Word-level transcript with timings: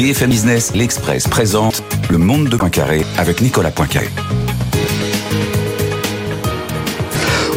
BFM 0.00 0.30
Business, 0.30 0.74
l'Express 0.74 1.28
présente 1.28 1.82
Le 2.08 2.16
Monde 2.16 2.48
de 2.48 2.56
Poincaré 2.56 3.04
avec 3.18 3.42
Nicolas 3.42 3.70
Poincaré. 3.70 4.08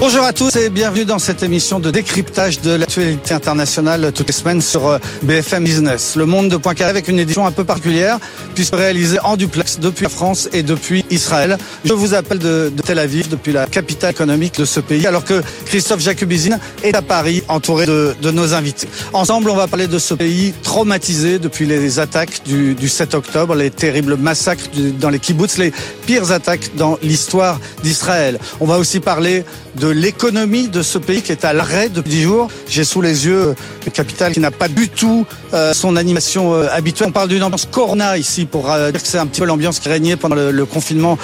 Bonjour 0.05 0.25
à 0.25 0.33
tous 0.33 0.53
et 0.57 0.69
bienvenue 0.69 1.05
dans 1.05 1.17
cette 1.17 1.43
émission 1.43 1.79
de 1.79 1.89
décryptage 1.89 2.59
de 2.59 2.71
l'actualité 2.71 3.33
internationale 3.33 4.11
toutes 4.13 4.27
les 4.27 4.33
semaines 4.33 4.59
sur 4.59 4.85
euh, 4.85 4.97
BFM 5.21 5.63
Business. 5.63 6.17
Le 6.17 6.25
monde 6.25 6.49
de 6.49 6.57
Poincaré 6.57 6.89
avec 6.89 7.07
une 7.07 7.19
édition 7.19 7.45
un 7.45 7.53
peu 7.53 7.63
particulière 7.63 8.19
puisque 8.53 8.75
réalisée 8.75 9.17
en 9.23 9.37
duplex 9.37 9.79
depuis 9.79 10.03
la 10.03 10.09
France 10.09 10.49
et 10.51 10.61
depuis 10.61 11.05
Israël. 11.09 11.57
Je 11.85 11.93
vous 11.93 12.13
appelle 12.13 12.39
de, 12.39 12.69
Tel 12.85 12.99
Aviv, 12.99 13.29
depuis 13.29 13.53
la 13.53 13.65
capitale 13.65 14.11
économique 14.11 14.59
de 14.59 14.65
ce 14.65 14.81
pays, 14.81 15.07
alors 15.07 15.23
que 15.23 15.41
Christophe 15.67 16.01
Jacobizine 16.01 16.59
est 16.83 16.95
à 16.95 17.01
Paris 17.01 17.41
entouré 17.47 17.85
de, 17.85 18.13
nos 18.29 18.53
invités. 18.53 18.89
Ensemble, 19.13 19.51
on 19.51 19.55
va 19.55 19.67
parler 19.67 19.87
de 19.87 19.99
ce 19.99 20.13
pays 20.15 20.53
traumatisé 20.63 21.39
depuis 21.39 21.65
les 21.65 21.99
attaques 21.99 22.41
du, 22.45 22.75
du 22.75 22.89
7 22.89 23.15
octobre, 23.15 23.55
les 23.55 23.71
terribles 23.71 24.17
massacres 24.17 24.65
dans 24.99 25.09
les 25.09 25.19
kibbutz, 25.19 25.57
les 25.57 25.71
pires 26.05 26.33
attaques 26.33 26.71
dans 26.75 26.99
l'histoire 27.01 27.57
d'Israël. 27.83 28.37
On 28.59 28.65
va 28.65 28.77
aussi 28.77 28.99
parler 28.99 29.45
de 29.75 29.92
l'économie 29.93 30.67
de 30.67 30.81
ce 30.81 30.97
pays 30.97 31.21
qui 31.21 31.31
est 31.31 31.45
à 31.45 31.53
l'arrêt 31.53 31.89
depuis 31.89 32.11
10 32.11 32.21
jours. 32.21 32.47
J'ai 32.67 32.83
sous 32.83 33.01
les 33.01 33.25
yeux 33.25 33.55
le 33.85 33.91
capital 33.91 34.33
qui 34.33 34.39
n'a 34.39 34.51
pas 34.51 34.67
du 34.67 34.89
tout 34.89 35.25
euh, 35.53 35.73
son 35.73 35.95
animation 35.95 36.53
euh, 36.53 36.67
habituelle. 36.71 37.09
On 37.09 37.11
parle 37.11 37.29
d'une 37.29 37.43
ambiance 37.43 37.67
corona 37.69 38.17
ici 38.17 38.45
pour 38.45 38.71
euh, 38.71 38.91
dire 38.91 39.01
que 39.01 39.07
c'est 39.07 39.17
un 39.17 39.25
petit 39.25 39.41
peu 39.41 39.47
l'ambiance 39.47 39.79
qui 39.79 39.89
régnait 39.89 40.15
pendant 40.15 40.35
le, 40.35 40.51
le 40.51 40.65
confinement 40.65 41.17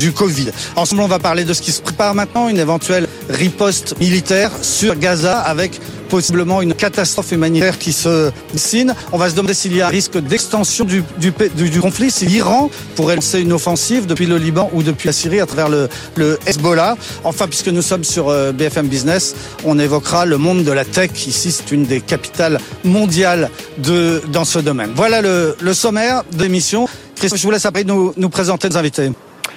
du 0.00 0.12
Covid. 0.12 0.50
Ensemble, 0.76 1.02
on 1.02 1.08
va 1.08 1.18
parler 1.18 1.44
de 1.44 1.52
ce 1.52 1.62
qui 1.62 1.72
se 1.72 1.80
prépare 1.80 2.14
maintenant, 2.14 2.48
une 2.48 2.58
éventuelle 2.58 3.06
riposte 3.28 3.98
militaire 4.00 4.50
sur 4.62 4.96
Gaza 4.96 5.38
avec 5.38 5.80
possiblement 6.08 6.62
une 6.62 6.74
catastrophe 6.74 7.32
humanitaire 7.32 7.78
qui 7.78 7.92
se 7.92 8.30
dessine. 8.52 8.94
On 9.12 9.18
va 9.18 9.30
se 9.30 9.34
demander 9.34 9.54
s'il 9.54 9.74
y 9.76 9.80
a 9.80 9.86
un 9.86 9.90
risque 9.90 10.18
d'extension 10.18 10.84
du, 10.84 11.04
du, 11.18 11.32
du, 11.54 11.80
conflit, 11.80 12.10
si 12.10 12.26
l'Iran 12.26 12.70
pourrait 12.96 13.16
lancer 13.16 13.40
une 13.40 13.52
offensive 13.52 14.06
depuis 14.06 14.26
le 14.26 14.38
Liban 14.38 14.70
ou 14.72 14.82
depuis 14.82 15.06
la 15.06 15.12
Syrie 15.12 15.40
à 15.40 15.46
travers 15.46 15.68
le, 15.68 15.88
le 16.16 16.38
Hezbollah. 16.46 16.96
Enfin, 17.24 17.46
puisque 17.46 17.68
nous 17.68 17.82
sommes 17.82 18.04
sur 18.04 18.28
euh, 18.28 18.52
BFM 18.52 18.88
Business, 18.88 19.34
on 19.64 19.78
évoquera 19.78 20.26
le 20.26 20.38
monde 20.38 20.64
de 20.64 20.72
la 20.72 20.84
tech. 20.84 21.10
Ici, 21.26 21.52
c'est 21.52 21.70
une 21.72 21.84
des 21.84 22.00
capitales 22.00 22.58
mondiales 22.84 23.50
de, 23.78 24.22
dans 24.32 24.44
ce 24.44 24.58
domaine. 24.58 24.90
Voilà 24.94 25.20
le, 25.20 25.56
le 25.60 25.74
sommaire 25.74 26.24
de 26.32 26.42
l'émission. 26.42 26.88
Christophe, 27.16 27.40
je 27.40 27.44
vous 27.44 27.50
laisse 27.50 27.66
après 27.66 27.84
nous, 27.84 28.12
nous 28.16 28.28
présenter 28.28 28.68
nos 28.68 28.76
invités. 28.76 29.10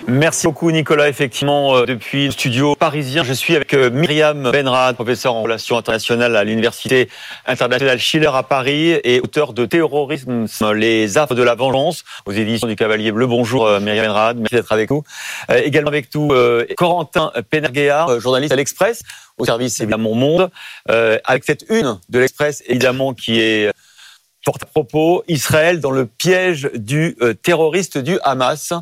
Merci 0.08 0.48
beaucoup 0.48 0.72
Nicolas. 0.72 1.10
Effectivement, 1.10 1.76
euh, 1.76 1.86
depuis 1.86 2.26
le 2.26 2.32
studio 2.32 2.76
parisien, 2.76 3.24
je 3.24 3.34
suis 3.34 3.56
avec 3.56 3.74
euh, 3.74 3.92
Myriam 3.92 4.50
Benrad, 4.52 4.96
professeur 4.96 5.36
en 5.36 5.44
relations 5.44 5.78
internationales 5.78 6.36
à 6.36 6.44
l'Université 6.44 7.08
internationale 7.46 8.00
Schiller 8.00 8.32
à 8.34 8.42
Paris 8.42 9.00
et 9.04 9.20
auteur 9.20 9.54
de 9.54 9.66
Terrorisme, 9.66 10.48
les 10.74 11.18
affres 11.18 11.36
de 11.36 11.44
la 11.44 11.54
vengeance 11.54 12.04
aux 12.26 12.32
éditions 12.32 12.68
du 12.68 12.76
Cavalier 12.76 13.12
Bleu. 13.12 13.28
Bonjour 13.28 13.68
euh, 13.68 13.80
Myriam 13.80 14.08
Benrad, 14.08 14.38
merci 14.38 14.56
d'être 14.56 14.72
avec 14.72 14.90
nous. 14.90 15.04
également 15.50 15.90
avec 15.90 16.14
nous 16.16 16.30
Corentin 16.76 17.32
Pénerguéard, 17.50 18.20
journaliste 18.20 18.54
à 18.54 18.56
l'Express, 18.56 19.04
au 19.38 19.46
service 19.46 19.80
évidemment 19.80 20.16
Monde, 20.16 20.50
avec 20.88 21.44
cette 21.44 21.66
une 21.70 22.00
de 22.10 22.20
l'Express 22.20 22.64
évidemment 22.68 23.14
qui 23.14 23.40
est 23.40 23.72
porte 24.44 24.64
à 24.64 24.66
propos 24.66 25.24
Israël 25.28 25.80
dans 25.80 25.92
le 25.92 26.06
piège 26.06 26.70
du 26.74 27.16
euh, 27.22 27.34
terroriste 27.34 27.98
du 27.98 28.20
Hamas. 28.24 28.74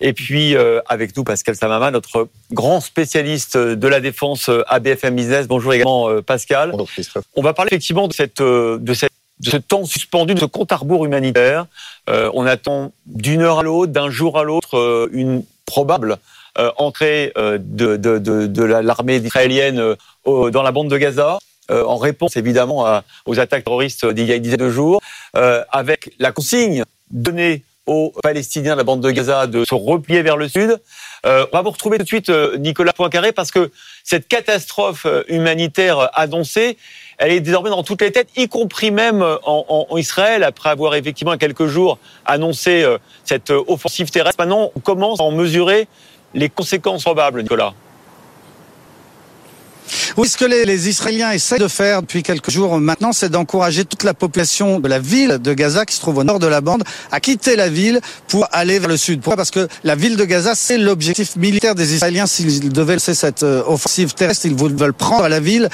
Et 0.00 0.12
puis 0.12 0.54
euh, 0.54 0.80
avec 0.88 1.16
nous 1.16 1.24
Pascal 1.24 1.56
Samama, 1.56 1.90
notre 1.90 2.28
grand 2.52 2.80
spécialiste 2.80 3.56
de 3.56 3.88
la 3.88 4.00
défense 4.00 4.48
euh, 4.48 4.62
à 4.68 4.78
BFM 4.78 5.16
Business. 5.16 5.48
Bonjour 5.48 5.72
également 5.74 6.22
Pascal. 6.22 6.70
Bonjour 6.72 6.88
Christophe. 6.88 7.24
On 7.34 7.42
va 7.42 7.52
parler 7.52 7.68
effectivement 7.72 8.08
de 8.08 8.12
cette 8.12 8.40
de 8.40 8.94
cette 8.94 9.10
de 9.40 9.50
ce 9.50 9.56
temps 9.56 9.84
suspendu, 9.84 10.34
de 10.34 10.40
ce 10.40 10.46
compte 10.46 10.72
à 10.72 10.76
rebours 10.76 11.04
humanitaire. 11.04 11.66
on 12.08 12.44
attend 12.44 12.90
d'une 13.06 13.42
heure 13.42 13.60
à 13.60 13.62
l'autre, 13.62 13.92
d'un 13.92 14.10
jour 14.10 14.36
à 14.36 14.42
l'autre, 14.42 15.08
une 15.12 15.44
probable 15.64 16.16
entrée 16.76 17.32
de, 17.36 17.96
de, 17.96 18.18
de, 18.18 18.48
de 18.48 18.62
l'armée 18.64 19.18
israélienne 19.18 19.94
dans 20.26 20.62
la 20.62 20.72
bande 20.72 20.90
de 20.90 20.98
Gaza. 20.98 21.38
Euh, 21.70 21.84
en 21.84 21.96
réponse 21.96 22.36
évidemment 22.36 23.02
aux 23.26 23.40
attaques 23.40 23.64
terroristes 23.64 24.06
d'il 24.06 24.24
y 24.24 24.32
a 24.32 24.36
une 24.36 24.42
dizaine 24.42 24.60
de 24.60 24.70
jours, 24.70 25.02
euh, 25.36 25.62
avec 25.70 26.12
la 26.18 26.32
consigne 26.32 26.84
donnée 27.10 27.62
aux 27.84 28.12
Palestiniens 28.22 28.72
de 28.72 28.78
la 28.78 28.84
bande 28.84 29.02
de 29.02 29.10
Gaza 29.10 29.46
de 29.46 29.64
se 29.64 29.74
replier 29.74 30.22
vers 30.22 30.38
le 30.38 30.48
sud. 30.48 30.80
Euh, 31.26 31.46
on 31.52 31.56
va 31.56 31.62
vous 31.62 31.70
retrouver 31.70 31.98
tout 31.98 32.04
de 32.04 32.08
suite 32.08 32.30
Nicolas 32.58 32.92
Poincaré 32.94 33.32
parce 33.32 33.50
que 33.50 33.70
cette 34.02 34.28
catastrophe 34.28 35.06
humanitaire 35.28 36.10
annoncée, 36.14 36.78
elle 37.18 37.32
est 37.32 37.40
désormais 37.40 37.70
dans 37.70 37.82
toutes 37.82 38.00
les 38.00 38.12
têtes, 38.12 38.28
y 38.36 38.48
compris 38.48 38.90
même 38.90 39.22
en, 39.22 39.86
en 39.90 39.96
Israël, 39.98 40.44
après 40.44 40.70
avoir 40.70 40.94
effectivement 40.94 41.32
il 41.32 41.38
quelques 41.38 41.66
jours 41.66 41.98
annoncé 42.24 42.86
cette 43.24 43.50
offensive 43.50 44.10
terrestre. 44.10 44.36
Maintenant, 44.38 44.70
on 44.74 44.80
commence 44.80 45.20
à 45.20 45.24
en 45.24 45.32
mesurer 45.32 45.88
les 46.34 46.48
conséquences 46.48 47.04
probables, 47.04 47.42
Nicolas. 47.42 47.74
Oui, 50.16 50.28
ce 50.28 50.36
que 50.36 50.44
les, 50.44 50.64
les, 50.64 50.88
Israéliens 50.88 51.32
essaient 51.32 51.58
de 51.58 51.68
faire 51.68 52.02
depuis 52.02 52.22
quelques 52.22 52.50
jours 52.50 52.78
maintenant, 52.78 53.12
c'est 53.12 53.28
d'encourager 53.28 53.84
toute 53.84 54.04
la 54.04 54.14
population 54.14 54.80
de 54.80 54.88
la 54.88 54.98
ville 54.98 55.38
de 55.38 55.54
Gaza, 55.54 55.84
qui 55.84 55.94
se 55.94 56.00
trouve 56.00 56.18
au 56.18 56.24
nord 56.24 56.38
de 56.38 56.46
la 56.46 56.60
bande, 56.60 56.82
à 57.10 57.20
quitter 57.20 57.56
la 57.56 57.68
ville 57.68 58.00
pour 58.28 58.46
aller 58.52 58.78
vers 58.78 58.88
le 58.88 58.96
sud. 58.96 59.20
Pourquoi? 59.20 59.36
Parce 59.36 59.50
que 59.50 59.68
la 59.84 59.94
ville 59.94 60.16
de 60.16 60.24
Gaza, 60.24 60.54
c'est 60.54 60.78
l'objectif 60.78 61.36
militaire 61.36 61.74
des 61.74 61.94
Israéliens. 61.94 62.26
S'ils 62.26 62.72
devaient 62.72 62.94
lancer 62.94 63.14
cette 63.14 63.42
euh, 63.42 63.62
offensive 63.66 64.14
terrestre, 64.14 64.46
ils 64.46 64.54
veulent 64.54 64.92
prendre 64.92 65.28
la 65.28 65.40
ville 65.40 65.68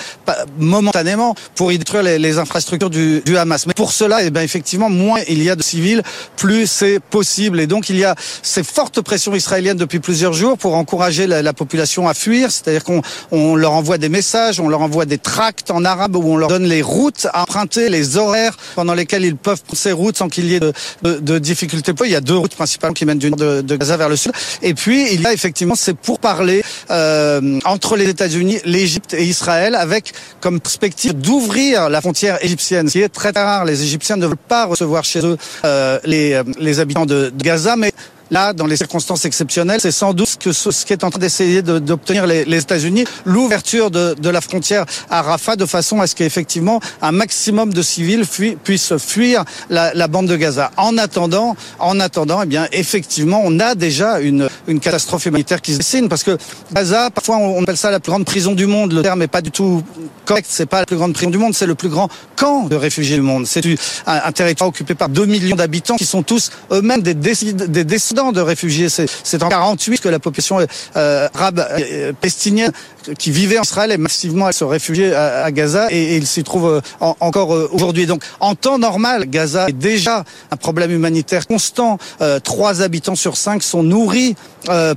momentanément 0.58 1.34
pour 1.54 1.72
y 1.72 1.78
détruire 1.78 2.02
les, 2.02 2.18
les 2.18 2.38
infrastructures 2.38 2.90
du, 2.90 3.20
du, 3.24 3.36
Hamas. 3.36 3.66
Mais 3.66 3.74
pour 3.74 3.92
cela, 3.92 4.22
eh 4.22 4.30
bien, 4.30 4.42
effectivement, 4.42 4.90
moins 4.90 5.20
il 5.28 5.42
y 5.42 5.50
a 5.50 5.56
de 5.56 5.62
civils, 5.62 6.02
plus 6.36 6.66
c'est 6.66 7.00
possible. 7.00 7.60
Et 7.60 7.66
donc, 7.66 7.88
il 7.90 7.96
y 7.96 8.04
a 8.04 8.14
ces 8.42 8.62
fortes 8.62 9.00
pressions 9.00 9.34
israéliennes 9.34 9.76
depuis 9.76 10.00
plusieurs 10.00 10.32
jours 10.32 10.58
pour 10.58 10.74
encourager 10.74 11.26
la, 11.26 11.42
la 11.42 11.52
population 11.52 12.08
à 12.08 12.14
fuir. 12.14 12.50
C'est-à-dire 12.50 12.84
qu'on 12.84 13.02
on 13.30 13.56
leur 13.56 13.72
envoie 13.72 13.98
messages, 14.08 14.60
on 14.60 14.68
leur 14.68 14.80
envoie 14.80 15.04
des 15.04 15.18
tracts 15.18 15.70
en 15.70 15.84
arabe 15.84 16.16
où 16.16 16.22
on 16.22 16.36
leur 16.36 16.48
donne 16.48 16.64
les 16.64 16.82
routes 16.82 17.26
à 17.32 17.42
emprunter, 17.42 17.88
les 17.88 18.16
horaires 18.16 18.56
pendant 18.74 18.94
lesquels 18.94 19.24
ils 19.24 19.36
peuvent 19.36 19.62
prendre 19.62 19.78
ces 19.78 19.92
routes 19.92 20.16
sans 20.16 20.28
qu'il 20.28 20.46
y 20.46 20.54
ait 20.54 20.60
de, 20.60 20.72
de, 21.02 21.18
de, 21.18 21.38
difficultés. 21.38 21.92
Il 22.04 22.10
y 22.10 22.16
a 22.16 22.20
deux 22.20 22.36
routes 22.36 22.54
principalement 22.54 22.94
qui 22.94 23.04
mènent 23.04 23.18
du 23.18 23.30
nord 23.30 23.38
de, 23.38 23.60
de 23.60 23.76
Gaza 23.76 23.96
vers 23.96 24.08
le 24.08 24.16
sud. 24.16 24.32
Et 24.62 24.74
puis 24.74 25.12
il 25.12 25.20
y 25.22 25.26
a 25.26 25.32
effectivement, 25.32 25.74
c'est 25.74 25.96
pour 25.96 26.18
parler 26.18 26.62
euh, 26.90 27.58
entre 27.64 27.96
les 27.96 28.08
États-Unis, 28.08 28.58
l'Égypte 28.64 29.14
et 29.14 29.24
Israël, 29.24 29.74
avec 29.74 30.12
comme 30.40 30.60
perspective 30.60 31.14
d'ouvrir 31.14 31.88
la 31.88 32.00
frontière 32.00 32.42
égyptienne, 32.44 32.88
ce 32.88 32.92
qui 32.92 33.02
est 33.02 33.08
très 33.08 33.30
rare. 33.30 33.64
Les 33.64 33.82
Égyptiens 33.82 34.16
ne 34.16 34.26
veulent 34.26 34.36
pas 34.36 34.66
recevoir 34.66 35.04
chez 35.04 35.24
eux 35.24 35.36
euh, 35.64 35.98
les, 36.04 36.40
les 36.58 36.80
habitants 36.80 37.06
de, 37.06 37.30
de 37.30 37.42
Gaza, 37.42 37.76
mais 37.76 37.92
Là, 38.34 38.52
dans 38.52 38.66
les 38.66 38.76
circonstances 38.76 39.26
exceptionnelles, 39.26 39.78
c'est 39.80 39.92
sans 39.92 40.12
doute 40.12 40.38
ce, 40.50 40.72
ce 40.72 40.84
qui 40.84 40.92
est 40.92 41.04
en 41.04 41.10
train 41.10 41.20
d'essayer 41.20 41.62
d'obtenir 41.62 42.26
les, 42.26 42.58
États-Unis, 42.58 43.04
l'ouverture 43.24 43.92
de, 43.92 44.28
la 44.28 44.40
frontière 44.40 44.86
à 45.08 45.22
Rafah, 45.22 45.54
de 45.54 45.66
façon 45.66 46.00
à 46.00 46.08
ce 46.08 46.16
qu'effectivement 46.16 46.80
un 47.00 47.12
maximum 47.12 47.72
de 47.72 47.80
civils 47.80 48.24
puissent 48.64 48.96
fuir 48.98 49.44
la, 49.70 50.08
bande 50.08 50.26
de 50.26 50.34
Gaza. 50.34 50.72
En 50.76 50.98
attendant, 50.98 51.54
en 51.78 52.00
attendant, 52.00 52.42
eh 52.42 52.46
bien, 52.46 52.66
effectivement, 52.72 53.40
on 53.44 53.60
a 53.60 53.76
déjà 53.76 54.18
une, 54.18 54.48
catastrophe 54.82 55.26
humanitaire 55.26 55.62
qui 55.62 55.72
se 55.72 55.78
dessine, 55.78 56.08
parce 56.08 56.24
que 56.24 56.36
Gaza, 56.72 57.10
parfois, 57.10 57.36
on 57.36 57.62
appelle 57.62 57.76
ça 57.76 57.92
la 57.92 58.00
plus 58.00 58.10
grande 58.10 58.24
prison 58.24 58.56
du 58.56 58.66
monde. 58.66 58.94
Le 58.94 59.02
terme 59.02 59.20
n'est 59.20 59.28
pas 59.28 59.42
du 59.42 59.52
tout 59.52 59.84
correct. 60.24 60.46
C'est 60.50 60.66
pas 60.66 60.80
la 60.80 60.86
plus 60.86 60.96
grande 60.96 61.12
prison 61.12 61.30
du 61.30 61.38
monde, 61.38 61.54
c'est 61.54 61.66
le 61.66 61.76
plus 61.76 61.88
grand 61.88 62.08
camp 62.34 62.64
de 62.64 62.74
réfugiés 62.74 63.14
du 63.14 63.22
monde. 63.22 63.46
C'est 63.46 63.62
un, 64.06 64.32
territoire 64.32 64.68
occupé 64.68 64.96
par 64.96 65.08
2 65.08 65.24
millions 65.26 65.54
d'habitants 65.54 65.94
qui 65.94 66.04
sont 66.04 66.24
tous 66.24 66.50
eux-mêmes 66.72 67.02
des, 67.02 67.14
décid 67.14 67.70
des 67.70 67.84
de 68.32 68.40
réfugiés. 68.40 68.88
C'est 68.88 69.42
en 69.42 69.48
48 69.48 70.00
que 70.00 70.08
la 70.08 70.18
population 70.18 70.58
euh, 70.96 71.28
arabe 71.34 71.66
euh, 71.70 72.12
palestinienne 72.12 72.72
qui 73.18 73.30
vivait 73.30 73.58
en 73.58 73.62
Israël 73.62 73.92
est 73.92 73.98
massivement 73.98 74.46
à 74.46 74.52
se 74.52 74.64
réfugier 74.64 75.14
à, 75.14 75.50
Gaza 75.52 75.88
et, 75.90 76.16
il 76.16 76.26
s'y 76.26 76.42
trouve 76.42 76.66
euh, 76.66 76.80
encore 77.00 77.50
aujourd'hui. 77.72 78.06
Donc 78.06 78.22
en 78.40 78.54
temps 78.54 78.78
normal, 78.78 79.26
Gaza 79.28 79.68
est 79.68 79.72
déjà 79.72 80.24
un 80.50 80.56
problème 80.56 80.90
humanitaire 80.90 81.46
constant. 81.46 81.98
trois 82.42 82.82
habitants 82.82 83.14
sur 83.14 83.36
cinq 83.36 83.62
sont 83.62 83.82
nourris 83.82 84.36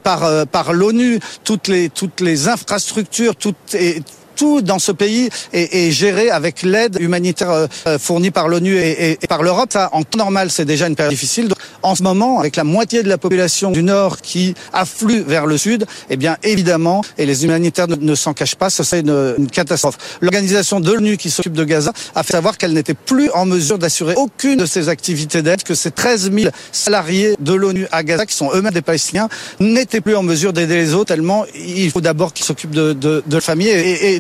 par 0.04 0.48
par 0.48 0.74
l'ONU. 0.74 1.20
Toutes 1.44 1.68
les 1.68 1.90
toutes 1.90 2.22
les 2.22 2.48
infrastructures, 2.48 3.36
toutes 3.36 3.76
et 3.76 4.02
tout 4.38 4.62
dans 4.62 4.80
ce 4.80 4.94
pays 4.94 5.30
est, 5.52 5.92
géré 5.92 6.30
avec 6.30 6.62
l'aide 6.62 6.98
humanitaire 7.00 7.50
euh, 7.50 7.68
euh, 7.88 8.00
fournie 8.00 8.32
par 8.32 8.48
l'ONU 8.48 8.78
et, 8.78 9.18
par 9.28 9.44
l'Europe. 9.44 9.76
En 9.92 10.04
temps 10.04 10.20
normal, 10.20 10.50
c'est 10.52 10.66
déjà 10.66 10.88
une 10.88 10.96
période 10.96 11.12
difficile. 11.12 11.50
En 11.82 11.96
ce 11.96 12.04
moment, 12.04 12.40
avec 12.40 12.56
la 12.56 12.64
moitié 12.64 13.04
de 13.04 13.10
la 13.10 13.18
population 13.18 13.72
du 13.72 13.84
Nord 13.84 14.22
qui 14.22 14.54
afflue 14.74 15.22
vers 15.22 15.46
le 15.46 15.58
Sud, 15.58 15.86
eh 16.10 16.18
bien, 16.18 16.38
évidemment, 16.44 17.04
et 17.18 17.26
les 17.26 17.44
humanitaires 17.44 17.88
ne, 17.88 18.16
s'en 18.16 18.34
cachent 18.34 18.56
pas, 18.56 18.70
ce 18.70 18.84
serait 18.84 19.02
une, 19.02 19.48
catastrophe. 19.52 19.98
L'organisation 20.22 20.80
de 20.80 20.92
l'ONU 20.92 21.18
qui 21.18 21.30
s'occupe 21.30 21.54
de 21.54 21.64
Gaza 21.64 21.92
a 22.16 22.24
fait 22.24 22.34
savoir 22.34 22.58
qu'elle 22.58 22.74
n'était 22.74 22.94
plus 22.94 23.32
en 23.32 23.46
mesure 23.46 23.80
d'assurer 23.80 24.14
aucune 24.16 24.58
de 24.58 24.66
ses 24.66 24.90
activités 24.90 25.42
d'aide, 25.42 25.64
que 25.64 25.74
ces 25.74 25.92
13 25.92 26.32
000 26.32 26.52
salariés 26.72 27.36
de 27.40 27.54
l'ONU 27.54 27.88
à 27.92 28.04
Gaza, 28.04 28.26
qui 28.26 28.36
sont 28.36 28.52
eux-mêmes 28.54 28.74
des 28.74 28.82
Palestiniens, 28.82 29.30
n'étaient 29.60 30.02
plus 30.02 30.16
en 30.16 30.24
mesure 30.24 30.54
d'aider 30.54 30.76
les 30.76 30.94
autres, 30.94 31.08
tellement 31.08 31.46
il 31.56 31.90
faut 31.90 32.02
d'abord 32.02 32.34
qu'ils 32.34 32.46
s'occupent 32.46 32.72
de, 32.72 32.94
de, 32.94 33.24
de 33.26 33.36
la 33.36 33.42
famille 33.42 33.70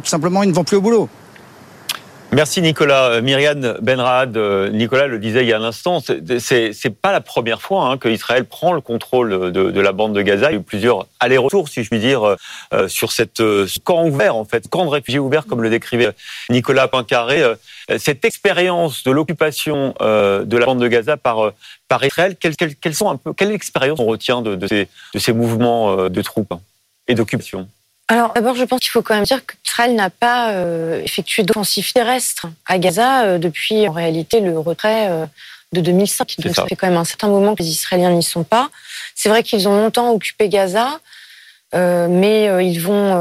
simplement, 0.07 0.43
ils 0.43 0.49
ne 0.49 0.55
vont 0.55 0.63
plus 0.63 0.77
au 0.77 0.81
boulot. 0.81 1.09
Merci 2.33 2.61
Nicolas. 2.61 3.11
Euh, 3.11 3.21
Myriam 3.21 3.77
Benrad, 3.81 4.35
euh, 4.35 4.69
Nicolas 4.69 5.07
le 5.07 5.17
disait 5.17 5.43
il 5.43 5.47
y 5.47 5.53
a 5.53 5.57
un 5.57 5.63
instant, 5.63 6.01
c'est 6.01 6.89
pas 7.01 7.13
la 7.13 7.21
première 7.21 7.61
fois 7.61 7.85
hein, 7.85 7.97
que 7.97 8.09
Israël 8.09 8.43
prend 8.43 8.73
le 8.73 8.81
contrôle 8.81 9.51
de, 9.53 9.79
la 9.79 9.91
bande 9.93 10.13
de 10.13 10.21
Gaza. 10.21 10.49
Il 10.49 10.53
y 10.53 10.57
a 10.57 10.59
eu 10.59 10.61
plusieurs 10.61 11.07
allers-retours, 11.21 11.69
si 11.69 11.83
je 11.83 11.89
puis 11.89 11.99
dire, 11.99 12.35
euh, 12.73 12.87
sur 12.89 13.13
cette 13.13 13.37
ce 13.37 13.79
camp 13.79 14.05
ouvert, 14.05 14.35
en 14.35 14.43
fait, 14.43 14.67
camp 14.67 14.83
de 14.83 14.89
réfugiés 14.89 15.19
ouvert, 15.19 15.45
comme 15.45 15.63
le 15.63 15.69
décrivait 15.69 16.09
Nicolas 16.49 16.89
Pincaré. 16.89 17.41
cette 17.97 18.25
expérience 18.25 19.03
de 19.03 19.11
l'occupation 19.11 19.93
de 20.01 20.57
la 20.57 20.65
bande 20.65 20.81
de 20.81 20.87
Gaza 20.87 21.15
par 21.15 21.53
Israël, 22.03 22.35
quelles, 22.35 22.93
sont 22.93 23.19
quelle 23.37 23.51
expérience 23.51 23.99
on 23.99 24.05
retient 24.05 24.41
de, 24.41 24.67
ces, 24.67 24.89
de 25.13 25.19
ces 25.19 25.31
mouvements 25.31 26.09
de 26.09 26.21
troupes 26.21 26.53
et 27.07 27.15
d'occupation? 27.15 27.69
Alors 28.09 28.31
d'abord, 28.33 28.55
je 28.55 28.63
pense 28.63 28.79
qu'il 28.79 28.89
faut 28.89 29.01
quand 29.01 29.15
même 29.15 29.25
dire 29.25 29.41
qu'Israël 29.45 29.93
n'a 29.93 30.09
pas 30.09 30.51
euh, 30.51 31.01
effectué 31.03 31.43
d'offensive 31.43 31.91
terrestre 31.91 32.47
à 32.65 32.77
Gaza 32.77 33.23
euh, 33.23 33.37
depuis 33.37 33.87
en 33.87 33.91
réalité 33.91 34.39
le 34.39 34.57
retrait 34.57 35.09
euh, 35.09 35.25
de 35.73 35.81
2005. 35.81 36.35
Donc 36.39 36.55
ça. 36.55 36.65
fait 36.65 36.77
quand 36.77 36.87
même 36.87 36.97
un 36.97 37.03
certain 37.03 37.27
moment 37.27 37.53
que 37.53 37.63
les 37.63 37.69
Israéliens 37.69 38.11
n'y 38.11 38.23
sont 38.23 38.45
pas. 38.45 38.69
C'est 39.13 39.27
vrai 39.27 39.43
qu'ils 39.43 39.67
ont 39.67 39.75
longtemps 39.75 40.11
occupé 40.11 40.47
Gaza, 40.47 41.01
mais 41.73 42.45
ils 42.65 42.79
vont 42.79 43.11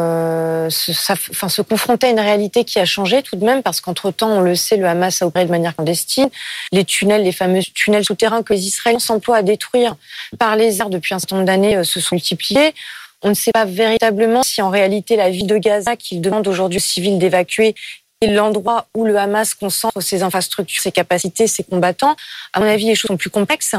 se, 0.71 0.93
enfin, 1.13 1.49
se 1.49 1.63
confronter 1.63 2.07
à 2.07 2.11
une 2.11 2.21
réalité 2.21 2.65
qui 2.65 2.79
a 2.79 2.85
changé 2.85 3.23
tout 3.23 3.35
de 3.35 3.45
même 3.45 3.63
parce 3.65 3.81
qu'entre-temps, 3.81 4.31
on 4.31 4.41
le 4.41 4.55
sait, 4.55 4.77
le 4.77 4.87
Hamas 4.87 5.21
a 5.21 5.27
opéré 5.27 5.47
de 5.47 5.51
manière 5.51 5.75
clandestine. 5.75 6.29
Les 6.71 6.85
tunnels, 6.85 7.25
les 7.25 7.33
fameux 7.33 7.61
tunnels 7.75 8.05
souterrains 8.05 8.45
que 8.45 8.53
les 8.53 8.67
Israéliens 8.69 9.01
s'emploient 9.01 9.39
à 9.39 9.43
détruire 9.43 9.97
par 10.39 10.55
les 10.55 10.81
airs 10.81 10.91
depuis 10.91 11.15
un 11.15 11.19
certain 11.19 11.37
nombre 11.37 11.47
d'années 11.47 11.83
se 11.83 11.99
sont 11.99 12.15
multipliés. 12.15 12.73
On 13.23 13.31
ne 13.31 13.35
sait 13.35 13.53
pas 13.53 13.65
véritablement 13.65 14.43
si 14.43 14.61
en 14.63 14.71
réalité 14.71 15.17
la 15.17 15.31
ville 15.31 15.47
de 15.47 15.59
Gaza, 15.59 15.97
qu'il 15.97 16.21
demande 16.21 16.47
aujourd'hui 16.49 16.79
aux 16.79 16.81
civils 16.81 17.19
d'évacuer, 17.19 17.75
est 18.21 18.29
l'endroit 18.29 18.87
où 18.95 19.05
le 19.05 19.17
Hamas 19.17 19.55
concentre 19.55 20.01
ses 20.01 20.23
infrastructures, 20.23 20.83
ses 20.83 20.93
capacités, 20.93 21.47
ses 21.47 21.65
combattants. 21.65 22.17
À 22.53 22.61
mon 22.61 22.67
avis, 22.67 22.87
les 22.87 22.95
choses 22.95 23.09
sont 23.09 23.17
plus 23.17 23.31
complexes. 23.31 23.75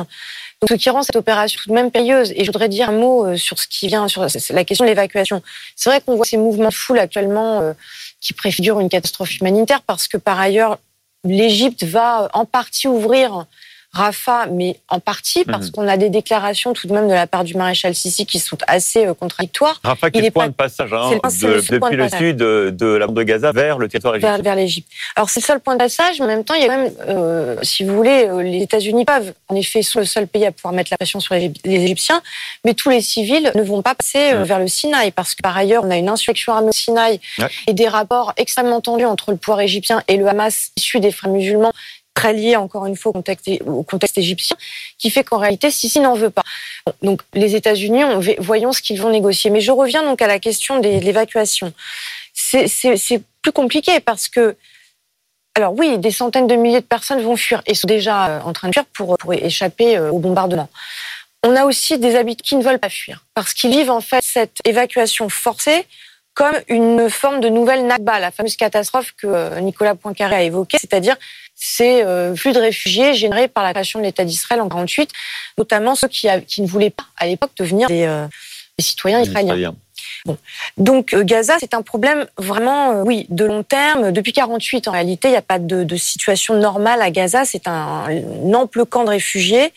Donc, 0.62 0.70
ce 0.70 0.74
qui 0.74 0.90
rend 0.90 1.04
cette 1.04 1.16
opération 1.16 1.60
tout 1.62 1.70
de 1.70 1.76
même 1.76 1.92
périlleuse. 1.92 2.32
Et 2.36 2.44
je 2.44 2.48
voudrais 2.48 2.70
dire 2.70 2.90
un 2.90 2.94
mot 2.94 3.26
euh, 3.26 3.38
sur 3.38 3.60
ce 3.60 3.68
qui 3.68 3.88
vient, 3.88 4.08
sur 4.08 4.24
la 4.24 4.64
question 4.64 4.86
de 4.86 4.90
l'évacuation. 4.90 5.44
C'est 5.76 5.90
vrai 5.90 6.02
qu'on 6.02 6.16
voit 6.16 6.26
ces 6.26 6.38
mouvements 6.38 6.70
de 6.70 6.98
actuellement 6.98 7.62
euh, 7.62 7.74
qui 8.22 8.34
préfigurent 8.34 8.80
une 8.80 8.90
catastrophe 8.90 9.40
humanitaire 9.40 9.82
parce 9.82 10.08
que 10.08 10.18
par 10.18 10.40
ailleurs, 10.40 10.80
l'Égypte 11.24 11.84
va 11.84 12.30
en 12.34 12.46
partie 12.46 12.88
ouvrir 12.88 13.46
Rafa, 13.94 14.46
mais 14.52 14.80
en 14.90 15.00
partie 15.00 15.44
parce 15.44 15.68
mhm. 15.68 15.72
qu'on 15.72 15.88
a 15.88 15.98
des 15.98 16.10
déclarations 16.10 16.74
tout 16.74 16.88
de 16.88 16.94
même 16.94 17.08
de 17.08 17.14
la 17.14 17.26
part 17.26 17.44
du 17.44 17.56
maréchal 17.56 17.96
Sissi 17.96 18.26
qui 18.26 18.38
sont 18.38 18.58
assez 18.68 19.08
euh, 19.08 19.14
contradictoires. 19.14 19.80
Rafa 19.84 20.12
qui 20.12 20.20
est 20.20 20.24
le 20.24 20.32
point 20.32 20.50
de 20.50 20.54
passage 20.54 20.94
hein, 20.94 21.12
depuis 21.24 21.96
le, 21.96 22.10
sud 22.10 22.38
de, 22.38 22.88
la 22.88 23.08
bande 23.08 23.16
de 23.16 23.24
Gaza 23.24 23.52
vers 23.52 23.80
le 23.80 23.88
territoire 23.88 24.16
égyptien. 24.16 24.38
Vers, 24.42 24.56
l'Égypte. 24.56 24.88
Alors 25.16 25.30
c'est 25.30 25.40
le 25.40 25.46
seul 25.46 25.60
point 25.62 25.74
de 25.74 25.80
passage, 25.80 26.20
mais 26.20 26.26
en 26.26 26.28
même 26.28 26.44
temps, 26.44 26.54
il 26.54 26.62
y 26.62 26.66
a 26.66 26.68
quand 26.68 26.78
même, 26.78 26.94
euh, 27.08 27.56
si 27.64 27.86
vous 27.86 27.96
voulez, 27.96 28.28
euh, 28.28 28.44
les 28.44 28.62
États-Unis 28.62 29.06
peuvent, 29.06 29.34
en 29.48 29.56
effet, 29.56 29.82
sont 29.82 30.00
le 30.00 30.06
seul 30.06 30.28
pays 30.28 30.46
à 30.46 30.52
pouvoir 30.52 30.74
mettre 30.74 30.90
la 30.92 30.98
pression 30.98 31.20
sur 31.20 31.34
les, 31.34 31.52
Égyptiens, 31.66 32.22
mais 32.66 32.74
tous 32.74 32.90
les 32.90 33.02
civils 33.02 33.52
ne 33.56 33.62
vont 33.62 33.82
pas 33.82 33.96
passer 33.96 34.34
vers 34.44 34.60
le 34.60 34.68
Sinaï 34.68 35.12
parce 35.12 35.34
que 35.34 35.42
par 35.42 35.56
ailleurs, 35.56 35.84
on 35.86 35.92
a 35.92 35.98
une 35.98 36.10
insurrection 36.10 36.54
armée 36.54 36.70
au 36.70 36.74
Sinaï 36.74 37.20
et 37.68 37.74
des 37.74 37.88
rapports 37.88 38.34
extrêmement 38.38 38.82
tendus 38.82 39.06
entre 39.06 39.32
le 39.32 39.38
pouvoir 39.38 39.62
égyptien 39.62 40.04
et 40.08 40.18
le 40.18 40.28
Hamas 40.28 40.72
issu 40.76 41.00
des 41.00 41.12
frères 41.12 41.32
musulmans 41.32 41.72
très 42.18 42.34
lié 42.34 42.56
encore 42.56 42.88
une 42.88 42.96
fois 42.96 43.12
au 43.12 43.84
contexte, 43.84 44.18
égyptien, 44.18 44.58
qui 44.98 45.12
fait 45.12 45.24
qu'en 45.24 45.38
réalité, 45.38 45.70
Sisi 45.70 46.00
n'en 46.00 46.16
veut 46.16 46.32
pas. 46.32 46.42
Donc 47.04 47.22
les 47.36 47.56
États-Unis, 47.56 48.02
voyons 48.40 48.74
ce 48.74 48.82
qu'ils 48.82 49.00
vont 49.00 49.12
négocier. 49.12 49.52
Mais 49.52 49.62
je 49.62 49.72
reviens 49.72 50.02
donc 50.02 50.20
à 50.24 50.28
la 50.28 50.40
question 50.40 50.80
de 50.80 50.90
l'évacuation. 50.90 51.72
C'est 52.34 53.22
plus 53.44 53.52
compliqué 53.52 54.00
parce 54.00 54.28
que, 54.30 54.56
alors 55.54 55.74
oui, 55.78 56.00
des 56.00 56.10
centaines 56.10 56.48
de 56.48 56.56
milliers 56.56 56.82
de 56.82 56.86
personnes 56.86 57.22
vont 57.22 57.36
fuir 57.36 57.62
et 57.68 57.76
sont 57.76 57.88
déjà 57.88 58.28
euh, 58.28 58.40
en 58.42 58.54
train 58.54 58.70
de 58.70 58.74
fuir 58.74 58.86
pour, 58.86 59.16
pour 59.18 59.34
échapper 59.34 59.98
euh, 59.98 60.12
au 60.12 60.20
bombardement. 60.20 60.70
On 61.44 61.56
a 61.56 61.66
aussi 61.66 62.00
des 62.00 62.16
habitants 62.16 62.44
qui 62.44 62.56
ne 62.56 62.64
veulent 62.64 62.80
pas 62.80 62.90
fuir 62.90 63.24
parce 63.36 63.54
qu'ils 63.54 63.72
vivent 63.72 63.92
en 63.92 64.02
fait 64.02 64.24
cette 64.24 64.58
évacuation 64.66 65.30
forcée 65.30 65.86
comme 66.38 66.54
une 66.68 67.10
forme 67.10 67.40
de 67.40 67.50
nouvelle 67.50 67.88
Nakba, 67.88 68.20
la 68.20 68.30
fameuse 68.30 68.56
catastrophe 68.56 69.12
que 69.18 69.26
euh, 69.26 69.60
Nicolas 69.60 69.96
Poincaré 69.96 70.36
a 70.36 70.44
évoquée, 70.44 70.78
c'est-à-dire 70.80 71.16
ces 71.56 72.04
euh, 72.04 72.36
flux 72.36 72.54
de 72.54 72.60
réfugiés 72.60 73.16
générés 73.16 73.48
par 73.48 73.64
la 73.64 73.74
création 73.74 73.98
de 73.98 74.06
l'État 74.06 74.24
d'Israël 74.24 74.62
en 74.62 74.70
48, 74.70 75.10
notamment 75.58 75.96
ceux 75.96 76.08
qui, 76.08 76.28
qui 76.46 76.62
ne 76.62 76.68
voulaient 76.68 76.92
pas 76.92 77.06
à 77.18 77.26
l'époque 77.26 77.50
devenir 77.58 77.88
des, 77.88 78.04
euh, 78.04 78.28
citoyens 78.80 79.20
israéliens. 79.20 79.74
Bon. 80.26 80.38
Donc 80.78 81.16
Gaza, 81.16 81.56
c'est 81.60 81.74
un 81.74 81.82
problème 81.82 82.28
vraiment, 82.38 83.02
oui, 83.02 83.26
de 83.30 83.44
long 83.44 83.64
terme. 83.64 84.12
Depuis 84.12 84.32
48, 84.32 84.88
en 84.88 84.92
réalité, 84.92 85.30
il 85.30 85.32
n'y 85.32 85.38
a 85.38 85.42
pas 85.42 85.58
de, 85.58 85.84
de, 85.84 85.96
situation 85.96 86.54
normale 86.54 87.02
à 87.02 87.10
Gaza. 87.10 87.46
C'est 87.46 87.68
un, 87.68 88.06
un, 88.08 88.54
ample 88.54 88.86
camp 88.86 89.06
de 89.06 89.10
réfugiés 89.10 89.74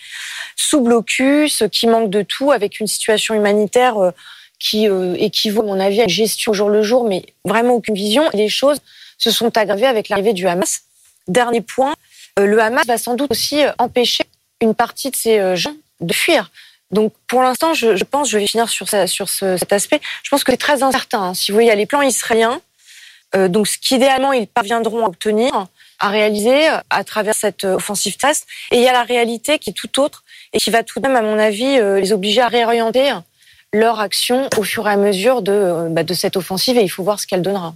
sous 0.57 0.83
blocus, 0.83 1.63
qui 1.73 1.87
manque 1.87 2.11
de 2.11 2.21
tout, 2.21 2.53
avec 2.53 2.81
une 2.81 2.87
situation 2.87 3.35
humanitaire 3.35 4.13
qui 4.61 4.87
euh, 4.87 5.17
équivaut, 5.19 5.63
à 5.63 5.65
mon 5.65 5.81
avis, 5.81 6.01
à 6.01 6.05
une 6.05 6.11
gestion 6.11 6.53
jour 6.53 6.69
le 6.69 6.83
jour, 6.83 7.05
mais 7.05 7.25
vraiment 7.45 7.75
aucune 7.75 7.97
vision. 7.97 8.29
les 8.35 8.49
choses 8.49 8.79
se 9.19 9.31
sont 9.31 9.57
aggravées 9.57 9.87
avec 9.87 10.09
l'arrivée 10.09 10.35
du 10.35 10.47
Hamas. 10.47 10.83
Dernier 11.27 11.63
point, 11.63 11.95
euh, 12.39 12.47
le 12.47 12.61
Hamas 12.61 12.87
va 12.87 12.99
sans 12.99 13.17
doute 13.17 13.31
aussi 13.33 13.65
euh, 13.65 13.73
empêcher 13.79 14.25
une 14.61 14.75
partie 14.75 15.11
de 15.11 15.17
ces 15.17 15.57
gens 15.57 15.75
de 16.01 16.13
fuir. 16.13 16.51
Donc 16.91 17.15
pour 17.27 17.43
l'instant, 17.43 17.73
je, 17.73 18.05
pense, 18.05 18.29
je 18.29 18.37
vais 18.37 18.47
finir 18.47 18.69
sur, 18.69 18.89
cet 18.89 19.73
aspect, 19.73 20.01
je 20.23 20.31
pense 20.31 20.45
que 20.45 20.53
c'est 20.53 20.59
très 20.59 20.83
incertain. 20.83 21.23
Hein. 21.23 21.35
Si 21.35 21.51
vous 21.51 21.57
voyez, 21.57 21.69
il 21.69 21.71
y 21.71 21.73
a 21.73 21.77
les 21.77 21.87
plans 21.87 22.03
israéliens, 22.03 22.61
donc 23.49 23.69
ce 23.69 23.79
qu'idéalement 23.79 24.33
ils 24.33 24.47
parviendront 24.47 25.05
à 25.07 25.09
obtenir, 25.09 25.69
à 25.99 26.09
réaliser 26.09 26.69
à 26.91 27.05
travers 27.05 27.35
cette 27.35 27.65
offensive 27.65 28.19
test, 28.19 28.47
et 28.71 28.77
il 28.77 28.83
y 28.83 28.89
a 28.89 28.93
la 28.93 29.05
réalité 29.05 29.59
qui 29.59 29.71
est 29.71 29.73
tout 29.73 30.01
autre 30.01 30.25
et 30.53 30.59
qui 30.59 30.71
va 30.71 30.83
tout 30.83 31.01
de 31.01 31.07
même, 31.07 31.17
à 31.17 31.23
mon 31.23 31.39
avis, 31.39 31.79
les 32.01 32.13
obliger 32.13 32.43
à 32.43 32.49
réorienter 32.49 33.15
leur 33.73 34.01
action 34.01 34.49
au 34.59 34.63
fur 34.63 34.87
et 34.89 34.93
à 34.93 34.97
mesure 34.97 35.43
de, 35.43 35.53
euh, 35.53 35.89
bah, 35.89 36.03
de 36.03 36.15
cette 36.15 36.37
offensive 36.37 36.77
et 36.77 36.83
il 36.83 36.89
faut 36.89 37.03
voir 37.03 37.21
ce 37.21 37.27
qu'elle 37.27 37.43
donnera. 37.43 37.75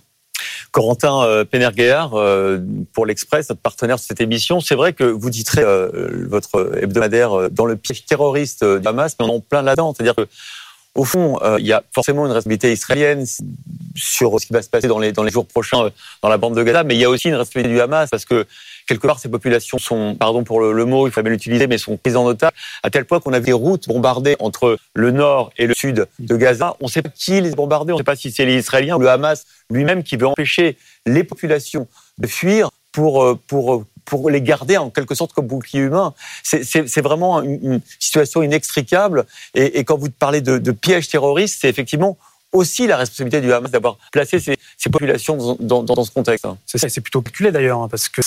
Corentin 0.72 1.22
euh, 1.22 1.44
Pénerguéard, 1.44 2.14
euh, 2.14 2.58
pour 2.92 3.06
l'Express, 3.06 3.48
notre 3.48 3.60
partenaire 3.60 3.96
de 3.96 4.00
cette 4.00 4.20
émission, 4.20 4.60
c'est 4.60 4.74
vrai 4.74 4.92
que 4.92 5.04
vous 5.04 5.30
titrez 5.30 5.62
votre 6.26 6.78
hebdomadaire 6.80 7.50
dans 7.50 7.66
le 7.66 7.76
piège 7.76 8.04
terroriste 8.06 8.64
du 8.64 8.86
Hamas, 8.86 9.14
mais 9.18 9.26
on 9.26 9.36
en 9.36 9.40
plein 9.40 9.62
là-dedans. 9.62 9.94
C'est-à-dire 9.94 10.16
que 10.16 10.26
au 10.94 11.04
fond, 11.04 11.38
il 11.58 11.66
y 11.66 11.72
a 11.72 11.82
forcément 11.92 12.26
une 12.26 12.32
responsabilité 12.32 12.72
israélienne 12.72 13.24
sur 13.96 14.40
ce 14.40 14.46
qui 14.46 14.52
va 14.52 14.62
se 14.62 14.68
passer 14.68 14.88
dans 14.88 14.98
les, 14.98 15.12
dans 15.12 15.22
les 15.22 15.30
jours 15.30 15.46
prochains 15.46 15.90
dans 16.22 16.28
la 16.28 16.38
bande 16.38 16.56
de 16.56 16.62
Gaza, 16.62 16.84
mais 16.84 16.94
il 16.94 17.00
y 17.00 17.04
a 17.04 17.10
aussi 17.10 17.28
une 17.28 17.34
responsabilité 17.34 17.74
du 17.74 17.80
Hamas 17.80 18.10
parce 18.10 18.24
que 18.24 18.46
quelque 18.86 19.06
part, 19.06 19.18
ces 19.18 19.28
populations 19.28 19.78
sont, 19.78 20.14
pardon 20.14 20.44
pour 20.44 20.60
le, 20.60 20.84
mot, 20.84 21.06
il 21.06 21.12
faut 21.12 21.22
bien 21.22 21.32
l'utiliser, 21.32 21.66
mais 21.66 21.78
sont 21.78 21.96
prises 21.96 22.16
en 22.16 22.24
otage, 22.24 22.52
à 22.82 22.90
tel 22.90 23.04
point 23.04 23.20
qu'on 23.20 23.32
a 23.32 23.40
des 23.40 23.52
routes 23.52 23.88
bombardées 23.88 24.36
entre 24.38 24.78
le 24.94 25.10
nord 25.10 25.52
et 25.56 25.66
le 25.66 25.74
sud 25.74 26.06
de 26.18 26.36
Gaza. 26.36 26.76
On 26.80 26.86
ne 26.86 26.90
sait 26.90 27.02
pas 27.02 27.08
qui 27.08 27.40
les 27.40 27.52
a 27.52 27.54
bombardées, 27.54 27.92
on 27.92 27.96
ne 27.96 28.00
sait 28.00 28.04
pas 28.04 28.16
si 28.16 28.30
c'est 28.30 28.44
les 28.44 28.56
Israéliens 28.56 28.96
ou 28.96 29.00
le 29.00 29.08
Hamas 29.08 29.46
lui-même 29.70 30.02
qui 30.02 30.16
veut 30.16 30.26
empêcher 30.26 30.76
les 31.06 31.24
populations 31.24 31.88
de 32.18 32.26
fuir 32.26 32.70
pour, 32.92 33.22
euh, 33.22 33.38
pour, 33.46 33.84
pour 34.04 34.30
les 34.30 34.42
garder 34.42 34.76
en 34.76 34.90
quelque 34.90 35.14
sorte 35.14 35.32
comme 35.32 35.46
bouclier 35.46 35.80
humain. 35.80 36.14
C'est 36.42 37.00
vraiment 37.00 37.42
une, 37.42 37.80
situation 37.98 38.42
inextricable. 38.42 39.26
Et, 39.54 39.78
et, 39.78 39.84
quand 39.84 39.96
vous 39.96 40.10
parlez 40.10 40.40
de, 40.40 40.58
de 40.58 40.72
pièges 40.72 41.08
terroristes, 41.08 41.58
c'est 41.60 41.68
effectivement 41.68 42.18
aussi 42.54 42.86
la 42.86 42.96
responsabilité 42.96 43.40
du 43.40 43.52
Hamas 43.52 43.70
d'avoir 43.70 43.98
placé 44.12 44.38
ces, 44.38 44.56
populations 44.90 45.56
dans, 45.58 45.82
dans, 45.82 46.04
ce 46.04 46.10
contexte. 46.10 46.46
C'est 46.64 46.78
ça, 46.78 46.88
c'est 46.88 47.00
plutôt 47.00 47.20
calculé 47.20 47.50
d'ailleurs, 47.50 47.80
hein, 47.80 47.88
parce 47.90 48.08
que 48.08 48.22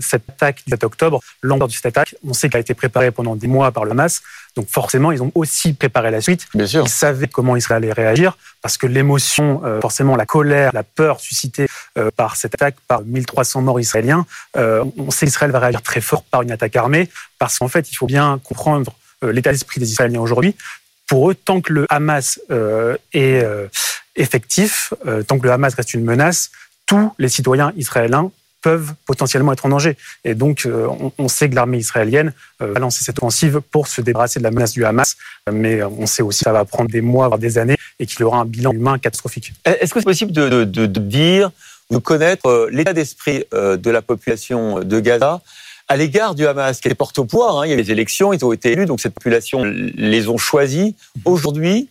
cette 0.00 0.28
attaque 0.28 0.62
du 0.66 0.70
7 0.70 0.84
octobre, 0.84 1.20
l'ampleur 1.40 1.68
de 1.68 1.72
cette 1.72 1.86
attaque, 1.86 2.14
on 2.26 2.34
sait 2.34 2.48
qu'elle 2.48 2.58
a 2.58 2.60
été 2.60 2.74
préparée 2.74 3.10
pendant 3.10 3.34
des 3.34 3.46
mois 3.46 3.72
par 3.72 3.84
le 3.84 3.92
Hamas, 3.92 4.22
donc 4.54 4.68
forcément, 4.68 5.10
ils 5.10 5.22
ont 5.22 5.32
aussi 5.34 5.72
préparé 5.72 6.10
la 6.10 6.20
suite. 6.20 6.46
Bien 6.54 6.66
sûr. 6.66 6.84
Ils 6.84 6.90
savaient 6.90 7.28
comment 7.28 7.56
Israël 7.56 7.82
allait 7.82 7.92
réagir, 7.92 8.36
parce 8.60 8.76
que 8.76 8.86
l'émotion, 8.86 9.62
euh, 9.64 9.80
forcément 9.80 10.16
la 10.16 10.26
colère, 10.26 10.70
la 10.74 10.82
peur 10.82 11.20
suscitée 11.20 11.66
par 12.16 12.36
cette 12.36 12.54
attaque, 12.54 12.76
par 12.88 13.02
1300 13.02 13.62
morts 13.62 13.80
israéliens, 13.80 14.26
euh, 14.56 14.84
on 14.96 15.10
sait 15.10 15.26
qu'Israël 15.26 15.50
va 15.50 15.58
réagir 15.58 15.82
très 15.82 16.00
fort 16.00 16.24
par 16.24 16.42
une 16.42 16.50
attaque 16.50 16.76
armée, 16.76 17.08
parce 17.38 17.58
qu'en 17.58 17.68
fait, 17.68 17.90
il 17.90 17.94
faut 17.94 18.06
bien 18.06 18.40
comprendre 18.44 18.92
l'état 19.22 19.52
d'esprit 19.52 19.78
des 19.78 19.90
Israéliens 19.90 20.20
aujourd'hui 20.20 20.56
pour 21.12 21.30
eux, 21.30 21.34
tant 21.34 21.60
que 21.60 21.74
le 21.74 21.86
Hamas 21.90 22.40
euh, 22.50 22.96
est 23.12 23.44
euh, 23.44 23.68
effectif, 24.16 24.94
euh, 25.06 25.22
tant 25.22 25.38
que 25.38 25.44
le 25.44 25.52
Hamas 25.52 25.74
reste 25.74 25.92
une 25.92 26.04
menace, 26.04 26.50
tous 26.86 27.12
les 27.18 27.28
citoyens 27.28 27.70
israéliens 27.76 28.30
peuvent 28.62 28.94
potentiellement 29.04 29.52
être 29.52 29.66
en 29.66 29.68
danger. 29.68 29.98
Et 30.24 30.34
donc, 30.34 30.66
on, 31.18 31.28
sait 31.28 31.50
que 31.50 31.54
l'armée 31.56 31.78
israélienne 31.78 32.32
va 32.60 32.78
lancer 32.78 33.02
cette 33.04 33.18
offensive 33.18 33.60
pour 33.72 33.88
se 33.88 34.00
débarrasser 34.00 34.38
de 34.38 34.44
la 34.44 34.52
menace 34.52 34.72
du 34.72 34.84
Hamas, 34.84 35.16
mais 35.50 35.82
on 35.82 36.06
sait 36.06 36.22
aussi 36.22 36.38
que 36.38 36.44
ça 36.44 36.52
va 36.52 36.64
prendre 36.64 36.88
des 36.88 37.00
mois, 37.00 37.26
voire 37.26 37.40
des 37.40 37.58
années, 37.58 37.76
et 37.98 38.06
qu'il 38.06 38.22
aura 38.24 38.38
un 38.38 38.44
bilan 38.44 38.72
humain 38.72 38.98
catastrophique. 38.98 39.52
Est-ce 39.64 39.92
que 39.92 39.98
c'est 39.98 40.04
possible 40.04 40.30
de, 40.30 40.86
dire, 40.86 41.50
de 41.92 41.98
connaître 41.98 42.68
l'état 42.72 42.92
d'esprit 42.92 43.44
de 43.52 43.90
la 43.90 44.02
population 44.02 44.80
de 44.80 45.00
Gaza 45.00 45.40
à 45.88 45.96
l'égard 45.96 46.34
du 46.34 46.46
Hamas, 46.46 46.80
qui 46.80 46.88
est 46.88 46.94
porte 46.94 47.18
au 47.18 47.24
pouvoir. 47.24 47.58
Hein. 47.58 47.66
Il 47.66 47.70
y 47.70 47.72
a 47.74 47.76
les 47.76 47.90
élections, 47.90 48.32
ils 48.32 48.44
ont 48.44 48.52
été 48.52 48.72
élus, 48.72 48.86
donc 48.86 49.00
cette 49.00 49.14
population 49.14 49.62
les 49.64 50.28
ont 50.28 50.38
choisis. 50.38 50.94
Aujourd'hui, 51.24 51.88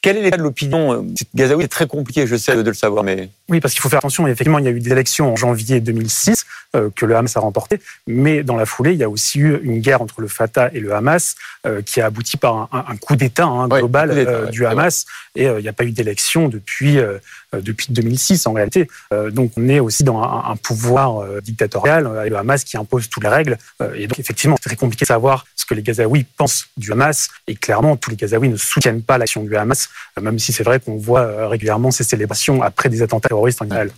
Quel 0.00 0.16
est 0.16 0.22
l'état 0.22 0.36
de 0.36 0.42
l'opinion 0.42 1.06
Gazaoui 1.34 1.62
C'est 1.62 1.68
très 1.68 1.86
compliqué, 1.86 2.26
je 2.26 2.34
sais, 2.34 2.56
de 2.56 2.68
le 2.68 2.74
savoir, 2.74 3.04
mais... 3.04 3.30
Oui, 3.48 3.60
parce 3.60 3.72
qu'il 3.72 3.80
faut 3.80 3.88
faire 3.88 4.00
attention. 4.00 4.26
Effectivement, 4.26 4.58
il 4.58 4.64
y 4.64 4.68
a 4.68 4.72
eu 4.72 4.80
des 4.80 4.90
élections 4.90 5.32
en 5.32 5.36
janvier 5.36 5.80
2006 5.80 6.44
euh, 6.74 6.90
que 6.94 7.06
le 7.06 7.14
Hamas 7.14 7.36
a 7.36 7.40
remporté, 7.40 7.80
mais 8.08 8.42
dans 8.42 8.56
la 8.56 8.66
foulée, 8.66 8.92
il 8.92 8.98
y 8.98 9.04
a 9.04 9.08
aussi 9.08 9.38
eu 9.38 9.60
une 9.62 9.78
guerre 9.78 10.02
entre 10.02 10.20
le 10.20 10.26
Fatah 10.26 10.70
et 10.72 10.80
le 10.80 10.92
Hamas 10.92 11.36
euh, 11.66 11.82
qui 11.82 12.00
a 12.00 12.06
abouti 12.06 12.36
par 12.36 12.68
un, 12.72 12.84
un 12.88 12.96
coup 12.96 13.14
d'État 13.14 13.46
hein, 13.46 13.68
global 13.68 14.10
euh, 14.10 14.46
du 14.46 14.66
Hamas. 14.66 15.06
Et 15.36 15.44
il 15.44 15.62
n'y 15.62 15.68
a 15.68 15.72
pas 15.72 15.84
eu 15.84 15.92
d'élection 15.92 16.48
depuis 16.48 16.98
depuis 17.60 17.92
2006 17.92 18.46
en 18.46 18.52
réalité. 18.52 18.88
donc 19.30 19.52
on 19.56 19.68
est 19.68 19.80
aussi 19.80 20.04
dans 20.04 20.22
un, 20.22 20.56
pouvoir 20.56 21.24
dictatorial, 21.42 22.28
le 22.28 22.36
Hamas 22.36 22.64
qui 22.64 22.76
impose 22.76 23.08
toutes 23.08 23.22
les 23.24 23.28
règles. 23.28 23.58
et 23.94 24.06
donc 24.06 24.18
effectivement, 24.18 24.56
c'est 24.60 24.70
très 24.70 24.76
compliqué 24.76 25.04
de 25.04 25.08
savoir 25.08 25.46
ce 25.54 25.64
que 25.66 25.74
les 25.74 25.82
Gazaouis 25.82 26.24
pensent 26.36 26.66
du 26.76 26.92
Hamas. 26.92 27.28
Et 27.46 27.54
clairement, 27.54 27.96
tous 27.96 28.10
les 28.10 28.16
Gazaouis 28.16 28.48
ne 28.48 28.56
soutiennent 28.56 29.02
pas 29.02 29.18
l'action 29.18 29.42
du 29.42 29.56
Hamas, 29.56 29.88
même 30.20 30.38
si 30.38 30.52
c'est 30.52 30.64
vrai 30.64 30.80
qu'on 30.80 30.96
voit 30.96 31.48
régulièrement 31.48 31.90
ces 31.90 32.04
célébrations 32.04 32.62
après 32.62 32.88
des 32.88 33.02
attentats 33.02 33.28
terroristes 33.28 33.62
en 33.62 33.66
Israël. 33.66 33.90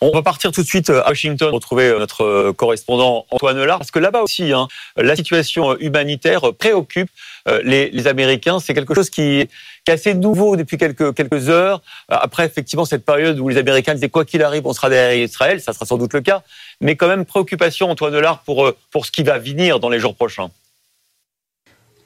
On 0.00 0.10
va 0.10 0.22
partir 0.22 0.52
tout 0.52 0.62
de 0.62 0.66
suite 0.66 0.90
à 0.90 1.08
Washington, 1.08 1.52
retrouver 1.52 1.94
notre 1.98 2.52
correspondant 2.52 3.26
Antoine 3.30 3.62
Lard, 3.64 3.78
parce 3.78 3.90
que 3.90 3.98
là-bas 3.98 4.22
aussi, 4.22 4.52
hein, 4.52 4.68
la 4.96 5.16
situation 5.16 5.76
humanitaire 5.78 6.52
préoccupe 6.58 7.08
euh, 7.48 7.60
les, 7.62 7.90
les 7.90 8.06
Américains. 8.08 8.58
C'est 8.58 8.74
quelque 8.74 8.94
chose 8.94 9.08
qui 9.08 9.40
est, 9.40 9.50
assez 9.88 10.14
nouveau 10.14 10.56
depuis 10.56 10.78
quelques, 10.78 11.14
quelques 11.14 11.48
heures. 11.48 11.80
Après, 12.08 12.44
effectivement, 12.44 12.84
cette 12.84 13.04
période 13.04 13.38
où 13.38 13.48
les 13.48 13.56
Américains 13.56 13.94
disaient 13.94 14.08
quoi 14.08 14.24
qu'il 14.24 14.42
arrive, 14.42 14.66
on 14.66 14.72
sera 14.72 14.90
derrière 14.90 15.24
Israël, 15.24 15.60
ça 15.60 15.72
sera 15.72 15.86
sans 15.86 15.96
doute 15.96 16.12
le 16.12 16.22
cas. 16.22 16.42
Mais 16.80 16.96
quand 16.96 17.06
même, 17.06 17.24
préoccupation, 17.24 17.88
Antoine 17.88 18.18
Lard, 18.18 18.40
pour, 18.40 18.66
euh, 18.66 18.76
pour 18.90 19.06
ce 19.06 19.12
qui 19.12 19.22
va 19.22 19.38
venir 19.38 19.78
dans 19.78 19.88
les 19.88 20.00
jours 20.00 20.16
prochains. 20.16 20.50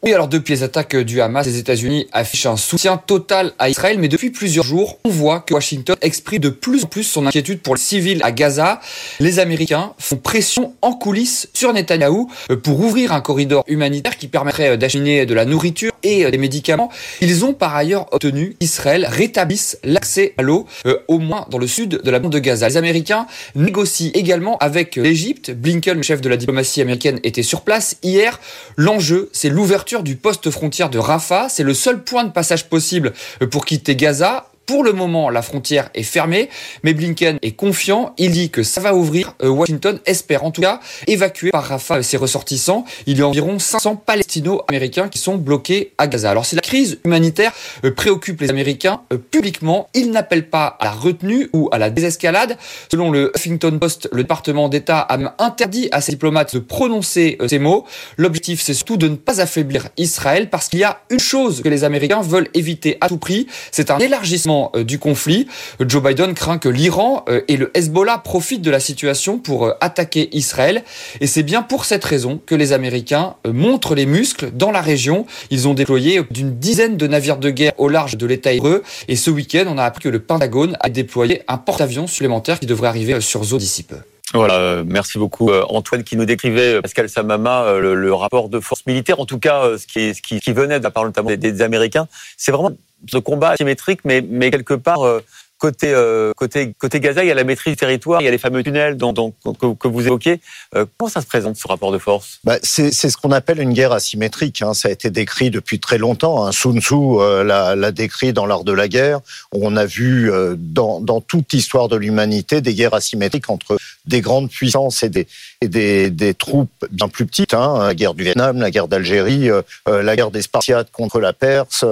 Oui, 0.02 0.14
alors 0.14 0.28
depuis 0.28 0.54
les 0.54 0.62
attaques 0.62 0.96
du 0.96 1.20
Hamas, 1.20 1.44
les 1.46 1.58
États-Unis 1.58 2.06
affichent 2.12 2.46
un 2.46 2.56
soutien 2.56 2.96
total 2.96 3.52
à 3.58 3.68
Israël, 3.68 3.98
mais 3.98 4.08
depuis 4.08 4.30
plusieurs 4.30 4.64
jours, 4.64 4.98
on 5.04 5.10
voit 5.10 5.40
que 5.40 5.52
Washington 5.52 5.94
exprime 6.00 6.38
de 6.38 6.48
plus 6.48 6.84
en 6.84 6.86
plus 6.86 7.02
son 7.02 7.26
inquiétude 7.26 7.60
pour 7.60 7.74
les 7.74 7.80
civils 7.82 8.22
à 8.22 8.32
Gaza. 8.32 8.80
Les 9.18 9.40
Américains 9.40 9.92
font 9.98 10.16
pression 10.16 10.72
en 10.80 10.94
coulisses 10.94 11.50
sur 11.52 11.74
Netanyahou 11.74 12.30
euh, 12.50 12.56
pour 12.56 12.80
ouvrir 12.80 13.12
un 13.12 13.20
corridor 13.20 13.62
humanitaire 13.66 14.16
qui 14.16 14.26
permettrait 14.26 14.70
euh, 14.70 14.76
d'acheminer 14.78 15.26
de 15.26 15.34
la 15.34 15.44
nourriture 15.44 15.92
et 16.02 16.24
euh, 16.24 16.30
des 16.30 16.38
médicaments. 16.38 16.90
Ils 17.20 17.44
ont 17.44 17.52
par 17.52 17.76
ailleurs 17.76 18.06
obtenu 18.10 18.56
qu'Israël 18.58 19.04
rétablisse 19.04 19.78
l'accès 19.84 20.32
à 20.38 20.42
l'eau, 20.42 20.66
au 21.08 21.18
moins 21.18 21.46
dans 21.50 21.58
le 21.58 21.66
sud 21.66 22.00
de 22.02 22.10
la 22.10 22.20
bande 22.20 22.32
de 22.32 22.38
Gaza. 22.38 22.70
Les 22.70 22.78
Américains 22.78 23.26
négocient 23.54 24.12
également 24.14 24.56
avec 24.58 24.96
l'Égypte. 24.96 25.50
Blinken, 25.50 26.02
chef 26.02 26.22
de 26.22 26.30
la 26.30 26.38
diplomatie 26.38 26.80
américaine, 26.80 27.20
était 27.22 27.42
sur 27.42 27.60
place 27.60 27.98
hier. 28.02 28.40
L'enjeu, 28.78 29.28
c'est 29.34 29.50
l'ouverture 29.50 29.89
du 29.98 30.16
poste 30.16 30.50
frontière 30.50 30.88
de 30.88 30.98
Rafah. 30.98 31.48
C'est 31.48 31.64
le 31.64 31.74
seul 31.74 32.02
point 32.02 32.24
de 32.24 32.30
passage 32.30 32.68
possible 32.68 33.12
pour 33.50 33.64
quitter 33.64 33.96
Gaza 33.96 34.49
pour 34.70 34.84
le 34.84 34.92
moment, 34.92 35.30
la 35.30 35.42
frontière 35.42 35.90
est 35.94 36.04
fermée, 36.04 36.48
mais 36.84 36.94
Blinken 36.94 37.40
est 37.42 37.56
confiant. 37.56 38.14
Il 38.18 38.30
dit 38.30 38.50
que 38.50 38.62
ça 38.62 38.80
va 38.80 38.94
ouvrir. 38.94 39.34
Euh, 39.42 39.48
Washington 39.48 39.98
espère 40.06 40.44
en 40.44 40.52
tout 40.52 40.62
cas 40.62 40.78
évacuer 41.08 41.50
par 41.50 41.64
Rafah 41.64 42.04
ses 42.04 42.16
ressortissants. 42.16 42.84
Il 43.06 43.18
y 43.18 43.22
a 43.22 43.26
environ 43.26 43.58
500 43.58 43.96
palestino-américains 43.96 45.08
qui 45.08 45.18
sont 45.18 45.34
bloqués 45.34 45.92
à 45.98 46.06
Gaza. 46.06 46.30
Alors 46.30 46.46
si 46.46 46.54
la 46.54 46.62
crise 46.62 47.00
humanitaire 47.04 47.52
euh, 47.84 47.92
préoccupe 47.92 48.40
les 48.42 48.48
Américains 48.48 49.00
euh, 49.12 49.18
publiquement, 49.18 49.88
ils 49.92 50.12
n'appellent 50.12 50.48
pas 50.48 50.76
à 50.78 50.84
la 50.84 50.92
retenue 50.92 51.50
ou 51.52 51.68
à 51.72 51.78
la 51.78 51.90
désescalade. 51.90 52.56
Selon 52.92 53.10
le 53.10 53.32
Huffington 53.34 53.76
Post, 53.76 54.08
le 54.12 54.22
département 54.22 54.68
d'État 54.68 55.00
a 55.00 55.18
interdit 55.44 55.88
à 55.90 56.00
ses 56.00 56.12
diplomates 56.12 56.54
de 56.54 56.60
prononcer 56.60 57.38
ces 57.48 57.58
mots. 57.58 57.86
L'objectif, 58.18 58.62
c'est 58.62 58.74
surtout 58.74 58.98
de 58.98 59.08
ne 59.08 59.16
pas 59.16 59.40
affaiblir 59.40 59.88
Israël 59.96 60.48
parce 60.48 60.68
qu'il 60.68 60.78
y 60.78 60.84
a 60.84 61.00
une 61.10 61.18
chose 61.18 61.60
que 61.60 61.68
les 61.68 61.82
Américains 61.82 62.20
veulent 62.20 62.50
éviter 62.54 62.98
à 63.00 63.08
tout 63.08 63.18
prix, 63.18 63.48
c'est 63.72 63.90
un 63.90 63.98
élargissement 63.98 64.59
euh, 64.74 64.84
du 64.84 64.98
conflit. 64.98 65.46
Joe 65.80 66.02
Biden 66.02 66.34
craint 66.34 66.58
que 66.58 66.68
l'Iran 66.68 67.24
euh, 67.28 67.40
et 67.48 67.56
le 67.56 67.70
Hezbollah 67.74 68.18
profitent 68.18 68.62
de 68.62 68.70
la 68.70 68.80
situation 68.80 69.38
pour 69.38 69.66
euh, 69.66 69.72
attaquer 69.80 70.28
Israël. 70.36 70.82
Et 71.20 71.26
c'est 71.26 71.42
bien 71.42 71.62
pour 71.62 71.84
cette 71.84 72.04
raison 72.04 72.40
que 72.44 72.54
les 72.54 72.72
Américains 72.72 73.34
montrent 73.46 73.94
les 73.94 74.06
muscles 74.06 74.50
dans 74.52 74.70
la 74.70 74.80
région. 74.80 75.26
Ils 75.50 75.68
ont 75.68 75.74
déployé 75.74 76.22
d'une 76.30 76.58
dizaine 76.58 76.96
de 76.96 77.06
navires 77.06 77.38
de 77.38 77.50
guerre 77.50 77.72
au 77.78 77.88
large 77.88 78.16
de 78.16 78.26
l'État 78.26 78.52
hébreu. 78.52 78.82
Et 79.08 79.16
ce 79.16 79.30
week-end, 79.30 79.64
on 79.68 79.78
a 79.78 79.84
appris 79.84 80.04
que 80.04 80.08
le 80.08 80.20
Pentagone 80.20 80.76
a 80.80 80.90
déployé 80.90 81.42
un 81.48 81.58
porte-avions 81.58 82.06
supplémentaire 82.06 82.60
qui 82.60 82.66
devrait 82.66 82.88
arriver 82.88 83.20
sur 83.20 83.44
Zo 83.44 83.58
d'ici 83.58 83.82
peu. 83.82 83.96
Voilà, 84.32 84.84
merci 84.86 85.18
beaucoup 85.18 85.50
Antoine 85.50 86.04
qui 86.04 86.16
nous 86.16 86.24
décrivait 86.24 86.80
Pascal 86.80 87.08
Samama 87.08 87.78
le, 87.80 88.14
rapport 88.14 88.48
de 88.48 88.60
force 88.60 88.86
militaire, 88.86 89.18
en 89.18 89.26
tout 89.26 89.40
cas 89.40 89.70
ce 89.76 89.86
qui, 89.86 90.52
venait 90.52 90.78
de 90.78 90.84
la 90.84 90.92
part 90.92 91.04
notamment 91.04 91.34
des 91.34 91.62
Américains. 91.62 92.06
C'est 92.36 92.52
vraiment 92.52 92.70
ce 93.08 93.18
combat 93.18 93.50
asymétrique, 93.50 94.00
mais, 94.04 94.20
mais 94.20 94.50
quelque 94.50 94.74
part, 94.74 95.02
euh, 95.02 95.20
côté, 95.60 95.92
euh, 95.92 96.32
côté, 96.34 96.72
côté 96.76 96.98
Gaza, 96.98 97.22
il 97.22 97.28
y 97.28 97.30
a 97.30 97.34
la 97.34 97.44
maîtrise 97.44 97.74
du 97.74 97.76
territoire, 97.76 98.20
il 98.20 98.24
y 98.24 98.28
a 98.28 98.30
les 98.30 98.38
fameux 98.38 98.64
tunnels 98.64 98.96
dont, 98.96 99.12
dont 99.12 99.32
que, 99.54 99.86
vous 99.88 100.06
évoquez. 100.06 100.40
Euh, 100.74 100.86
comment 100.96 101.10
ça 101.10 101.20
se 101.20 101.26
présente, 101.26 101.56
ce 101.56 101.68
rapport 101.68 101.92
de 101.92 101.98
force? 101.98 102.40
Bah, 102.42 102.56
C'est 102.62 102.90
ce 102.92 103.16
qu'on 103.16 103.30
appelle 103.30 103.60
une 103.60 103.72
guerre 103.72 103.92
asymétrique. 103.92 104.62
Hein. 104.62 104.74
Ça 104.74 104.88
a 104.88 104.90
été 104.90 105.10
décrit 105.10 105.50
depuis 105.50 105.78
très 105.78 105.98
longtemps. 105.98 106.46
Hein. 106.46 106.52
Sun 106.52 106.80
Tzu 106.80 106.94
euh, 106.94 107.44
l'a 107.44 107.92
décrit 107.92 108.32
dans 108.32 108.46
l'art 108.46 108.64
de 108.64 108.72
la 108.72 108.88
guerre. 108.88 109.20
On 109.52 109.76
a 109.76 109.84
vu 109.84 110.32
euh, 110.32 110.56
dans, 110.58 111.00
dans 111.00 111.20
toute 111.20 111.52
l'histoire 111.52 111.88
de 111.88 111.96
l'humanité 111.96 112.62
des 112.62 112.74
guerres 112.74 112.94
asymétriques 112.94 113.50
entre 113.50 113.76
des 114.06 114.22
grandes 114.22 114.50
puissances 114.50 115.02
et 115.02 115.10
des, 115.10 115.28
et 115.60 115.68
des, 115.68 116.10
des 116.10 116.34
troupes 116.34 116.86
bien 116.90 117.08
plus 117.08 117.26
petites. 117.26 117.52
Hein. 117.52 117.86
La 117.86 117.94
guerre 117.94 118.14
du 118.14 118.24
Vietnam, 118.24 118.58
la 118.58 118.70
guerre 118.70 118.88
d'Algérie, 118.88 119.50
euh, 119.50 119.62
la 119.86 120.16
guerre 120.16 120.30
des 120.30 120.42
Spartiates 120.42 120.90
contre 120.90 121.20
la 121.20 121.34
Perse. 121.34 121.84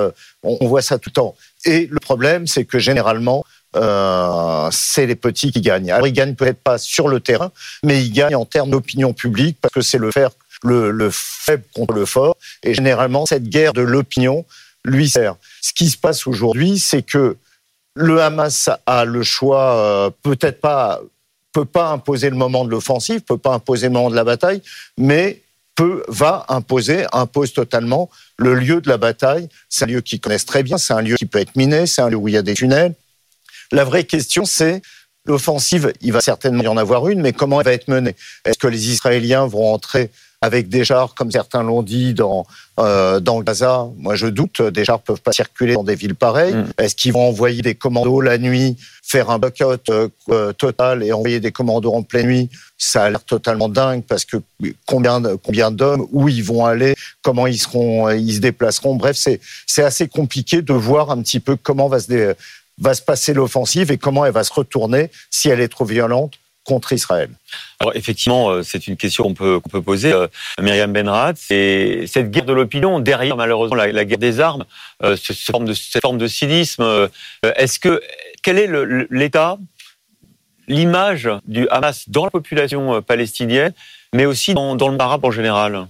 On, 0.43 0.57
on 0.61 0.67
voit 0.69 0.83
ça 0.83 0.99
tout 0.99 1.11
le 1.11 1.15
temps. 1.15 1.35
Et 1.65 1.89
le 1.91 2.01
problème, 2.01 2.47
c'est 2.47 2.65
que 2.65 2.79
généralement, 2.79 3.45
euh, 3.77 4.69
c'est 4.73 5.07
les 5.07 5.17
petits 5.17 5.53
qui 5.53 5.61
gagnent. 5.61 5.91
Alors 5.91 6.07
ils 6.07 6.13
gagnent 6.13 6.35
peut-être 6.35 6.63
pas 6.63 6.79
sur 6.79 7.09
le 7.09 7.21
terrain, 7.21 7.53
mais 7.83 8.05
ils 8.05 8.13
gagnent 8.13 8.37
en 8.37 8.45
termes 8.45 8.71
d'opinion 8.71 9.13
publique 9.13 9.59
parce 9.61 9.75
que 9.75 9.83
c'est 9.83 9.99
le 9.99 10.11
faire 10.11 10.31
le, 10.65 10.91
le, 10.91 11.11
faible 11.13 11.65
contre 11.75 11.95
le 11.95 12.05
fort. 12.05 12.37
Et 12.63 12.75
généralement, 12.75 13.27
cette 13.27 13.49
guerre 13.49 13.73
de 13.73 13.83
l'opinion 13.83 14.45
lui 14.85 15.09
sert. 15.09 15.37
Ce 15.61 15.73
qui 15.73 15.89
se 15.89 15.97
passe 15.97 16.27
aujourd'hui, 16.27 16.79
c'est 16.79 17.03
que 17.03 17.37
le 17.95 18.23
Hamas 18.23 18.71
a 18.87 19.05
le 19.05 19.23
choix, 19.23 19.77
euh, 19.77 20.11
peut-être 20.23 20.61
pas, 20.61 21.01
peut 21.53 21.65
pas 21.65 21.91
imposer 21.91 22.31
le 22.31 22.37
moment 22.37 22.65
de 22.65 22.71
l'offensive, 22.71 23.21
peut 23.23 23.39
pas 23.39 23.55
imposer 23.55 23.87
le 23.87 23.93
moment 23.93 24.11
de 24.11 24.17
la 24.17 24.25
bataille, 24.25 24.63
mais 24.97 25.43
peut, 25.75 26.05
va 26.09 26.45
imposer, 26.49 27.07
impose 27.13 27.53
totalement 27.53 28.09
le 28.37 28.55
lieu 28.55 28.81
de 28.81 28.89
la 28.89 28.99
bataille. 28.99 29.49
C'est 29.69 29.85
un 29.85 29.89
lieu 29.89 30.01
qu'ils 30.01 30.21
connaissent 30.21 30.47
très 30.47 30.63
bien, 30.63 30.79
c'est 30.79 30.93
un 30.93 31.01
lieu 31.01 31.17
qui 31.17 31.27
peut 31.27 31.41
être 31.41 31.57
miné, 31.57 31.87
c'est 31.87 32.03
un 32.03 32.09
lieu 32.09 32.17
où 32.17 32.29
il 32.29 32.35
y 32.35 32.37
a 32.37 32.43
des 32.43 32.55
tunnels, 32.55 32.95
la 33.73 33.85
vraie 33.85 34.05
question, 34.05 34.45
c'est 34.45 34.83
l'offensive, 35.27 35.93
il 36.01 36.13
va 36.13 36.21
certainement 36.21 36.63
y 36.63 36.69
en 36.69 36.77
avoir 36.77 37.09
une, 37.09 37.21
mais 37.21 37.33
comment 37.33 37.61
elle 37.61 37.67
va 37.67 37.73
être 37.73 37.89
menée? 37.89 38.17
Est-ce 38.45 38.59
que 38.59 38.67
les 38.67 38.91
Israéliens 38.91 39.47
vont 39.47 39.73
entrer 39.73 40.11
avec 40.41 40.69
des 40.69 40.85
chars, 40.85 41.15
comme 41.15 41.31
certains 41.31 41.63
l'ont 41.63 41.83
dit, 41.83 42.15
dans, 42.15 42.47
euh, 42.79 43.19
dans 43.21 43.41
Gaza? 43.41 43.89
Moi, 43.97 44.15
je 44.15 44.29
doute. 44.29 44.63
Des 44.63 44.85
chars 44.85 45.01
peuvent 45.01 45.21
pas 45.21 45.33
circuler 45.33 45.75
dans 45.75 45.83
des 45.83 45.97
villes 45.97 46.15
pareilles. 46.15 46.55
Mm. 46.55 46.67
Est-ce 46.79 46.95
qu'ils 46.95 47.13
vont 47.13 47.29
envoyer 47.29 47.61
des 47.61 47.75
commandos 47.75 48.21
la 48.21 48.39
nuit, 48.39 48.77
faire 49.03 49.31
un 49.31 49.39
blackout 49.39 49.89
euh, 49.91 50.09
euh, 50.31 50.53
total 50.53 51.03
et 51.03 51.13
envoyer 51.13 51.41
des 51.41 51.51
commandos 51.51 51.93
en 51.93 52.03
pleine 52.05 52.27
nuit? 52.27 52.51
Ça 52.79 53.03
a 53.03 53.11
l'air 53.11 53.25
totalement 53.25 53.69
dingue 53.69 54.05
parce 54.05 54.25
que 54.25 54.37
combien, 54.87 55.21
combien 55.43 55.73
d'hommes, 55.73 56.07
où 56.13 56.29
ils 56.29 56.45
vont 56.45 56.65
aller, 56.65 56.95
comment 57.23 57.49
ils 57.49 57.59
seront, 57.59 58.09
ils 58.11 58.35
se 58.35 58.39
déplaceront? 58.39 58.95
Bref, 58.95 59.17
c'est, 59.17 59.41
c'est 59.67 59.83
assez 59.83 60.07
compliqué 60.07 60.63
de 60.63 60.73
voir 60.73 61.11
un 61.11 61.21
petit 61.21 61.41
peu 61.41 61.57
comment 61.57 61.89
va 61.89 61.99
se, 61.99 62.07
dé, 62.07 62.33
va 62.81 62.95
se 62.95 63.03
passer 63.03 63.35
l'offensive 63.35 63.91
et 63.91 63.99
comment 63.99 64.25
elle 64.25 64.33
va 64.33 64.45
se 64.45 64.53
retourner 64.53 65.11
si 65.31 65.49
elle 65.49 65.61
est 65.61 65.69
trop 65.69 65.85
violente 65.85 66.39
contre 66.69 66.93
Israël 66.93 67.31
Alors 67.81 67.97
effectivement, 67.97 68.51
euh, 68.51 68.63
c'est 68.63 68.87
une 68.87 68.97
question 68.97 69.25
qu'on 69.25 69.35
peut, 69.35 69.59
qu'on 69.59 69.71
peut 69.71 69.83
poser. 69.83 70.13
Euh, 70.13 70.29
Myriam 70.61 70.93
Benrat, 70.93 71.33
c'est 71.35 72.05
cette 72.07 72.31
guerre 72.31 72.45
de 72.45 72.53
l'opinion 72.53 73.01
derrière 73.01 73.37
malheureusement 73.37 73.77
la, 73.77 74.05
guerre 74.05 74.19
des 74.19 74.39
armes, 74.39 74.65
euh, 75.03 75.17
cette 75.17 76.03
forme 76.03 76.19
de 76.19 76.29
cynisme. 76.29 76.83
Euh, 76.83 77.09
est-ce 77.57 77.81
que 77.81 78.03
quel 78.43 78.59
est 78.59 78.71
l'état, 79.11 79.59
l'image 80.69 81.29
du 81.47 81.67
Hamas 81.71 82.09
dans 82.09 82.25
la 82.25 82.31
population 82.31 83.01
palestinienne, 83.03 83.73
mais 84.15 84.27
aussi 84.27 84.53
dans, 84.53 84.77
dans 84.77 84.89
le 84.89 85.01
arabe 85.01 85.25
en 85.25 85.31
général? 85.31 85.89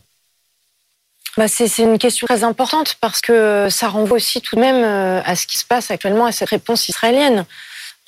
Bah 1.38 1.46
c'est 1.46 1.68
une 1.78 1.98
question 1.98 2.26
très 2.26 2.42
importante 2.42 2.96
parce 3.00 3.20
que 3.20 3.68
ça 3.70 3.86
renvoie 3.86 4.16
aussi 4.16 4.40
tout 4.40 4.56
de 4.56 4.60
même 4.60 4.82
euh, 4.82 5.22
à 5.24 5.36
ce 5.36 5.46
qui 5.46 5.56
se 5.56 5.64
passe 5.64 5.92
actuellement, 5.92 6.26
à 6.26 6.32
cette 6.32 6.48
réponse 6.48 6.88
israélienne. 6.88 7.46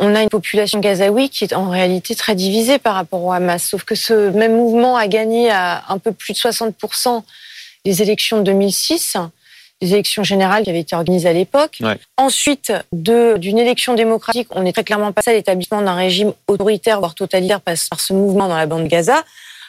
On 0.00 0.16
a 0.16 0.22
une 0.22 0.28
population 0.28 0.80
gazaoui 0.80 1.28
qui 1.28 1.44
est 1.44 1.54
en 1.54 1.70
réalité 1.70 2.16
très 2.16 2.34
divisée 2.34 2.78
par 2.78 2.96
rapport 2.96 3.22
au 3.22 3.30
Hamas. 3.32 3.62
Sauf 3.62 3.84
que 3.84 3.94
ce 3.94 4.30
même 4.30 4.56
mouvement 4.56 4.96
a 4.96 5.06
gagné 5.06 5.48
à 5.48 5.84
un 5.88 5.98
peu 5.98 6.10
plus 6.10 6.32
de 6.32 6.38
60% 6.38 7.22
des 7.84 8.02
élections 8.02 8.38
de 8.38 8.42
2006, 8.42 9.16
des 9.80 9.92
élections 9.92 10.24
générales 10.24 10.64
qui 10.64 10.70
avaient 10.70 10.80
été 10.80 10.96
organisées 10.96 11.28
à 11.28 11.32
l'époque. 11.32 11.76
Ouais. 11.82 11.98
Ensuite, 12.16 12.72
d'une 12.92 13.58
élection 13.58 13.94
démocratique, 13.94 14.48
on 14.50 14.66
est 14.66 14.72
très 14.72 14.82
clairement 14.82 15.12
passé 15.12 15.30
à 15.30 15.34
l'établissement 15.34 15.82
d'un 15.82 15.94
régime 15.94 16.32
autoritaire, 16.48 16.98
voire 16.98 17.14
totalitaire, 17.14 17.60
par 17.60 18.00
ce 18.00 18.12
mouvement 18.12 18.48
dans 18.48 18.56
la 18.56 18.66
bande 18.66 18.82
de 18.82 18.88
Gaza, 18.88 19.22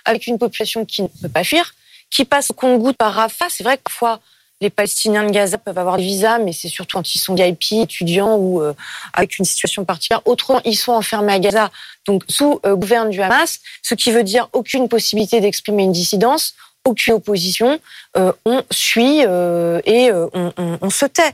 avec 0.06 0.26
une 0.26 0.40
population 0.40 0.84
qui 0.84 1.04
ne 1.04 1.08
peut 1.08 1.30
pas 1.30 1.44
fuir, 1.44 1.76
qui 2.12 2.26
passe 2.26 2.52
au 2.52 2.54
compte-goutte 2.54 2.98
par 2.98 3.14
Rafah. 3.14 3.48
C'est 3.50 3.64
vrai 3.64 3.78
que 3.78 3.84
parfois, 3.84 4.20
les 4.60 4.70
Palestiniens 4.70 5.24
de 5.24 5.32
Gaza 5.32 5.58
peuvent 5.58 5.78
avoir 5.78 5.98
des 5.98 6.04
visas, 6.04 6.38
mais 6.38 6.54
c'est 6.54 6.68
surtout 6.68 6.98
quand 6.98 7.16
ils 7.16 7.20
sont 7.20 7.34
VIP, 7.34 7.72
étudiants 7.72 8.36
ou 8.36 8.62
euh, 8.62 8.74
avec 9.14 9.40
une 9.40 9.46
situation 9.46 9.86
particulière. 9.86 10.22
Autrement, 10.26 10.62
ils 10.66 10.76
sont 10.76 10.92
enfermés 10.92 11.34
à 11.34 11.40
Gaza, 11.40 11.72
donc 12.06 12.24
sous 12.28 12.60
euh, 12.66 12.76
gouverne 12.76 13.10
du 13.10 13.22
Hamas, 13.22 13.60
ce 13.82 13.96
qui 13.96 14.12
veut 14.12 14.24
dire 14.24 14.50
aucune 14.54 14.88
possibilité 14.88 15.42
d'exprimer 15.42 15.84
une 15.84 15.92
dissidence, 15.92 16.54
aucune 16.86 17.14
opposition. 17.14 17.80
Euh, 18.18 18.34
on 18.46 18.64
suit 18.72 19.24
euh, 19.26 19.82
et 19.86 20.12
euh, 20.12 20.28
on, 20.34 20.52
on, 20.58 20.78
on, 20.82 20.90
se 20.90 21.06
tait. 21.06 21.32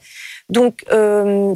Donc 0.50 0.86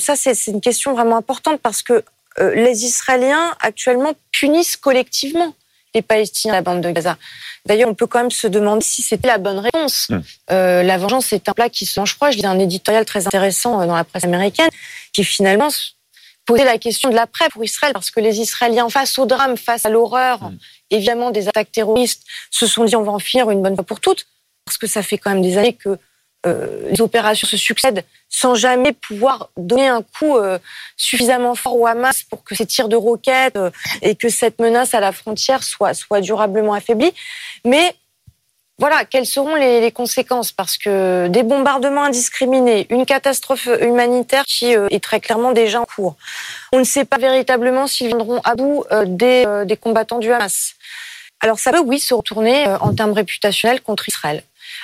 ça, 0.01 0.15
c'est 0.15 0.47
une 0.47 0.61
question 0.61 0.93
vraiment 0.93 1.17
importante 1.17 1.61
parce 1.61 1.81
que 1.81 2.03
les 2.37 2.85
Israéliens 2.85 3.53
actuellement 3.59 4.13
punissent 4.31 4.77
collectivement 4.77 5.53
les 5.93 6.01
Palestiniens 6.01 6.53
la 6.53 6.61
bande 6.61 6.81
de 6.81 6.91
Gaza. 6.91 7.17
D'ailleurs, 7.65 7.89
on 7.89 7.95
peut 7.95 8.07
quand 8.07 8.19
même 8.19 8.31
se 8.31 8.47
demander 8.47 8.83
si 8.83 9.01
c'était 9.01 9.27
la 9.27 9.37
bonne 9.37 9.59
réponse. 9.59 10.09
Mmh. 10.09 10.19
Euh, 10.51 10.83
la 10.83 10.97
vengeance 10.97 11.31
est 11.33 11.47
un 11.49 11.53
plat 11.53 11.69
qui 11.69 11.85
se 11.85 11.99
mange 11.99 12.15
froid. 12.15 12.31
Je 12.31 12.37
lis 12.37 12.45
un 12.45 12.59
éditorial 12.59 13.05
très 13.05 13.27
intéressant 13.27 13.81
euh, 13.81 13.85
dans 13.85 13.95
la 13.95 14.03
presse 14.03 14.23
américaine 14.23 14.69
qui 15.13 15.23
finalement 15.23 15.69
posait 16.45 16.65
la 16.65 16.77
question 16.77 17.09
de 17.09 17.15
l'après 17.15 17.49
pour 17.49 17.63
Israël 17.63 17.93
parce 17.93 18.09
que 18.09 18.19
les 18.19 18.39
Israéliens 18.39 18.89
face 18.89 19.19
au 19.19 19.25
drame, 19.25 19.57
face 19.57 19.85
à 19.85 19.89
l'horreur, 19.89 20.41
mmh. 20.43 20.57
évidemment 20.91 21.31
des 21.31 21.47
attaques 21.47 21.71
terroristes, 21.71 22.23
se 22.49 22.65
sont 22.65 22.83
dit 22.85 22.95
on 22.95 23.03
va 23.03 23.11
en 23.11 23.19
finir 23.19 23.49
une 23.51 23.61
bonne 23.61 23.75
fois 23.75 23.85
pour 23.85 23.99
toutes 23.99 24.25
parce 24.65 24.77
que 24.77 24.87
ça 24.87 25.03
fait 25.03 25.17
quand 25.17 25.31
même 25.31 25.41
des 25.41 25.57
années 25.57 25.73
que 25.73 25.97
euh, 26.45 26.89
les 26.89 27.01
opérations 27.01 27.47
se 27.47 27.57
succèdent 27.57 28.03
sans 28.29 28.55
jamais 28.55 28.93
pouvoir 28.93 29.49
donner 29.57 29.87
un 29.87 30.01
coup 30.01 30.37
euh, 30.37 30.57
suffisamment 30.97 31.55
fort 31.55 31.79
au 31.79 31.85
Hamas 31.85 32.23
pour 32.23 32.43
que 32.43 32.55
ces 32.55 32.65
tirs 32.65 32.89
de 32.89 32.95
roquettes 32.95 33.55
euh, 33.55 33.69
et 34.01 34.15
que 34.15 34.29
cette 34.29 34.59
menace 34.59 34.93
à 34.93 34.99
la 34.99 35.11
frontière 35.11 35.63
soit, 35.63 35.93
soit 35.93 36.21
durablement 36.21 36.73
affaiblie. 36.73 37.13
Mais 37.65 37.95
voilà, 38.81 39.05
quelles 39.05 39.27
seront 39.27 39.53
les, 39.53 39.79
les, 39.79 39.91
conséquences? 39.91 40.51
Parce 40.51 40.75
que 40.75 41.27
des 41.27 41.43
bombardements 41.43 42.05
indiscriminés, 42.05 42.87
une 42.89 43.05
catastrophe 43.05 43.69
humanitaire 43.79 44.43
qui 44.45 44.75
euh, 44.75 44.87
est 44.89 45.03
très 45.03 45.19
clairement 45.19 45.51
déjà 45.51 45.81
en 45.81 45.85
cours. 45.85 46.15
On 46.73 46.79
ne 46.79 46.83
sait 46.83 47.05
pas 47.05 47.17
véritablement 47.19 47.85
s'ils 47.85 48.07
viendront 48.07 48.41
à 48.43 48.55
bout 48.55 48.83
euh, 48.91 49.05
des, 49.07 49.43
euh, 49.45 49.65
des 49.65 49.77
combattants 49.77 50.17
du 50.17 50.31
Hamas. 50.31 50.73
Alors 51.41 51.59
ça 51.59 51.71
peut, 51.71 51.79
oui, 51.85 51.99
se 51.99 52.15
retourner 52.15 52.65
en 52.81 52.91
termes 52.95 53.11
réputationnels 53.11 53.81
contre 53.81 54.09
Israël. 54.09 54.41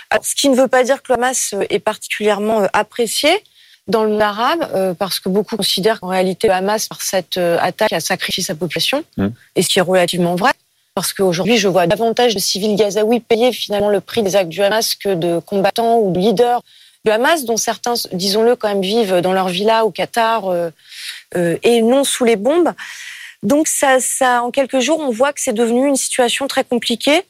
Alors, 0.09 0.25
ce 0.25 0.35
qui 0.35 0.49
ne 0.49 0.55
veut 0.55 0.67
pas 0.67 0.83
dire 0.83 1.01
que 1.03 1.11
le 1.11 1.17
Hamas 1.17 1.53
est 1.69 1.79
particulièrement 1.79 2.67
apprécié 2.73 3.29
dans 3.87 4.03
le 4.03 4.11
monde 4.11 4.21
arabe, 4.21 4.95
parce 4.97 5.19
que 5.19 5.29
beaucoup 5.29 5.55
considèrent 5.55 6.01
qu'en 6.01 6.09
réalité 6.09 6.47
le 6.47 6.53
Hamas, 6.53 6.87
par 6.87 7.01
cette 7.01 7.37
attaque, 7.37 7.93
a 7.93 8.01
sacrifié 8.01 8.43
sa 8.43 8.53
population, 8.53 9.03
mmh. 9.15 9.27
et 9.55 9.61
ce 9.61 9.69
qui 9.69 9.79
est 9.79 9.81
relativement 9.81 10.35
vrai 10.35 10.51
parce 10.97 11.13
qu'aujourd'hui, 11.13 11.57
je 11.57 11.67
vois 11.67 11.85
davantage 11.85 12.33
de 12.33 12.39
civils 12.39 12.75
gazaouis 12.75 13.19
payer 13.19 13.51
finalement 13.51 13.89
le 13.89 14.01
prix 14.01 14.23
des 14.23 14.35
actes 14.35 14.49
du 14.49 14.63
Hamas 14.63 14.95
que 14.95 15.13
de 15.13 15.37
combattants 15.37 15.99
ou 15.99 16.11
de 16.11 16.17
leaders 16.17 16.63
du 17.05 17.11
Hamas, 17.11 17.45
dont 17.45 17.55
certains, 17.55 17.93
disons-le, 18.13 18.55
quand 18.55 18.67
même 18.67 18.81
vivent 18.81 19.17
dans 19.21 19.31
leur 19.31 19.47
villa 19.47 19.85
au 19.85 19.91
Qatar 19.91 20.47
euh, 20.47 20.71
euh, 21.35 21.55
et 21.61 21.83
non 21.83 22.03
sous 22.03 22.25
les 22.25 22.35
bombes. 22.35 22.73
Donc, 23.43 23.67
ça, 23.67 23.99
ça, 23.99 24.41
en 24.41 24.49
quelques 24.49 24.79
jours, 24.79 24.99
on 24.99 25.11
voit 25.11 25.33
que 25.33 25.39
c'est 25.39 25.53
devenu 25.53 25.87
une 25.87 25.95
situation 25.95 26.47
très 26.47 26.63
compliquée. 26.63 27.21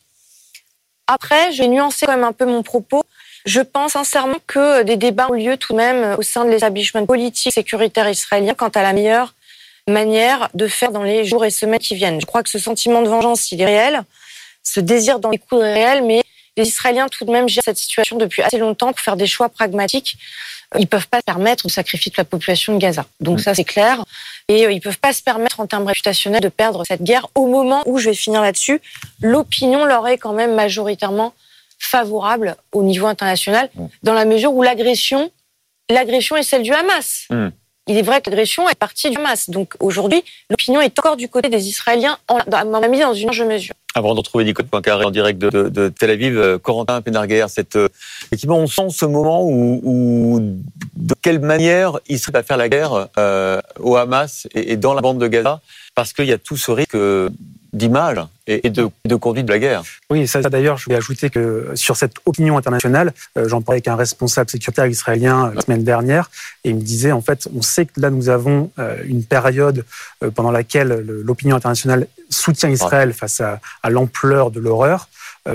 Après, 1.07 1.51
je 1.53 1.61
vais 1.61 1.69
nuancer 1.69 2.05
quand 2.05 2.13
même 2.13 2.25
un 2.25 2.33
peu 2.33 2.45
mon 2.45 2.63
propos. 2.63 3.01
Je 3.45 3.61
pense 3.61 3.93
sincèrement 3.93 4.37
que 4.45 4.83
des 4.83 4.97
débats 4.97 5.27
ont 5.29 5.33
lieu 5.33 5.55
tout 5.55 5.71
de 5.71 5.77
même 5.77 6.15
au 6.17 6.21
sein 6.21 6.43
de 6.43 6.49
l'établissement 6.49 7.05
politique 7.05 7.53
sécuritaire 7.53 8.09
israélien 8.09 8.53
quant 8.53 8.67
à 8.67 8.83
la 8.83 8.91
meilleure 8.91 9.33
manière 9.87 10.49
de 10.53 10.67
faire 10.67 10.91
dans 10.91 11.03
les 11.03 11.23
jours 11.23 11.45
et 11.45 11.49
semaines 11.49 11.79
qui 11.79 11.95
viennent. 11.95 12.19
Je 12.19 12.25
crois 12.25 12.43
que 12.43 12.49
ce 12.49 12.59
sentiment 12.59 13.01
de 13.01 13.07
vengeance, 13.07 13.51
il 13.53 13.61
est 13.61 13.65
réel, 13.65 14.01
ce 14.63 14.81
désir 14.81 15.19
d'en 15.19 15.29
découdre 15.29 15.63
est 15.63 15.73
réel, 15.73 16.03
mais 16.03 16.23
les 16.57 16.67
Israéliens 16.67 17.07
tout 17.07 17.23
de 17.23 17.31
même 17.31 17.47
gèrent 17.47 17.63
cette 17.63 17.77
situation 17.77 18.17
depuis 18.17 18.41
assez 18.41 18.57
longtemps 18.57 18.91
pour 18.91 18.99
faire 18.99 19.15
des 19.15 19.27
choix 19.27 19.47
pragmatiques. 19.47 20.17
Ils 20.75 20.81
ne 20.81 20.85
peuvent 20.85 21.07
pas 21.07 21.19
se 21.19 21.23
permettre 21.23 21.67
de 21.67 21.71
sacrifier 21.71 22.11
toute 22.11 22.17
la 22.17 22.25
population 22.25 22.73
de 22.73 22.79
Gaza. 22.79 23.05
Donc 23.21 23.39
ça, 23.39 23.53
c'est 23.55 23.63
clair. 23.63 24.03
Et 24.49 24.65
euh, 24.65 24.71
ils 24.71 24.77
ne 24.77 24.81
peuvent 24.81 24.99
pas 24.99 25.13
se 25.13 25.23
permettre, 25.23 25.61
en 25.61 25.67
termes 25.67 25.87
réputationnels, 25.87 26.41
de 26.41 26.49
perdre 26.49 26.83
cette 26.85 27.03
guerre 27.03 27.27
au 27.35 27.47
moment 27.47 27.83
où, 27.85 27.99
je 27.99 28.09
vais 28.09 28.15
finir 28.15 28.41
là-dessus, 28.41 28.81
l'opinion 29.21 29.85
leur 29.85 30.05
est 30.07 30.17
quand 30.17 30.33
même 30.33 30.55
majoritairement 30.55 31.33
favorable 31.79 32.55
au 32.73 32.83
niveau 32.83 33.05
international, 33.05 33.69
dans 34.03 34.13
la 34.13 34.25
mesure 34.25 34.51
où 34.51 34.63
l'agression, 34.63 35.31
l'agression 35.89 36.35
est 36.35 36.43
celle 36.43 36.63
du 36.63 36.73
Hamas. 36.73 37.27
Mmh. 37.29 37.49
Il 37.87 37.97
est 37.97 38.01
vrai 38.01 38.21
que 38.21 38.29
l'agression 38.29 38.67
est 38.69 38.75
partie 38.75 39.09
du 39.09 39.17
Hamas. 39.17 39.49
Donc 39.49 39.73
aujourd'hui, 39.79 40.23
l'opinion 40.49 40.81
est 40.81 40.97
encore 40.99 41.15
du 41.15 41.29
côté 41.29 41.49
des 41.49 41.67
Israéliens, 41.67 42.17
mon 42.29 42.83
avis, 42.83 42.99
dans 42.99 43.13
une 43.13 43.27
large 43.27 43.41
mesure. 43.43 43.73
Avant 43.95 44.13
de 44.13 44.19
retrouver 44.19 44.43
Nicole 44.43 44.65
Poincaré 44.65 45.05
en 45.05 45.11
direct 45.11 45.39
de, 45.39 45.89
Tel 45.89 46.11
Aviv, 46.11 46.37
euh, 46.37 46.57
Corentin 46.59 47.01
Pénarguer, 47.01 47.45
cette, 47.47 47.77
euh, 47.77 47.87
effectivement, 48.25 48.57
on 48.57 48.67
sent 48.67 48.89
ce 48.89 49.05
moment 49.05 49.43
où, 49.43 49.81
où 49.83 50.39
de 50.95 51.15
quelle 51.21 51.39
manière 51.39 51.97
Israël 52.07 52.33
va 52.33 52.43
faire 52.43 52.57
la 52.57 52.69
guerre 52.69 53.07
euh, 53.17 53.61
au 53.79 53.95
Hamas 53.95 54.47
et, 54.53 54.73
et, 54.73 54.77
dans 54.77 54.93
la 54.93 55.01
bande 55.01 55.19
de 55.19 55.27
Gaza, 55.27 55.61
parce 55.95 56.13
qu'il 56.13 56.25
y 56.25 56.33
a 56.33 56.37
tout 56.37 56.57
ce 56.57 56.71
risque 56.71 56.97
d'image 57.73 58.19
et 58.47 58.69
de, 58.69 58.89
de, 59.05 59.15
conduite 59.15 59.45
de 59.45 59.51
la 59.51 59.59
guerre. 59.59 59.83
Oui, 60.09 60.25
ça, 60.27 60.41
d'ailleurs, 60.41 60.77
je 60.77 60.85
voulais 60.85 60.95
ajouter 60.95 61.29
que 61.29 61.71
sur 61.75 61.97
cette 61.97 62.15
opinion 62.25 62.57
internationale, 62.57 63.13
euh, 63.37 63.47
j'en 63.49 63.61
parlais 63.61 63.77
avec 63.77 63.89
un 63.89 63.97
responsable 63.97 64.49
sécuritaire 64.49 64.87
israélien 64.87 65.47
euh, 65.47 65.53
la 65.53 65.61
semaine 65.61 65.83
dernière, 65.83 66.31
et 66.63 66.69
il 66.69 66.75
me 66.75 66.81
disait, 66.81 67.11
en 67.11 67.21
fait, 67.21 67.47
on 67.53 67.61
sait 67.61 67.85
que 67.85 67.99
là, 67.99 68.09
nous 68.09 68.29
avons 68.29 68.71
euh, 68.79 68.95
une 69.05 69.25
période 69.25 69.83
euh, 70.23 70.31
pendant 70.31 70.51
laquelle 70.51 71.05
l'opinion 71.23 71.57
internationale 71.57 72.07
soutient 72.29 72.69
Israël 72.69 73.09
ouais. 73.09 73.13
face 73.13 73.41
à, 73.41 73.59
à 73.83 73.89
l'ampleur 73.89 74.49
de 74.51 74.59
l'horreur, 74.59 75.09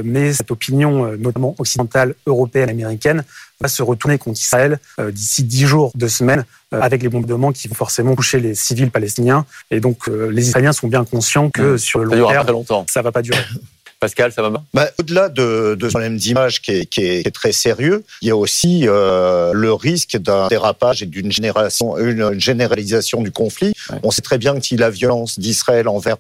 mais 0.04 0.32
cette 0.32 0.50
opinion, 0.50 1.06
notamment 1.18 1.54
occidentale, 1.58 2.14
européenne, 2.26 2.70
américaine, 2.70 3.24
va 3.60 3.68
se 3.68 3.82
retourner 3.82 4.16
contre 4.16 4.40
Israël 4.40 4.78
d'ici 4.98 5.44
dix 5.44 5.66
jours, 5.66 5.92
deux 5.94 6.08
semaines, 6.08 6.46
avec 6.70 7.02
les 7.02 7.10
bombardements 7.10 7.52
qui 7.52 7.68
vont 7.68 7.74
forcément 7.74 8.16
toucher 8.16 8.40
les 8.40 8.54
civils 8.54 8.90
palestiniens. 8.90 9.44
Et 9.70 9.80
donc, 9.80 10.06
les 10.06 10.48
Israéliens 10.48 10.72
sont 10.72 10.88
bien 10.88 11.04
conscients 11.04 11.50
que 11.50 11.74
mmh. 11.74 11.78
sur 11.78 11.98
le 11.98 12.16
long 12.16 12.30
terme, 12.30 12.46
longtemps. 12.48 12.81
Ça 12.88 13.02
va 13.02 13.12
pas 13.12 13.22
durer. 13.22 13.38
Pascal, 14.02 14.32
ça 14.32 14.42
va 14.42 14.50
bien 14.50 14.64
bah, 14.74 14.90
Au-delà 14.98 15.28
de, 15.28 15.76
de 15.78 15.86
ce 15.86 15.90
problème 15.90 16.16
d'image 16.16 16.60
qui 16.60 16.72
est, 16.72 16.86
qui, 16.86 17.04
est, 17.04 17.32
très 17.32 17.52
sérieux, 17.52 18.02
il 18.20 18.26
y 18.26 18.30
a 18.32 18.36
aussi 18.36 18.88
euh, 18.88 19.52
le 19.52 19.72
risque 19.72 20.16
d'un 20.16 20.48
dérapage 20.48 21.04
et 21.04 21.06
d'une 21.06 21.30
génération, 21.30 21.96
une 21.98 22.40
généralisation 22.40 23.22
du 23.22 23.30
conflit. 23.30 23.72
Ouais. 23.90 23.98
On 24.02 24.10
sait 24.10 24.20
très 24.20 24.38
bien 24.38 24.58
que 24.58 24.66
si 24.66 24.76
la 24.76 24.90
violence 24.90 25.38
d'Israël 25.38 25.86
envers 25.86 26.16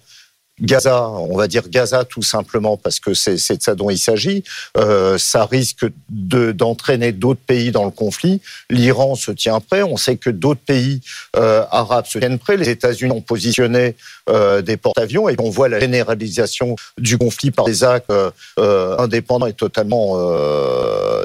Gaza, 0.60 1.08
on 1.08 1.36
va 1.36 1.48
dire 1.48 1.68
Gaza 1.68 2.04
tout 2.04 2.22
simplement 2.22 2.76
parce 2.76 3.00
que 3.00 3.14
c'est 3.14 3.56
de 3.56 3.62
ça 3.62 3.74
dont 3.74 3.88
il 3.88 3.98
s'agit, 3.98 4.44
euh, 4.76 5.16
ça 5.16 5.46
risque 5.46 5.86
d'entraîner 6.10 7.12
de, 7.12 7.18
d'autres 7.18 7.40
pays 7.40 7.72
dans 7.72 7.84
le 7.84 7.90
conflit. 7.90 8.40
L'Iran 8.68 9.14
se 9.14 9.30
tient 9.30 9.60
prêt, 9.60 9.82
on 9.82 9.96
sait 9.96 10.16
que 10.16 10.28
d'autres 10.28 10.60
pays 10.60 11.00
euh, 11.36 11.64
arabes 11.70 12.06
se 12.06 12.18
tiennent 12.18 12.38
prêts. 12.38 12.58
Les 12.58 12.68
États-Unis 12.68 13.12
ont 13.12 13.22
positionné 13.22 13.96
euh, 14.28 14.60
des 14.60 14.76
porte-avions 14.76 15.28
et 15.28 15.36
on 15.38 15.48
voit 15.48 15.68
la 15.68 15.80
généralisation 15.80 16.76
du 16.98 17.16
conflit 17.16 17.50
par 17.50 17.64
des 17.64 17.82
actes 17.82 18.12
indépendants 18.58 19.46
et 19.46 19.54
totalement 19.54 20.16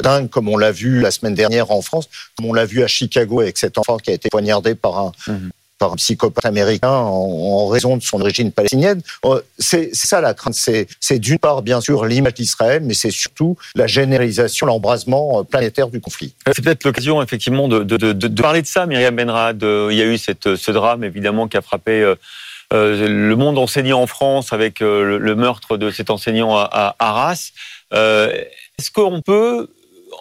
dingues, 0.01 0.29
comme 0.29 0.47
on 0.47 0.57
l'a 0.57 0.71
vu 0.71 1.01
la 1.01 1.11
semaine 1.11 1.35
dernière 1.35 1.71
en 1.71 1.81
France, 1.81 2.07
comme 2.35 2.45
on 2.45 2.53
l'a 2.53 2.65
vu 2.65 2.81
à 2.81 2.87
Chicago 2.87 3.41
avec 3.41 3.57
cet 3.57 3.77
enfant 3.77 3.97
qui 3.97 4.09
a 4.09 4.13
été 4.13 4.29
poignardé 4.29 4.73
par 4.73 4.97
un, 4.97 5.11
mmh 5.27 5.49
par 5.77 5.93
un 5.93 5.95
psychopathe 5.95 6.45
américain 6.45 6.91
en, 6.91 7.67
raison 7.67 7.97
de 7.97 8.03
son 8.03 8.21
origine 8.21 8.51
palestinienne. 8.51 9.01
Euh, 9.25 9.41
c'est 9.57 9.93
ça 9.93 10.21
la 10.21 10.33
crainte. 10.33 10.55
C'est 10.55 11.19
d'une 11.19 11.39
part, 11.39 11.61
bien 11.61 11.81
sûr, 11.81 12.05
l'image 12.05 12.35
d'Israël, 12.35 12.81
mais 12.83 12.93
c'est 12.93 13.11
surtout 13.11 13.57
la 13.75 13.87
généralisation, 13.87 14.65
l'embrasement 14.65 15.39
euh, 15.39 15.43
planétaire 15.43 15.89
du 15.89 15.99
conflit. 15.99 16.33
C'est 16.45 16.63
peut-être 16.63 16.83
l'occasion, 16.83 17.21
effectivement, 17.21 17.67
de, 17.67 17.83
de, 17.83 17.97
de, 17.97 18.13
de, 18.13 18.41
parler 18.41 18.61
de 18.61 18.67
ça, 18.67 18.85
Myriam 18.85 19.15
Benrad. 19.15 19.61
Il 19.61 19.95
y 19.95 20.01
a 20.01 20.05
eu 20.05 20.17
ce 20.17 20.71
drame, 20.71 21.03
évidemment, 21.03 21.47
qui 21.47 21.57
a 21.57 21.61
frappé 21.61 22.01
euh, 22.73 23.07
le 23.07 23.35
monde 23.35 23.57
enseignant 23.57 24.01
en 24.01 24.07
France 24.07 24.53
avec 24.53 24.79
le, 24.79 25.35
meurtre 25.35 25.77
de 25.77 25.91
cet 25.91 26.09
enseignant 26.09 26.57
à 26.57 26.95
Arras. 26.99 27.51
Est-ce 27.91 28.91
qu'on 28.91 29.21
peut 29.21 29.67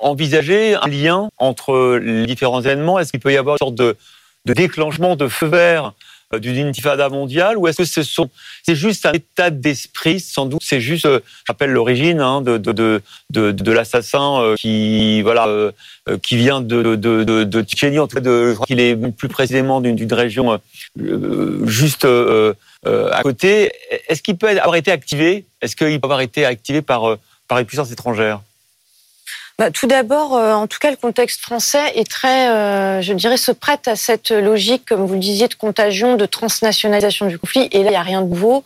envisager 0.01 0.75
un 0.75 0.89
lien 0.89 1.29
entre 1.39 1.97
les 1.97 2.27
différents 2.27 2.61
événements? 2.61 2.99
Est-ce 2.99 3.11
qu'il 3.11 3.21
peut 3.21 3.33
y 3.33 3.37
avoir 3.37 3.55
une 3.55 3.67
sorte 3.67 3.75
de 3.75 3.97
de 4.47 4.55
déclenchement 4.55 5.17
de 5.17 5.29
feu 5.29 5.47
vert 5.47 5.93
euh, 6.33 6.39
d'une 6.39 6.67
intifada 6.67 7.09
mondiale 7.09 7.59
ou 7.59 7.69
est-ce 7.69 7.79
que 7.79 7.85
ce 7.85 8.03
sont 8.03 8.31
c'est 8.65 8.75
juste 8.75 9.07
un 9.07 9.13
état 9.13 9.51
d'esprit 9.51 10.19
sans 10.19 10.47
doute 10.47 10.61
c'est 10.65 10.81
juste 10.81 11.05
euh, 11.07 11.21
l'origine 11.61 12.21
hein, 12.21 12.41
de 12.41 12.57
de 12.57 12.73
de 12.73 13.03
de, 13.31 13.53
de 13.53 13.73
l'assassin 13.73 14.41
euh, 14.41 14.57
qui 14.57 15.23
voilà 15.23 15.47
euh, 15.47 15.73
qui 16.23 16.37
vient 16.37 16.61
de 16.61 16.97
de 16.97 17.25
de, 17.25 17.45
de 17.45 17.99
en 18.01 18.07
tout 18.09 18.17
cas 18.17 18.21
de 18.21 18.49
je 18.51 18.55
crois 18.55 18.67
qu'il 18.67 18.81
est 18.81 18.97
plus 19.13 19.29
précisément 19.29 19.81
d'une 19.81 20.13
région 20.13 20.59
euh, 21.01 21.67
juste 21.67 22.05
euh, 22.05 22.55
à 23.11 23.23
côté. 23.23 23.73
Est-ce 24.09 24.23
qu'il 24.23 24.37
peut 24.37 24.49
avoir 24.49 24.77
été 24.77 24.93
activé? 24.93 25.45
Est-ce 25.61 25.75
qu'il 25.75 26.01
peut 26.01 26.07
avoir 26.07 26.21
été 26.21 26.45
activé 26.45 26.83
par 26.83 27.17
par 27.49 27.59
les 27.59 27.65
puissances 27.65 27.91
étrangères? 27.91 28.41
Bah, 29.59 29.71
tout 29.71 29.87
d'abord, 29.87 30.37
euh, 30.37 30.53
en 30.53 30.67
tout 30.67 30.79
cas, 30.79 30.91
le 30.91 30.97
contexte 30.97 31.41
français 31.41 31.93
est 31.95 32.09
très, 32.09 32.51
euh, 32.51 33.01
je 33.01 33.15
dirais, 33.15 33.39
se 33.39 33.53
prête 33.53 33.89
à 33.89 33.97
cette 33.97 34.31
logique, 34.31 34.85
comme 34.87 35.07
vous 35.07 35.15
le 35.15 35.21
disiez, 35.21 35.49
de 35.49 35.55
contagion, 35.55 36.17
de 36.17 36.27
transnationalisation 36.27 37.27
du 37.27 37.39
conflit. 37.39 37.69
Et 37.73 37.83
là, 37.83 37.87
il 37.87 37.93
n'y 37.93 37.97
a 37.97 38.03
rien 38.03 38.21
de 38.21 38.29
nouveau. 38.29 38.65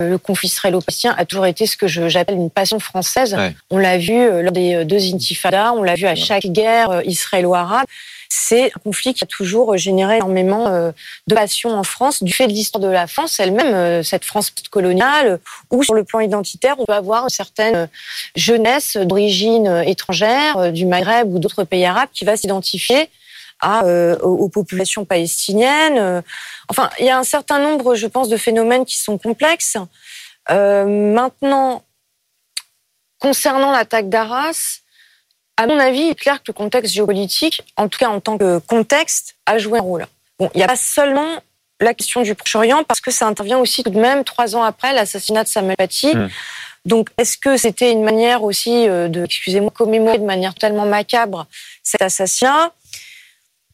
le 0.00 0.16
conflit 0.16 0.46
israélo-palestinien 0.46 1.14
a 1.18 1.24
toujours 1.24 1.46
été 1.46 1.66
ce 1.66 1.76
que 1.76 1.88
j'appelle 1.88 2.36
une 2.36 2.50
passion 2.50 2.78
française. 2.78 3.36
On 3.70 3.78
l'a 3.78 3.98
vu 3.98 4.42
lors 4.42 4.52
des 4.52 4.84
deux 4.84 5.12
intifadas, 5.12 5.72
on 5.72 5.82
l'a 5.82 5.96
vu 5.96 6.06
à 6.06 6.14
chaque 6.14 6.46
guerre 6.46 7.02
israélo-arabe 7.04 7.86
c'est 8.28 8.66
un 8.66 8.80
conflit 8.84 9.14
qui 9.14 9.24
a 9.24 9.26
toujours 9.26 9.76
généré 9.76 10.16
énormément 10.16 10.68
euh, 10.68 10.92
de 11.26 11.34
passion 11.34 11.70
en 11.70 11.82
France, 11.82 12.22
du 12.22 12.32
fait 12.32 12.46
de 12.46 12.52
l'histoire 12.52 12.82
de 12.82 12.88
la 12.88 13.06
France 13.06 13.40
elle-même, 13.40 13.74
euh, 13.74 14.02
cette 14.02 14.24
France 14.24 14.52
coloniale, 14.70 15.40
où 15.70 15.82
sur 15.82 15.94
le 15.94 16.04
plan 16.04 16.20
identitaire, 16.20 16.76
on 16.78 16.84
peut 16.84 16.92
avoir 16.92 17.24
une 17.24 17.30
certaine 17.30 17.88
jeunesse 18.36 18.96
d'origine 18.96 19.82
étrangère, 19.86 20.72
du 20.72 20.84
Maghreb 20.84 21.32
ou 21.34 21.38
d'autres 21.38 21.64
pays 21.64 21.84
arabes, 21.84 22.10
qui 22.12 22.24
va 22.24 22.36
s'identifier 22.36 23.08
à, 23.60 23.84
euh, 23.84 24.16
aux 24.18 24.48
populations 24.48 25.04
palestiniennes. 25.04 26.22
Enfin, 26.68 26.90
il 26.98 27.06
y 27.06 27.10
a 27.10 27.18
un 27.18 27.24
certain 27.24 27.58
nombre, 27.58 27.94
je 27.94 28.06
pense, 28.06 28.28
de 28.28 28.36
phénomènes 28.36 28.84
qui 28.84 28.98
sont 28.98 29.18
complexes. 29.18 29.78
maintenant, 30.48 31.82
concernant 33.18 33.72
l'attaque 33.72 34.08
d'Arras, 34.08 34.80
à 35.58 35.66
mon 35.66 35.78
avis, 35.78 36.02
il 36.02 36.10
est 36.10 36.14
clair 36.14 36.36
que 36.36 36.44
le 36.48 36.52
contexte 36.52 36.94
géopolitique, 36.94 37.62
en 37.76 37.88
tout 37.88 37.98
cas 37.98 38.08
en 38.08 38.20
tant 38.20 38.38
que 38.38 38.58
contexte, 38.60 39.34
a 39.44 39.58
joué 39.58 39.80
un 39.80 39.82
rôle. 39.82 40.06
Bon, 40.38 40.48
il 40.54 40.58
n'y 40.58 40.62
a 40.62 40.68
pas 40.68 40.76
seulement 40.76 41.42
la 41.80 41.94
question 41.94 42.22
du 42.22 42.34
Proche-Orient, 42.36 42.84
parce 42.84 43.00
que 43.00 43.10
ça 43.10 43.26
intervient 43.26 43.58
aussi 43.58 43.82
tout 43.82 43.90
de 43.90 43.98
même 43.98 44.22
trois 44.22 44.54
ans 44.54 44.62
après 44.62 44.92
l'assassinat 44.92 45.42
de 45.42 45.48
Samuel 45.48 45.76
Paty. 45.76 46.14
Hmm. 46.14 46.28
Donc, 46.84 47.08
est-ce 47.18 47.36
que 47.36 47.56
c'était 47.56 47.90
une 47.90 48.04
manière 48.04 48.44
aussi 48.44 48.88
euh, 48.88 49.08
de, 49.08 49.24
excusez-moi, 49.24 49.72
commémorer 49.72 50.18
de 50.18 50.24
manière 50.24 50.54
totalement 50.54 50.86
macabre 50.86 51.46
cet 51.82 52.02
assassinat? 52.02 52.72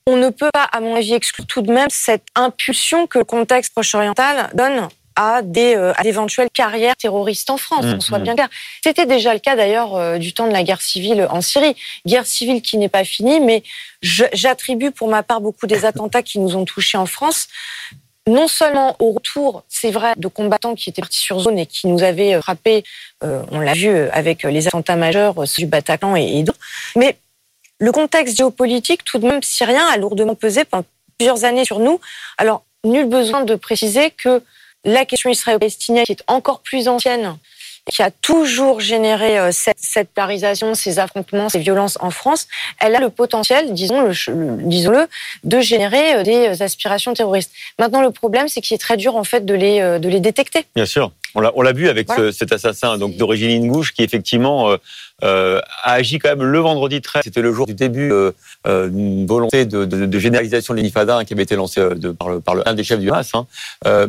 On 0.07 0.17
ne 0.17 0.31
peut 0.31 0.51
pas, 0.53 0.65
à 0.65 0.81
mon 0.81 0.97
avis, 0.97 1.13
exclure 1.13 1.47
tout 1.47 1.63
de 1.63 1.73
même 1.73 1.89
cette 1.91 2.25
impulsion 2.35 3.07
que 3.07 3.19
le 3.19 3.25
contexte 3.25 3.73
proche-oriental 3.73 4.51
donne 4.55 4.89
à 5.17 5.43
des 5.43 5.77
euh, 5.77 5.93
à 5.97 6.03
d'éventuelles 6.03 6.51
carrières 6.53 6.97
terroristes 6.97 7.51
en 7.51 7.57
France. 7.57 7.85
Mmh, 7.85 7.95
on 7.97 8.01
soit 8.01 8.19
mmh. 8.19 8.23
bien 8.23 8.35
clair. 8.35 8.49
C'était 8.83 9.07
déjà 9.07 9.33
le 9.33 9.41
cas 9.41 9.57
d'ailleurs 9.57 9.95
euh, 9.95 10.19
du 10.19 10.33
temps 10.33 10.47
de 10.47 10.53
la 10.53 10.63
guerre 10.63 10.81
civile 10.81 11.27
en 11.31 11.41
Syrie, 11.41 11.77
guerre 12.07 12.27
civile 12.27 12.63
qui 12.63 12.79
n'est 12.79 12.89
pas 12.89 13.05
finie, 13.05 13.41
mais 13.41 13.63
j'attribue 14.03 14.91
pour 14.91 15.09
ma 15.09 15.23
part 15.23 15.41
beaucoup 15.41 15.67
des 15.67 15.85
attentats 15.85 16.23
qui 16.23 16.39
nous 16.39 16.57
ont 16.57 16.65
touchés 16.65 16.99
en 16.99 17.07
France. 17.07 17.49
Non 18.27 18.49
seulement 18.49 18.97
au 19.01 19.13
retour, 19.13 19.65
c'est 19.69 19.91
vrai, 19.91 20.15
de 20.17 20.29
combattants 20.29 20.75
qui 20.75 20.89
étaient 20.89 21.03
partis 21.03 21.19
sur 21.19 21.41
zone 21.41 21.59
et 21.59 21.67
qui 21.67 21.89
nous 21.89 22.03
avaient 22.03 22.35
euh, 22.35 22.41
frappés, 22.41 22.83
on 23.23 23.61
l'a 23.61 23.73
vu 23.73 23.89
avec 24.11 24.43
les 24.43 24.69
attentats 24.69 24.97
majeurs 24.97 25.45
du 25.57 25.65
Bataclan 25.65 26.15
et, 26.15 26.39
et 26.39 26.43
d'autres, 26.43 26.59
mais 26.95 27.17
le 27.79 27.91
contexte 27.91 28.37
géopolitique, 28.37 29.03
tout 29.05 29.19
de 29.19 29.27
même 29.27 29.43
syrien, 29.43 29.87
a 29.87 29.97
lourdement 29.97 30.35
pesé 30.35 30.65
pendant 30.65 30.85
plusieurs 31.19 31.45
années 31.45 31.65
sur 31.65 31.81
nous. 31.81 32.01
Alors, 32.39 32.65
nul 32.85 33.07
besoin 33.07 33.45
de 33.45 33.55
préciser 33.55 34.11
que 34.11 34.43
la 34.85 35.05
question 35.05 35.31
israélo-palestinienne 35.31 36.05
qui 36.05 36.13
est 36.13 36.25
encore 36.27 36.61
plus 36.61 36.89
ancienne, 36.89 37.37
qui 37.91 38.03
a 38.03 38.11
toujours 38.11 38.81
généré 38.81 39.39
euh, 39.39 39.51
cette, 39.53 39.79
cette 39.79 40.09
polarisation, 40.09 40.75
ces 40.75 40.99
affrontements, 40.99 41.49
ces 41.49 41.59
violences 41.59 41.99
en 42.01 42.11
France, 42.11 42.49
elle 42.81 42.97
a 42.97 43.01
le 43.01 43.11
potentiel, 43.11 43.75
disons-le, 43.75 44.13
disons-le, 44.67 45.07
de 45.45 45.61
générer 45.61 46.15
euh, 46.15 46.23
des 46.23 46.63
aspirations 46.63 47.13
terroristes. 47.13 47.53
Maintenant, 47.79 48.01
le 48.01 48.11
problème, 48.11 48.49
c'est 48.49 48.61
qu'il 48.61 48.75
est 48.75 48.79
très 48.79 48.97
dur 48.97 49.17
en 49.17 49.25
fait 49.25 49.45
de 49.45 49.55
les, 49.55 49.81
euh, 49.81 49.99
de 49.99 50.09
les 50.09 50.21
détecter. 50.21 50.65
Bien 50.75 50.87
sûr. 50.87 51.13
On 51.37 51.63
l'a 51.63 51.73
vu 51.73 51.89
avec 51.89 52.07
cet 52.31 52.53
assassin 52.53 52.97
donc 52.97 53.17
d'origine 53.17 53.65
ingouche 53.65 53.93
qui 53.93 54.05
effectivement 54.05 54.73
a 55.23 55.61
agi 55.85 56.19
quand 56.19 56.29
même 56.29 56.43
le 56.43 56.59
vendredi 56.59 57.01
13. 57.01 57.23
C'était 57.25 57.43
le 57.43 57.53
jour 57.53 57.67
du 57.67 57.75
début 57.75 58.13
d'une 58.65 59.27
volonté 59.27 59.65
de, 59.65 59.85
de, 59.85 60.07
de 60.07 60.19
généralisation 60.19 60.75
de 60.75 60.79
l'Inifada 60.79 61.19
hein, 61.19 61.25
qui 61.25 61.35
avait 61.35 61.45
été 61.45 61.57
lancée 61.57 61.81
par, 62.19 62.29
le, 62.29 62.41
par 62.41 62.55
le, 62.55 62.69
un 62.69 62.75
des 62.75 62.85
chefs 62.85 63.01
du 63.01 63.11
Hamas. 63.11 63.33
Hein. 63.35 63.47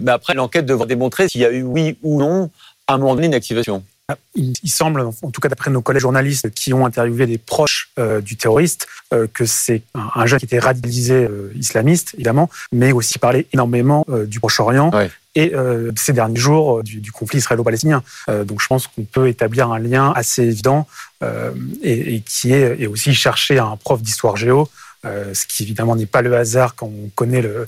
mais 0.02 0.12
après, 0.12 0.34
l'enquête 0.34 0.66
devra 0.66 0.86
démontrer 0.86 1.30
s'il 1.30 1.42
y 1.42 1.46
a 1.46 1.52
eu 1.52 1.64
oui 1.64 1.98
ou 2.04 2.20
non 2.20 2.50
à 2.88 2.96
un 2.96 2.98
moment 2.98 3.16
donné 3.16 3.28
une 3.28 3.34
activation 3.34 3.84
ah, 4.08 4.18
il, 4.36 4.70
semble, 4.70 5.02
en 5.02 5.32
tout 5.32 5.42
cas 5.42 5.50
d'après 5.50 5.72
nos 5.72 5.82
collègues 5.82 6.04
journalistes 6.04 6.52
qui 6.52 6.76
ont 6.76 6.86
interviewé 6.86 7.26
des 7.26 7.40
proches 7.40 7.90
euh, 7.98 8.22
du 8.22 8.38
terroriste, 8.38 8.88
euh, 9.12 9.26
que 9.34 9.48
c'est 9.48 9.82
un, 9.96 10.28
jeune 10.28 10.38
qui 10.38 10.46
était 10.46 10.60
radicalisé 10.60 11.16
euh, 11.16 11.52
islamiste, 11.56 12.14
évidemment, 12.14 12.48
mais 12.72 12.92
aussi 12.92 13.18
parlait 13.18 13.48
énormément 13.52 14.06
du 14.28 14.40
Proche-Orient 14.40 14.92
et 15.34 15.54
ces 15.98 16.14
derniers 16.14 16.40
jours 16.40 16.84
du, 16.84 17.12
conflit 17.12 17.40
israélo-palestinien. 17.40 18.04
donc 18.46 18.62
je 18.62 18.68
pense 18.68 18.88
qu'on 18.88 19.04
peut 19.04 19.28
établir 19.28 19.72
un 19.72 19.80
lien 19.80 20.14
assez 20.16 20.44
évident 20.44 20.88
et, 21.84 22.16
et, 22.16 22.22
qui 22.22 22.54
est 22.54 22.80
et 22.80 22.88
aussi 22.88 23.14
chercher 23.14 23.58
un 23.58 23.76
prof 23.76 24.02
d'histoire 24.02 24.38
géo 24.38 24.70
ce 25.04 25.46
qui 25.46 25.64
évidemment 25.64 25.96
n'est 25.96 26.06
pas 26.06 26.22
le 26.22 26.36
hasard 26.38 26.76
quand 26.76 26.88
on 26.88 27.10
connaît 27.16 27.42
le, 27.42 27.68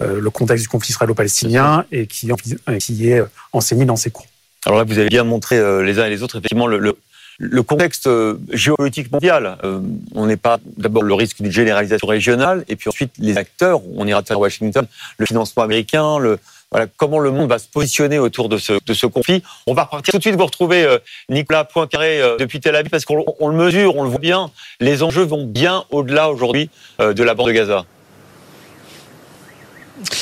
le 0.00 0.30
contexte 0.30 0.62
du 0.62 0.68
conflit 0.68 0.90
israélo-palestinien 0.90 1.86
et 1.90 2.06
qui, 2.06 2.30
qui 2.78 3.08
est 3.08 3.22
enseigné 3.52 3.84
dans 3.84 3.96
ses 3.96 4.10
cours. 4.10 4.26
Alors 4.66 4.78
là, 4.78 4.84
vous 4.84 4.98
avez 4.98 5.08
bien 5.08 5.24
montré 5.24 5.56
euh, 5.56 5.82
les 5.82 5.98
uns 5.98 6.06
et 6.06 6.10
les 6.10 6.22
autres, 6.22 6.36
effectivement, 6.36 6.66
le, 6.66 6.96
le, 7.38 7.62
contexte 7.62 8.06
euh, 8.06 8.38
géopolitique 8.52 9.12
mondial. 9.12 9.56
Euh, 9.64 9.80
on 10.14 10.26
n'est 10.26 10.36
pas 10.36 10.58
d'abord 10.76 11.02
le 11.02 11.14
risque 11.14 11.40
d'une 11.40 11.52
généralisation 11.52 12.06
régionale, 12.06 12.64
et 12.68 12.76
puis 12.76 12.88
ensuite 12.88 13.12
les 13.18 13.36
acteurs. 13.38 13.80
On 13.96 14.06
ira 14.06 14.22
à 14.28 14.36
Washington, 14.36 14.86
le 15.16 15.26
financement 15.26 15.62
américain, 15.62 16.18
le, 16.18 16.38
voilà, 16.72 16.86
comment 16.96 17.20
le 17.20 17.30
monde 17.30 17.48
va 17.48 17.58
se 17.58 17.68
positionner 17.68 18.18
autour 18.18 18.48
de 18.48 18.58
ce, 18.58 18.72
de 18.84 18.94
ce 18.94 19.06
conflit. 19.06 19.42
On 19.66 19.74
va 19.74 19.84
repartir 19.84 20.12
tout 20.12 20.18
de 20.18 20.22
suite. 20.22 20.34
Vous 20.34 20.44
retrouvez 20.44 20.98
Nicolas 21.30 21.64
Poincaré 21.64 22.20
depuis 22.38 22.60
Tel 22.60 22.76
Aviv 22.76 22.90
parce 22.90 23.06
qu'on 23.06 23.48
le 23.48 23.56
mesure, 23.56 23.96
on 23.96 24.02
le 24.02 24.10
voit 24.10 24.18
bien. 24.18 24.50
Les 24.80 25.02
enjeux 25.02 25.24
vont 25.24 25.46
bien 25.46 25.84
au-delà 25.90 26.28
aujourd'hui 26.28 26.68
de 26.98 27.22
la 27.22 27.34
bande 27.34 27.46
de 27.46 27.52
Gaza. 27.52 27.86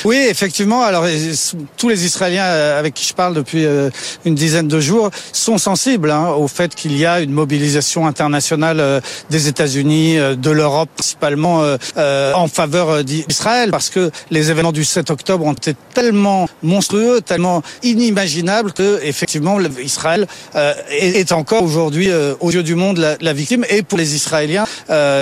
Oui, 0.05 0.17
effectivement. 0.29 0.83
Alors, 0.83 1.05
tous 1.77 1.89
les 1.89 2.05
Israéliens 2.05 2.45
euh, 2.45 2.79
avec 2.79 2.93
qui 2.93 3.05
je 3.05 3.13
parle 3.13 3.33
depuis 3.33 3.65
euh, 3.65 3.89
une 4.25 4.35
dizaine 4.35 4.67
de 4.67 4.79
jours 4.79 5.09
sont 5.33 5.57
sensibles 5.57 6.11
hein, 6.11 6.29
au 6.29 6.47
fait 6.47 6.75
qu'il 6.75 6.97
y 6.97 7.05
a 7.05 7.19
une 7.19 7.31
mobilisation 7.31 8.07
internationale 8.07 8.79
euh, 8.79 9.01
des 9.29 9.47
États-Unis, 9.47 10.17
de 10.37 10.51
l'Europe 10.51 10.89
principalement 10.95 11.63
en 11.97 12.47
faveur 12.47 13.03
d'Israël, 13.03 13.71
parce 13.71 13.89
que 13.89 14.11
les 14.31 14.51
événements 14.51 14.71
du 14.71 14.85
7 14.85 15.09
octobre 15.11 15.45
ont 15.45 15.53
été 15.53 15.75
tellement 15.93 16.47
monstrueux, 16.63 17.21
tellement 17.21 17.61
inimaginables 17.83 18.73
que 18.73 18.99
effectivement 19.03 19.59
Israël 19.81 20.27
est 20.89 21.31
encore 21.31 21.63
aujourd'hui 21.63 22.09
aux 22.39 22.51
yeux 22.51 22.63
du 22.63 22.75
monde 22.75 23.17
la, 23.19 23.33
victime. 23.33 23.65
Et 23.69 23.83
pour 23.83 23.97
les 23.97 24.15
Israéliens, 24.15 24.65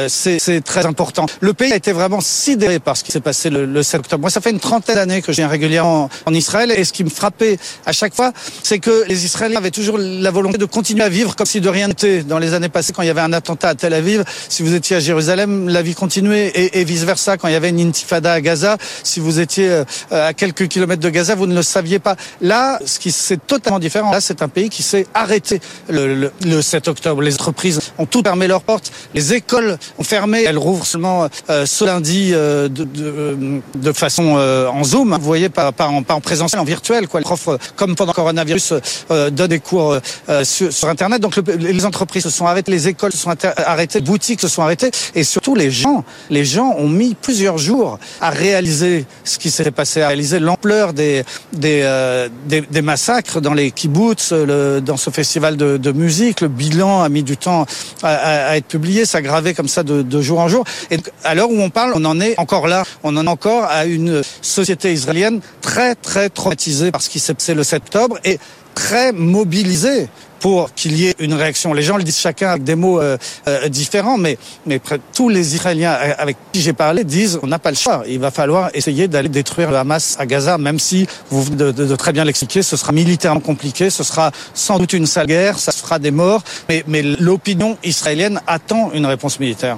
c'est 0.07 0.63
très 0.63 0.85
important. 0.85 1.25
Le 1.39 1.53
pays 1.53 1.71
a 1.73 1.75
été 1.75 1.91
vraiment 1.91 2.21
sidéré 2.21 2.79
par 2.79 2.97
ce 2.97 3.03
qui 3.03 3.11
s'est 3.11 3.21
passé 3.21 3.49
le, 3.49 3.65
le 3.65 3.83
7 3.83 4.01
octobre. 4.01 4.23
Fait 4.45 4.51
une 4.51 4.59
trentaine 4.59 4.95
d'années 4.95 5.23
que 5.23 5.31
je 5.31 5.37
viens 5.37 5.47
régulièrement 5.47 6.07
en 6.27 6.33
Israël 6.33 6.71
et 6.71 6.83
ce 6.83 6.93
qui 6.93 7.03
me 7.03 7.09
frappait 7.09 7.57
à 7.85 7.91
chaque 7.91 8.13
fois, 8.13 8.31
c'est 8.61 8.77
que 8.77 9.05
les 9.07 9.25
Israéliens 9.25 9.57
avaient 9.57 9.71
toujours 9.71 9.97
la 9.97 10.29
volonté 10.29 10.59
de 10.59 10.65
continuer 10.65 11.03
à 11.03 11.09
vivre 11.09 11.35
comme 11.35 11.47
si 11.47 11.61
de 11.61 11.69
rien 11.69 11.87
n'était. 11.87 12.21
Dans 12.21 12.37
les 12.37 12.53
années 12.53 12.69
passées, 12.69 12.93
quand 12.93 13.01
il 13.01 13.07
y 13.07 13.09
avait 13.09 13.21
un 13.21 13.33
attentat 13.33 13.69
à 13.69 13.75
Tel 13.75 13.93
Aviv, 13.93 14.23
si 14.47 14.61
vous 14.61 14.75
étiez 14.75 14.97
à 14.97 14.99
Jérusalem, 14.99 15.67
la 15.67 15.81
vie 15.81 15.95
continuait 15.95 16.51
et, 16.53 16.83
vice 16.83 17.03
versa. 17.03 17.37
Quand 17.37 17.47
il 17.47 17.53
y 17.53 17.55
avait 17.55 17.69
une 17.69 17.79
intifada 17.79 18.33
à 18.33 18.41
Gaza, 18.41 18.77
si 19.03 19.19
vous 19.19 19.39
étiez 19.39 19.69
euh, 19.69 19.83
à 20.11 20.33
quelques 20.33 20.67
kilomètres 20.67 21.01
de 21.01 21.09
Gaza, 21.09 21.33
vous 21.33 21.47
ne 21.47 21.55
le 21.55 21.63
saviez 21.63 21.97
pas. 21.97 22.15
Là, 22.41 22.79
ce 22.85 22.99
qui 22.99 23.11
c'est 23.11 23.47
totalement 23.47 23.79
différent. 23.79 24.11
Là, 24.11 24.21
c'est 24.21 24.43
un 24.43 24.47
pays 24.47 24.69
qui 24.69 24.83
s'est 24.83 25.07
arrêté 25.15 25.59
le, 25.89 26.31
le, 26.45 26.61
7 26.61 26.87
octobre. 26.87 27.21
Les 27.23 27.33
entreprises 27.33 27.79
ont 27.97 28.05
tout 28.05 28.21
fermé 28.23 28.47
leurs 28.47 28.61
portes. 28.61 28.91
Les 29.15 29.33
écoles 29.33 29.77
ont 29.97 30.03
fermé. 30.03 30.43
Elles 30.43 30.57
rouvrent 30.57 30.85
seulement 30.85 31.27
euh, 31.49 31.65
ce 31.65 31.85
lundi 31.85 32.31
euh, 32.33 32.69
de, 32.69 33.91
façon 33.91 34.34
euh, 34.35 34.67
en 34.67 34.83
Zoom, 34.83 35.13
hein, 35.13 35.17
vous 35.19 35.25
voyez, 35.25 35.49
pas, 35.49 35.71
en, 35.79 36.03
pas 36.03 36.13
en 36.13 36.21
présentiel, 36.21 36.59
en 36.59 36.63
virtuel. 36.63 37.07
Quoi. 37.07 37.19
Les 37.19 37.23
profs, 37.23 37.47
euh, 37.47 37.57
comme 37.75 37.95
pendant 37.95 38.11
le 38.11 38.15
coronavirus, 38.15 38.73
euh, 39.11 39.29
donnent 39.29 39.49
des 39.49 39.59
cours 39.59 39.97
sur, 40.43 40.89
Internet. 40.89 41.21
Donc 41.21 41.35
les 41.57 41.85
entreprises 41.85 42.23
se 42.23 42.29
sont 42.29 42.45
arrêtées, 42.45 42.71
les 42.71 42.87
écoles 42.87 43.11
se 43.11 43.17
sont 43.17 43.31
arrêtées, 43.57 43.99
les 43.99 44.05
boutiques 44.05 44.39
se 44.39 44.47
sont 44.47 44.61
arrêtées, 44.61 44.91
et 45.15 45.23
surtout 45.23 45.55
les 45.55 45.71
gens, 45.71 46.03
les 46.29 46.45
gens 46.45 46.75
ont 46.77 46.87
mis 46.87 47.15
plusieurs 47.15 47.57
jours 47.57 47.97
à 48.21 48.29
réaliser 48.29 49.05
ce 49.23 49.39
qui 49.39 49.49
s'est 49.49 49.71
passé, 49.71 50.01
à 50.01 50.07
réaliser 50.09 50.39
l'ampleur 50.39 50.93
des 50.93 51.23
des, 51.53 52.29
des, 52.47 52.81
massacres 52.81 53.41
dans 53.41 53.53
les 53.53 53.71
kibbutz, 53.71 54.31
dans 54.31 54.97
ce 54.97 55.09
festival 55.09 55.57
de, 55.57 55.91
musique. 55.91 56.41
Le 56.41 56.47
bilan 56.47 57.01
a 57.01 57.09
mis 57.09 57.23
du 57.23 57.37
temps 57.37 57.65
à, 58.03 58.49
à 58.49 58.57
être 58.57 58.67
publié, 58.67 59.05
s'aggraver 59.05 59.53
comme 59.53 59.67
ça 59.67 59.83
de, 59.83 60.01
de 60.01 60.21
jour 60.21 60.39
en 60.39 60.47
jour. 60.47 60.63
Et 60.91 60.97
à 61.23 61.33
l'heure 61.35 61.49
où 61.49 61.59
on 61.59 61.69
parle, 61.69 61.93
on 61.95 62.05
en 62.05 62.19
est 62.19 62.37
encore 62.37 62.67
là. 62.67 62.83
On 63.03 63.15
en 63.17 63.25
est 63.25 63.29
encore 63.29 63.65
à 63.65 63.85
une 63.85 64.21
société 64.41 64.93
israélienne 64.93 65.41
très 65.61 65.95
très 65.95 66.29
traumatisée 66.29 66.91
par 66.91 67.01
ce 67.01 67.09
qui 67.09 67.19
s'est 67.19 67.33
passé 67.33 67.53
le 67.53 67.63
7 67.63 67.83
octobre 67.83 68.17
et 68.23 68.39
très 68.75 69.11
mobilisée 69.11 70.07
pour 70.39 70.73
qu'il 70.75 70.95
y 70.95 71.07
ait 71.07 71.15
une 71.17 71.33
réaction. 71.33 71.73
Les 71.73 71.81
gens 71.81 71.97
le 71.97 72.03
disent 72.03 72.19
chacun 72.19 72.49
avec 72.49 72.63
des 72.63 72.75
mots 72.75 73.01
euh, 73.01 73.17
euh, 73.47 73.67
différents, 73.69 74.17
mais, 74.17 74.37
mais 74.67 74.79
tous 75.13 75.29
les 75.29 75.55
Israéliens 75.55 75.91
avec 76.19 76.37
qui 76.51 76.61
j'ai 76.61 76.73
parlé 76.73 77.03
disent 77.03 77.39
on 77.41 77.47
n'a 77.47 77.57
pas 77.57 77.71
le 77.71 77.77
choix. 77.77 78.03
Il 78.07 78.19
va 78.19 78.29
falloir 78.29 78.69
essayer 78.75 79.07
d'aller 79.07 79.29
détruire 79.29 79.71
le 79.71 79.77
Hamas 79.77 80.17
à 80.19 80.25
Gaza, 80.27 80.59
même 80.59 80.77
si, 80.77 81.07
vous 81.31 81.55
de, 81.55 81.71
de, 81.71 81.95
très 81.95 82.13
bien 82.13 82.25
l'expliquer, 82.25 82.61
ce 82.61 82.77
sera 82.77 82.91
militairement 82.91 83.39
compliqué, 83.39 83.89
ce 83.89 84.03
sera 84.03 84.31
sans 84.53 84.77
doute 84.77 84.93
une 84.93 85.07
sale 85.07 85.25
guerre, 85.25 85.57
ça 85.57 85.71
fera 85.71 85.97
des 85.97 86.11
morts, 86.11 86.43
mais, 86.69 86.83
mais 86.87 87.01
l'opinion 87.01 87.77
israélienne 87.83 88.39
attend 88.45 88.91
une 88.93 89.07
réponse 89.07 89.39
militaire. 89.39 89.77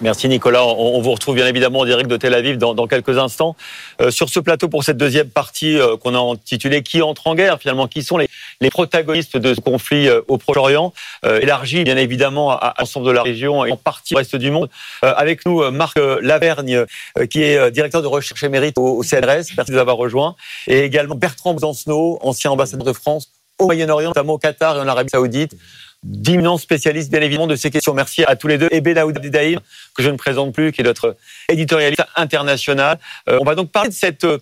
Merci 0.00 0.28
Nicolas. 0.28 0.64
On, 0.64 1.00
vous 1.00 1.10
retrouve 1.10 1.34
bien 1.34 1.46
évidemment 1.46 1.80
en 1.80 1.84
direct 1.84 2.08
de 2.08 2.16
Tel 2.16 2.32
Aviv 2.32 2.56
dans, 2.56 2.86
quelques 2.86 3.18
instants. 3.18 3.56
Euh, 4.00 4.12
sur 4.12 4.28
ce 4.28 4.38
plateau 4.38 4.68
pour 4.68 4.84
cette 4.84 4.96
deuxième 4.96 5.28
partie 5.28 5.76
euh, 5.76 5.96
qu'on 5.96 6.14
a 6.14 6.18
intitulée 6.18 6.84
Qui 6.84 7.02
entre 7.02 7.26
en 7.26 7.34
guerre 7.34 7.58
finalement 7.58 7.88
Qui 7.88 8.04
sont 8.04 8.16
les, 8.16 8.28
protagonistes 8.70 9.36
de 9.36 9.54
ce 9.54 9.60
conflit 9.60 10.08
euh, 10.08 10.20
au 10.28 10.38
Proche-Orient 10.38 10.92
Élargi 11.24 11.82
bien 11.82 11.96
évidemment 11.96 12.52
à, 12.52 12.74
l'ensemble 12.78 13.06
de 13.06 13.10
la 13.10 13.22
région 13.22 13.64
et 13.64 13.72
en 13.72 13.76
partie 13.76 14.14
au 14.14 14.18
reste 14.18 14.36
du 14.36 14.50
monde. 14.50 14.68
avec 15.02 15.44
nous 15.46 15.68
Marc 15.70 15.98
Lavergne 16.22 16.84
qui 17.30 17.42
est 17.42 17.70
directeur 17.70 18.02
de 18.02 18.06
recherche 18.06 18.42
émérite 18.44 18.78
au, 18.78 19.02
CNRS. 19.02 19.54
Merci 19.56 19.64
de 19.68 19.72
nous 19.72 19.78
avoir 19.78 19.96
rejoint. 19.96 20.36
Et 20.68 20.80
également 20.80 21.16
Bertrand 21.16 21.54
Bzancenot, 21.54 22.18
ancien 22.22 22.50
ambassadeur 22.50 22.86
de 22.86 22.92
France 22.92 23.30
au 23.58 23.66
Moyen-Orient, 23.66 24.10
notamment 24.10 24.34
au 24.34 24.38
Qatar 24.38 24.76
et 24.76 24.80
en 24.80 24.88
Arabie 24.88 25.10
Saoudite 25.10 25.56
d'immenses 26.02 26.62
spécialistes, 26.62 27.10
bien 27.10 27.20
évidemment, 27.20 27.46
de 27.46 27.56
ces 27.56 27.70
questions. 27.70 27.94
Merci 27.94 28.24
à 28.24 28.36
tous 28.36 28.46
les 28.46 28.58
deux. 28.58 28.68
Et 28.70 28.80
Benaoud 28.80 29.18
Daïm, 29.18 29.60
que 29.96 30.02
je 30.02 30.10
ne 30.10 30.16
présente 30.16 30.54
plus, 30.54 30.72
qui 30.72 30.80
est 30.80 30.84
notre 30.84 31.16
éditorialiste 31.48 32.04
international. 32.16 32.98
Euh, 33.28 33.38
on 33.40 33.44
va 33.44 33.54
donc 33.54 33.70
parler 33.70 33.90
de 33.90 33.94
cette 33.94 34.24
euh, 34.24 34.38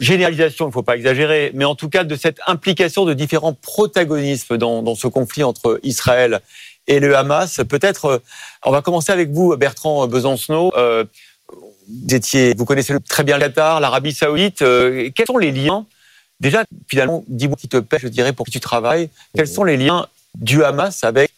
généralisation, 0.00 0.66
il 0.66 0.68
ne 0.68 0.72
faut 0.72 0.82
pas 0.82 0.96
exagérer, 0.96 1.52
mais 1.54 1.64
en 1.64 1.74
tout 1.74 1.88
cas 1.88 2.04
de 2.04 2.16
cette 2.16 2.40
implication 2.46 3.04
de 3.04 3.14
différents 3.14 3.52
protagonismes 3.52 4.56
dans, 4.56 4.94
ce 4.94 5.06
conflit 5.06 5.44
entre 5.44 5.78
Israël 5.82 6.40
et 6.86 6.98
le 6.98 7.16
Hamas. 7.16 7.60
Peut-être, 7.68 8.04
euh, 8.06 8.18
on 8.64 8.72
va 8.72 8.82
commencer 8.82 9.12
avec 9.12 9.30
vous, 9.30 9.56
Bertrand 9.56 10.06
Besancenot. 10.08 10.72
vous, 10.74 12.14
étiez, 12.14 12.54
vous 12.56 12.64
connaissez 12.64 12.94
très 13.08 13.22
bien 13.22 13.36
le 13.36 13.44
Qatar, 13.44 13.78
l'Arabie 13.78 14.12
Saoudite. 14.12 14.58
quels 14.58 15.26
sont 15.26 15.38
les 15.38 15.52
liens? 15.52 15.86
Déjà, 16.40 16.64
finalement, 16.88 17.22
dis-moi 17.28 17.56
qui 17.60 17.68
te 17.68 17.76
paie, 17.76 17.98
je 18.00 18.08
dirais, 18.08 18.32
pour 18.32 18.46
qui 18.46 18.52
tu 18.52 18.60
travailles. 18.60 19.10
Quels 19.36 19.46
sont 19.46 19.62
les 19.62 19.76
liens 19.76 20.06
du 20.38 20.64
Hamas 20.64 21.04
avec 21.04 21.32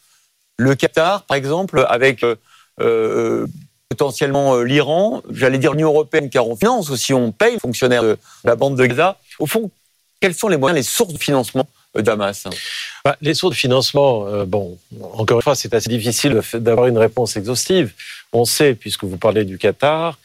le 0.58 0.74
Qatar, 0.74 1.24
par 1.24 1.36
exemple, 1.36 1.84
avec 1.88 2.22
euh, 2.22 2.36
euh, 2.80 3.46
potentiellement 3.88 4.54
euh, 4.54 4.62
l'Iran, 4.62 5.22
j'allais 5.30 5.58
dire 5.58 5.72
l'Union 5.72 5.88
européenne, 5.88 6.30
car 6.30 6.46
on 6.48 6.56
finance 6.56 6.90
aussi, 6.90 7.12
on 7.12 7.32
paye 7.32 7.54
les 7.54 7.58
fonctionnaires 7.58 8.02
de 8.02 8.18
la 8.44 8.56
bande 8.56 8.76
de 8.76 8.86
Gaza. 8.86 9.18
Au 9.38 9.46
fond, 9.46 9.70
quels 10.20 10.34
sont 10.34 10.48
les 10.48 10.56
moyens, 10.56 10.76
les 10.76 10.82
sources 10.82 11.12
de 11.12 11.18
financement 11.18 11.66
d'Hamas? 11.94 12.46
Bah, 13.04 13.16
Les 13.20 13.34
sources 13.34 13.54
de 13.54 13.58
financement, 13.58 14.44
bon, 14.46 14.78
encore 15.14 15.38
une 15.38 15.42
fois, 15.42 15.56
c'est 15.56 15.74
assez 15.74 15.90
difficile 15.90 16.40
d'avoir 16.54 16.86
une 16.86 16.98
réponse 16.98 17.36
exhaustive. 17.36 17.92
On 18.32 18.44
sait, 18.44 18.74
puisque 18.74 19.04
vous 19.04 19.18
parlez 19.18 19.44
du 19.44 19.58
Qatar, 19.58 20.18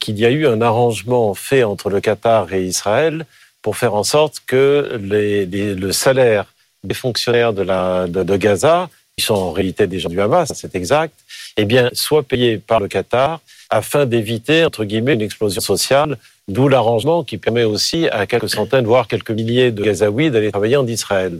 qu'il 0.00 0.18
y 0.18 0.26
a 0.26 0.30
eu 0.30 0.46
un 0.46 0.60
arrangement 0.60 1.34
fait 1.34 1.62
entre 1.62 1.88
le 1.88 2.00
Qatar 2.00 2.52
et 2.52 2.64
Israël 2.64 3.26
pour 3.62 3.76
faire 3.76 3.94
en 3.94 4.02
sorte 4.02 4.42
que 4.44 4.98
le 5.00 5.92
salaire 5.92 6.46
des 6.84 6.94
fonctionnaires 6.94 7.52
de, 7.52 7.62
la, 7.62 8.06
de, 8.06 8.36
Gaza, 8.36 8.88
qui 9.16 9.24
sont 9.24 9.34
en 9.34 9.52
réalité 9.52 9.86
des 9.86 9.98
gens 9.98 10.08
du 10.08 10.20
Hamas, 10.20 10.52
c'est 10.54 10.74
exact, 10.74 11.14
eh 11.56 11.64
bien, 11.64 11.90
soient 11.92 12.22
payés 12.22 12.58
par 12.58 12.80
le 12.80 12.88
Qatar 12.88 13.40
afin 13.70 14.06
d'éviter, 14.06 14.64
entre 14.64 14.84
guillemets, 14.84 15.14
une 15.14 15.22
explosion 15.22 15.60
sociale, 15.60 16.16
d'où 16.46 16.68
l'arrangement 16.68 17.24
qui 17.24 17.36
permet 17.36 17.64
aussi 17.64 18.08
à 18.08 18.26
quelques 18.26 18.48
centaines, 18.48 18.86
voire 18.86 19.06
quelques 19.06 19.30
milliers 19.30 19.70
de 19.70 19.82
Gazaouis 19.82 20.30
d'aller 20.30 20.50
travailler 20.50 20.76
en 20.76 20.86
Israël. 20.86 21.38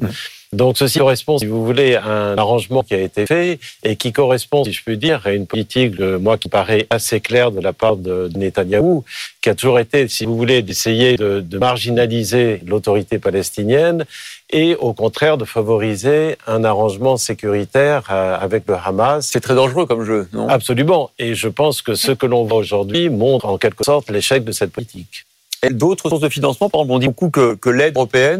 Donc 0.52 0.78
ceci 0.78 0.98
correspond, 0.98 1.36
si 1.38 1.44
vous 1.44 1.64
voulez, 1.64 1.94
à 1.94 2.06
un 2.06 2.38
arrangement 2.38 2.82
qui 2.82 2.94
a 2.94 3.00
été 3.00 3.26
fait 3.26 3.58
et 3.84 3.96
qui 3.96 4.12
correspond, 4.12 4.64
si 4.64 4.72
je 4.72 4.82
puis 4.82 4.96
dire, 4.96 5.20
à 5.26 5.32
une 5.32 5.46
politique, 5.46 5.98
moi, 6.00 6.38
qui 6.38 6.48
paraît 6.48 6.86
assez 6.88 7.20
claire 7.20 7.50
de 7.50 7.60
la 7.60 7.74
part 7.74 7.96
de 7.96 8.30
Netanyahou, 8.34 9.04
qui 9.42 9.50
a 9.50 9.54
toujours 9.54 9.78
été, 9.78 10.08
si 10.08 10.24
vous 10.24 10.36
voulez, 10.36 10.62
d'essayer 10.62 11.16
de, 11.16 11.40
de 11.40 11.58
marginaliser 11.58 12.62
l'autorité 12.66 13.18
palestinienne 13.18 14.06
et 14.50 14.74
au 14.76 14.92
contraire 14.92 15.36
de 15.36 15.44
favoriser 15.44 16.36
un 16.46 16.64
arrangement 16.64 17.16
sécuritaire 17.16 18.08
euh, 18.10 18.36
avec 18.38 18.64
le 18.66 18.74
Hamas. 18.74 19.26
C'est 19.26 19.40
très 19.40 19.54
dangereux 19.54 19.86
comme 19.86 20.04
jeu, 20.04 20.28
non? 20.32 20.48
Absolument. 20.48 21.10
Et 21.18 21.34
je 21.34 21.48
pense 21.48 21.82
que 21.82 21.94
ce 21.94 22.12
que 22.12 22.26
l'on 22.26 22.44
voit 22.44 22.58
aujourd'hui 22.58 23.10
montre 23.10 23.46
en 23.46 23.58
quelque 23.58 23.84
sorte 23.84 24.10
l'échec 24.10 24.44
de 24.44 24.52
cette 24.52 24.72
politique. 24.72 25.26
Et 25.62 25.70
d'autres 25.70 26.08
sources 26.08 26.22
de 26.22 26.28
financement, 26.28 26.70
par 26.70 26.82
exemple, 26.82 26.94
on 26.94 26.98
dit 26.98 27.08
beaucoup 27.08 27.30
que, 27.30 27.54
que 27.54 27.68
l'aide 27.68 27.96
européenne 27.96 28.38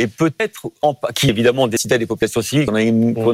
et 0.00 0.06
peut-être, 0.06 0.70
qui 1.14 1.28
évidemment 1.28 1.68
décide 1.68 1.92
des 1.92 2.06
populations 2.06 2.40
civiles 2.40 2.66
qu'on 2.66 2.76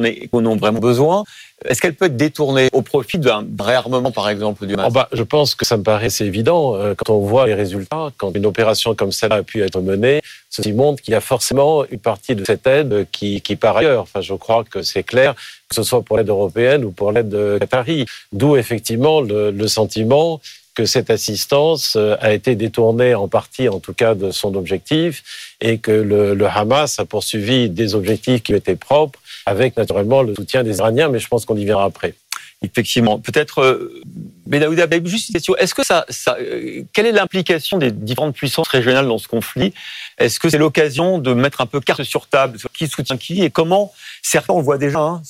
a, 0.03 0.55
vraiment 0.55 0.79
besoin, 0.79 1.23
est-ce 1.65 1.81
qu'elle 1.81 1.95
peut 1.95 2.05
être 2.05 2.17
détournée 2.17 2.69
au 2.73 2.81
profit 2.81 3.17
d'un 3.17 3.45
réarmement, 3.59 4.11
par 4.11 4.29
exemple, 4.29 4.67
du 4.67 4.75
oh 4.77 4.91
bah, 4.91 5.07
Je 5.11 5.23
pense 5.23 5.55
que 5.55 5.65
ça 5.65 5.77
me 5.77 5.83
paraît 5.83 6.07
assez 6.07 6.25
évident. 6.25 6.75
Euh, 6.75 6.93
quand 6.93 7.13
on 7.13 7.19
voit 7.19 7.47
les 7.47 7.55
résultats, 7.55 8.11
quand 8.17 8.35
une 8.35 8.45
opération 8.45 8.93
comme 8.95 9.11
celle-là 9.11 9.37
a 9.37 9.43
pu 9.43 9.63
être 9.63 9.79
menée, 9.79 10.21
ceci 10.49 10.73
montre 10.73 11.01
qu'il 11.01 11.13
y 11.13 11.15
a 11.15 11.21
forcément 11.21 11.85
une 11.85 11.99
partie 11.99 12.35
de 12.35 12.45
cette 12.45 12.67
aide 12.67 13.07
qui, 13.11 13.41
qui 13.41 13.55
part 13.55 13.77
ailleurs. 13.77 14.03
Enfin, 14.03 14.21
je 14.21 14.33
crois 14.33 14.65
que 14.65 14.83
c'est 14.83 15.03
clair, 15.03 15.33
que 15.69 15.75
ce 15.75 15.83
soit 15.83 16.01
pour 16.01 16.17
l'aide 16.17 16.29
européenne 16.29 16.83
ou 16.83 16.91
pour 16.91 17.11
l'aide 17.11 17.29
de 17.29 17.57
Qatari. 17.59 18.05
D'où 18.33 18.55
effectivement 18.57 19.21
le, 19.21 19.51
le 19.51 19.67
sentiment 19.67 20.41
que 20.77 20.85
cette 20.85 21.09
assistance 21.09 21.95
euh, 21.95 22.15
a 22.21 22.33
été 22.33 22.53
détournée 22.53 23.15
en 23.15 23.27
partie, 23.27 23.67
en 23.67 23.79
tout 23.79 23.93
cas, 23.93 24.13
de 24.13 24.29
son 24.29 24.53
objectif, 24.53 25.23
et 25.59 25.79
que 25.79 25.89
le, 25.91 26.45
Hamas 26.45 26.99
a 26.99 27.05
poursuivi 27.05 27.67
des 27.67 27.95
objectifs 27.95 28.43
qui 28.43 28.53
étaient 28.53 28.75
propres, 28.75 29.19
avec 29.47 29.75
naturellement 29.75 30.21
le 30.21 30.35
soutien 30.35 30.63
des 30.63 30.77
Iraniens, 30.77 31.09
mais 31.09 31.17
je 31.17 31.27
pense 31.27 31.45
qu'on 31.45 31.57
y 31.57 31.65
viendra 31.65 31.85
après. 31.85 32.13
Effectivement. 32.61 33.17
Peut-être, 33.17 33.61
euh, 33.61 34.01
Benaouda, 34.45 34.85
juste 35.03 35.29
une 35.29 35.33
question. 35.33 35.55
Est-ce 35.55 35.73
que 35.73 35.83
ça, 35.83 36.05
ça 36.09 36.37
euh, 36.39 36.83
quelle 36.93 37.07
est 37.07 37.11
l'implication 37.11 37.79
des 37.79 37.91
différentes 37.91 38.35
puissances 38.35 38.67
régionales 38.67 39.07
dans 39.07 39.17
ce 39.17 39.27
conflit? 39.27 39.73
Est-ce 40.19 40.39
que 40.39 40.47
c'est 40.49 40.59
l'occasion 40.59 41.17
de 41.17 41.33
mettre 41.33 41.61
un 41.61 41.65
peu 41.65 41.79
carte 41.79 42.03
sur 42.03 42.27
table 42.27 42.59
sur 42.59 42.71
qui 42.71 42.87
soutient 42.87 43.17
qui 43.17 43.43
et 43.43 43.49
comment 43.49 43.91
certains, 44.21 44.53
on 44.53 44.59
le 44.59 44.63
voit 44.63 44.77
déjà, 44.77 44.99
hein, 44.99 45.21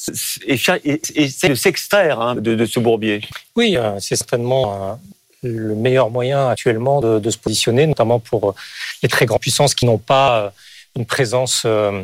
essaient 0.45 1.49
de 1.49 1.55
s'extraire 1.55 2.19
hein, 2.19 2.35
de, 2.35 2.55
de, 2.55 2.65
ce 2.65 2.79
bourbier? 2.81 3.21
Oui, 3.55 3.77
c'est 3.99 4.15
certainement 4.17 4.97
le 5.43 5.75
meilleur 5.75 6.09
moyen 6.09 6.49
actuellement 6.49 7.01
de, 7.01 7.29
se 7.29 7.37
positionner, 7.37 7.87
notamment 7.87 8.19
pour 8.19 8.55
les 9.03 9.09
très 9.09 9.25
grandes 9.25 9.41
puissances 9.41 9.75
qui 9.75 9.85
n'ont 9.85 9.97
pas 9.97 10.39
euh, 10.39 10.49
une 10.95 11.05
présence 11.05 11.63
euh, 11.65 12.03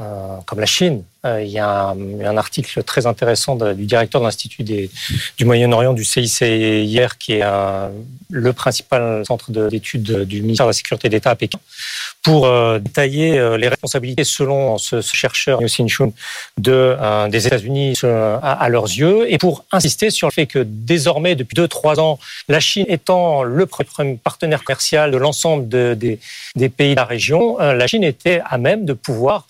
euh, 0.00 0.36
comme 0.46 0.60
la 0.60 0.66
Chine. 0.66 1.02
il 1.24 1.48
y 1.48 1.58
a 1.58 1.94
un, 2.24 2.36
article 2.36 2.82
très 2.82 3.06
intéressant 3.06 3.56
du 3.56 3.84
directeur 3.84 4.20
de 4.20 4.26
l'Institut 4.26 4.64
du 4.64 5.44
Moyen-Orient 5.44 5.92
du 5.92 6.04
CIC 6.04 6.38
qui 7.18 7.32
est 7.32 7.42
le 8.30 8.52
principal 8.52 9.24
centre 9.26 9.50
d'études 9.68 10.24
du 10.24 10.42
ministère 10.42 10.66
de 10.66 10.70
la 10.70 10.74
Sécurité 10.74 11.08
d'État 11.08 11.30
à 11.30 11.36
Pékin, 11.36 11.58
pour 12.22 12.46
euh, 12.46 12.78
détailler 12.78 13.38
euh, 13.38 13.56
les 13.56 13.68
responsabilités 13.68 14.24
selon 14.24 14.78
ce, 14.78 15.00
chercheur 15.00 15.60
Yu 15.62 15.68
Chun 15.68 16.12
de 16.58 16.72
euh, 16.72 17.28
des 17.28 17.46
États-Unis 17.46 17.94
à, 18.02 18.68
leurs 18.68 18.84
yeux 18.84 19.30
et 19.32 19.38
pour 19.38 19.64
insister 19.72 20.10
sur 20.10 20.28
le 20.28 20.32
fait 20.32 20.46
que 20.46 20.60
désormais 20.64 21.34
depuis 21.34 21.54
deux 21.54 21.68
trois 21.68 21.98
ans 22.00 22.18
la 22.48 22.60
Chine 22.60 22.86
étant 22.88 23.42
le 23.42 23.66
premier 23.66 24.16
partenaire 24.22 24.64
commercial 24.64 25.10
de 25.10 25.16
l'ensemble 25.16 25.68
des, 25.68 26.18
pays 26.76 26.90
de 26.90 26.96
la 26.96 27.04
région 27.04 27.58
la 27.58 27.86
Chine 27.86 28.04
était 28.04 28.40
à 28.44 28.58
même 28.58 28.84
de 28.84 28.92
pouvoir 28.92 29.46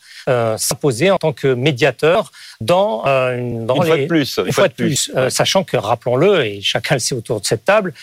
s'imposer 0.56 1.10
en 1.10 1.18
tant 1.18 1.32
que 1.32 1.48
médiateur 1.48 2.32
dans, 2.60 3.04
une, 3.06 3.66
dans 3.66 3.76
une 3.76 3.84
fois 3.84 3.96
de 3.96 4.06
plus, 4.06 4.40
une, 4.44 4.52
fois 4.52 4.68
de 4.68 4.74
plus, 4.74 5.10
sachant 5.28 5.64
que 5.64 5.76
rappelons-le 5.76 6.44
et 6.44 6.60
chacun 6.60 6.96
le 6.96 7.00
sait 7.00 7.14
autour 7.14 7.40
de 7.40 7.46
cette 7.46 7.64
table, 7.64 7.94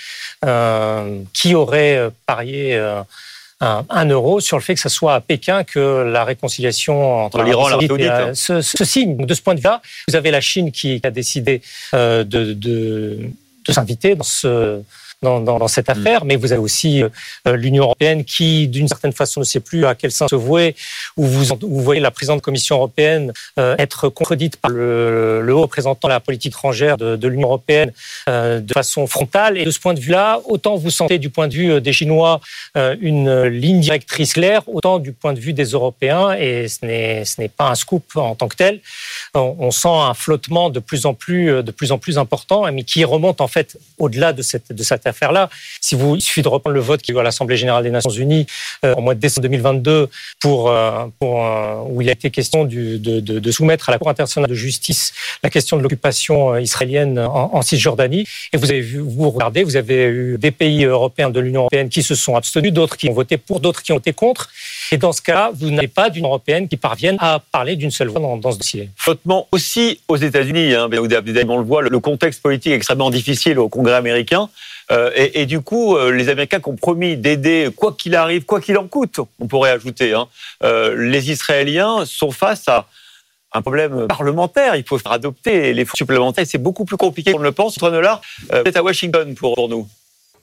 qui 1.34 1.56
aurait 1.56 2.10
parié 2.26 2.80
un, 3.60 4.06
euro 4.06 4.40
sur 4.40 4.58
le 4.58 4.64
fait 4.64 4.76
que 4.76 4.80
ce 4.80 4.90
soit 4.90 5.16
à 5.16 5.22
Pékin 5.22 5.64
que 5.64 5.80
la 6.04 6.24
réconciliation 6.24 7.26
entre 7.26 7.42
l'Iran 7.42 7.68
et 7.68 7.72
l'Arabie 7.72 7.88
Saoudite 7.88 8.10
euh, 8.10 8.62
se, 8.62 8.84
signe. 8.86 9.18
de 9.18 9.34
ce 9.34 9.42
point 9.42 9.56
de 9.56 9.60
vue-là, 9.60 9.82
vous 10.08 10.16
avez 10.16 10.32
la 10.32 10.42
Chine 10.42 10.72
qui 10.72 11.00
a 11.04 11.10
décidé 11.10 11.62
euh, 11.94 12.24
de, 12.24 12.54
de, 12.54 13.20
de 13.68 13.74
s'inviter 13.74 14.16
dans 14.16 14.24
ce 14.24 14.82
dans, 15.22 15.40
dans, 15.40 15.58
dans 15.58 15.68
cette 15.68 15.88
mm. 15.88 15.92
affaire, 15.92 16.26
mais 16.26 16.36
vous 16.36 16.52
avez 16.52 16.62
aussi 16.62 17.02
euh, 17.02 17.10
l'Union 17.56 17.86
européenne 17.86 18.24
qui, 18.24 18.68
d'une 18.68 18.88
certaine 18.88 19.14
façon, 19.14 19.40
ne 19.40 19.46
sait 19.46 19.60
plus 19.60 19.86
à 19.86 19.96
quel 19.96 20.12
sens 20.12 20.30
se 20.30 20.36
vouer, 20.36 20.76
où 21.16 21.26
vous, 21.26 21.56
vous 21.62 21.82
voyez 21.82 22.02
la 22.02 22.12
présidente 22.12 22.38
de 22.38 22.42
la 22.42 22.46
Commission 22.46 22.76
européenne 22.76 23.34
euh, 23.58 23.76
être 23.80 24.10
contredite 24.10 24.58
par 24.58 24.70
le, 24.70 25.42
le, 25.42 25.54
haut 25.54 25.62
représentant 25.62 26.08
de 26.08 26.14
la 26.14 26.20
politique 26.20 26.54
étrangère 26.54 26.98
de, 26.98 27.16
de 27.16 27.28
l'Union 27.28 27.48
européenne 27.48 27.92
euh, 28.30 28.60
de 28.60 28.74
façon 28.74 29.08
frontale. 29.08 29.58
Et 29.58 29.66
de 29.66 29.72
ce 29.72 29.80
point 29.80 29.96
de 29.96 30.00
vue-là, 30.00 30.40
autant 30.46 30.76
vous 30.76 30.92
sentez 30.92 31.18
du 31.18 31.30
point 31.30 31.48
de 31.48 31.54
vue 31.54 31.82
des 31.82 31.94
Chinois 31.94 32.40
une 32.76 33.44
ligne 33.44 33.80
directrice 33.80 34.34
claire, 34.34 34.62
autant 34.68 35.00
du 35.00 35.14
point 35.14 35.34
de 35.34 35.40
vue 35.40 35.54
des 35.54 35.66
Européens, 35.66 36.34
et 36.34 36.68
ce 36.68 36.86
n'est, 36.86 37.26
ce 37.26 37.42
n'est 37.42 37.50
pas 37.50 37.70
un 37.70 37.76
scoop 37.76 38.16
en 38.16 38.36
tant 38.36 38.48
que 38.48 38.56
tel, 38.56 38.82
on, 39.34 39.56
on 39.60 39.72
sent 39.72 39.88
un 39.90 40.14
flottement 40.14 40.70
de 40.70 40.80
plus 40.80 41.06
en 41.06 41.14
plus, 41.14 41.64
de 41.64 41.72
plus 41.72 41.92
en 41.92 41.98
plus 41.98 42.18
important, 42.18 42.72
mais 42.72 42.84
qui 42.84 43.04
remonte 43.04 43.42
en 43.42 43.48
fait 43.48 43.78
au-delà 43.98 44.34
de 44.34 44.42
cette, 44.42 44.72
de 44.72 44.84
cette 44.84 45.07
affaire-là. 45.08 45.50
Si 45.82 45.96
vous, 45.96 46.16
il 46.16 46.22
suffit 46.22 46.42
de 46.42 46.48
reprendre 46.48 46.74
le 46.74 46.82
vote 46.82 47.02
qui 47.02 47.12
eu 47.12 47.18
à 47.18 47.24
l'Assemblée 47.24 47.58
générale 47.58 47.84
des 47.84 47.92
Nations 47.92 48.10
Unies 48.10 48.46
euh, 48.86 48.94
en 48.96 49.02
mois 49.02 49.16
de 49.16 49.20
décembre 49.20 49.44
2022 49.44 50.10
pour, 50.40 50.70
euh, 50.70 51.06
euh, 51.24 51.82
où 51.88 52.02
il 52.02 52.10
a 52.10 52.12
été 52.12 52.30
question 52.30 52.66
de, 52.66 53.52
soumettre 53.52 53.90
à 53.90 53.92
la 53.92 53.98
Cour 53.98 54.10
internationale 54.10 54.50
de 54.50 54.56
justice 54.56 55.14
la 55.44 55.50
question 55.50 55.78
de 55.78 55.82
l'occupation 55.82 56.54
euh, 56.54 56.62
israélienne 56.62 57.20
en, 57.20 57.62
Cisjordanie. 57.62 58.26
Et 58.54 58.58
vous 58.58 58.70
avez 58.70 58.82
vu, 58.82 59.00
vous 59.00 59.30
regardez, 59.30 59.64
vous 59.64 59.76
avez 59.76 60.06
eu 60.06 60.38
des 60.38 60.52
pays 60.52 60.86
européens 60.86 61.30
de 61.30 61.40
l'Union 61.40 61.62
européenne 61.62 61.90
qui 61.90 62.04
se 62.04 62.16
sont 62.16 62.36
abstenus, 62.36 62.72
d'autres 62.72 62.98
qui 62.98 63.10
ont 63.10 63.14
voté 63.14 63.38
pour, 63.38 63.60
d'autres 63.60 63.82
qui 63.82 63.92
ont 63.92 63.98
été 63.98 64.14
contre. 64.14 64.50
Et 64.92 64.98
dans 64.98 65.12
ce 65.12 65.22
cas, 65.22 65.52
vous 65.54 65.70
n'avez 65.70 65.88
pas 65.88 66.10
d'Union 66.10 66.30
européenne 66.30 66.68
qui 66.68 66.78
parvienne 66.78 67.18
à 67.20 67.42
parler 67.52 67.76
d'une 67.76 67.92
seule 67.92 68.08
voix 68.08 68.22
dans, 68.22 68.38
dans 68.38 68.52
ce 68.52 68.58
dossier. 68.58 68.90
Flottement 68.96 69.48
aussi 69.52 70.00
aux 70.08 70.18
États-Unis. 70.18 70.74
Hein, 70.74 70.90
on 71.50 71.58
le 71.58 71.64
voit, 71.64 71.82
le 71.82 72.00
contexte 72.00 72.42
politique 72.42 72.72
est 72.72 72.76
extrêmement 72.76 73.10
difficile 73.10 73.60
au 73.60 73.70
Congrès 73.70 73.96
américain. 73.96 74.50
Euh, 74.92 75.12
et, 75.16 75.46
du 75.46 75.62
coup, 75.62 75.96
euh, 75.96 76.12
les 76.12 76.30
Américains 76.30 76.60
qui 76.60 76.70
ont 76.70 76.76
promis 76.76 77.18
d'aider, 77.18 77.70
quoi 77.76 77.94
qu'il 77.94 78.16
arrive, 78.16 78.46
quoi 78.46 78.62
qu'il 78.62 78.78
en 78.78 78.88
coûte, 78.88 79.20
on 79.40 79.48
pourrait 79.48 79.72
ajouter, 79.72 80.14
hein, 80.14 80.28
euh, 80.64 80.96
les 80.98 81.32
Israéliens 81.32 82.06
sont 82.06 82.32
face 82.32 82.68
à 82.68 82.88
un 83.54 83.62
problème 83.62 84.08
parlementaire. 84.08 84.76
Il 84.76 84.84
faut 84.84 84.98
faire 84.98 85.12
adopter 85.12 85.74
les 85.74 85.86
fonds 85.86 85.96
supplémentaires. 85.96 86.46
C'est 86.48 86.58
beaucoup 86.58 86.86
plus 86.86 86.98
compliqué 86.98 87.32
qu'on 87.32 87.40
ne 87.40 87.44
le 87.44 87.52
pense. 87.52 87.78
Antoine 87.78 88.20
peut-être 88.50 88.78
à 88.78 88.84
Washington 88.84 89.36
pour 89.36 89.68
nous. 89.70 89.88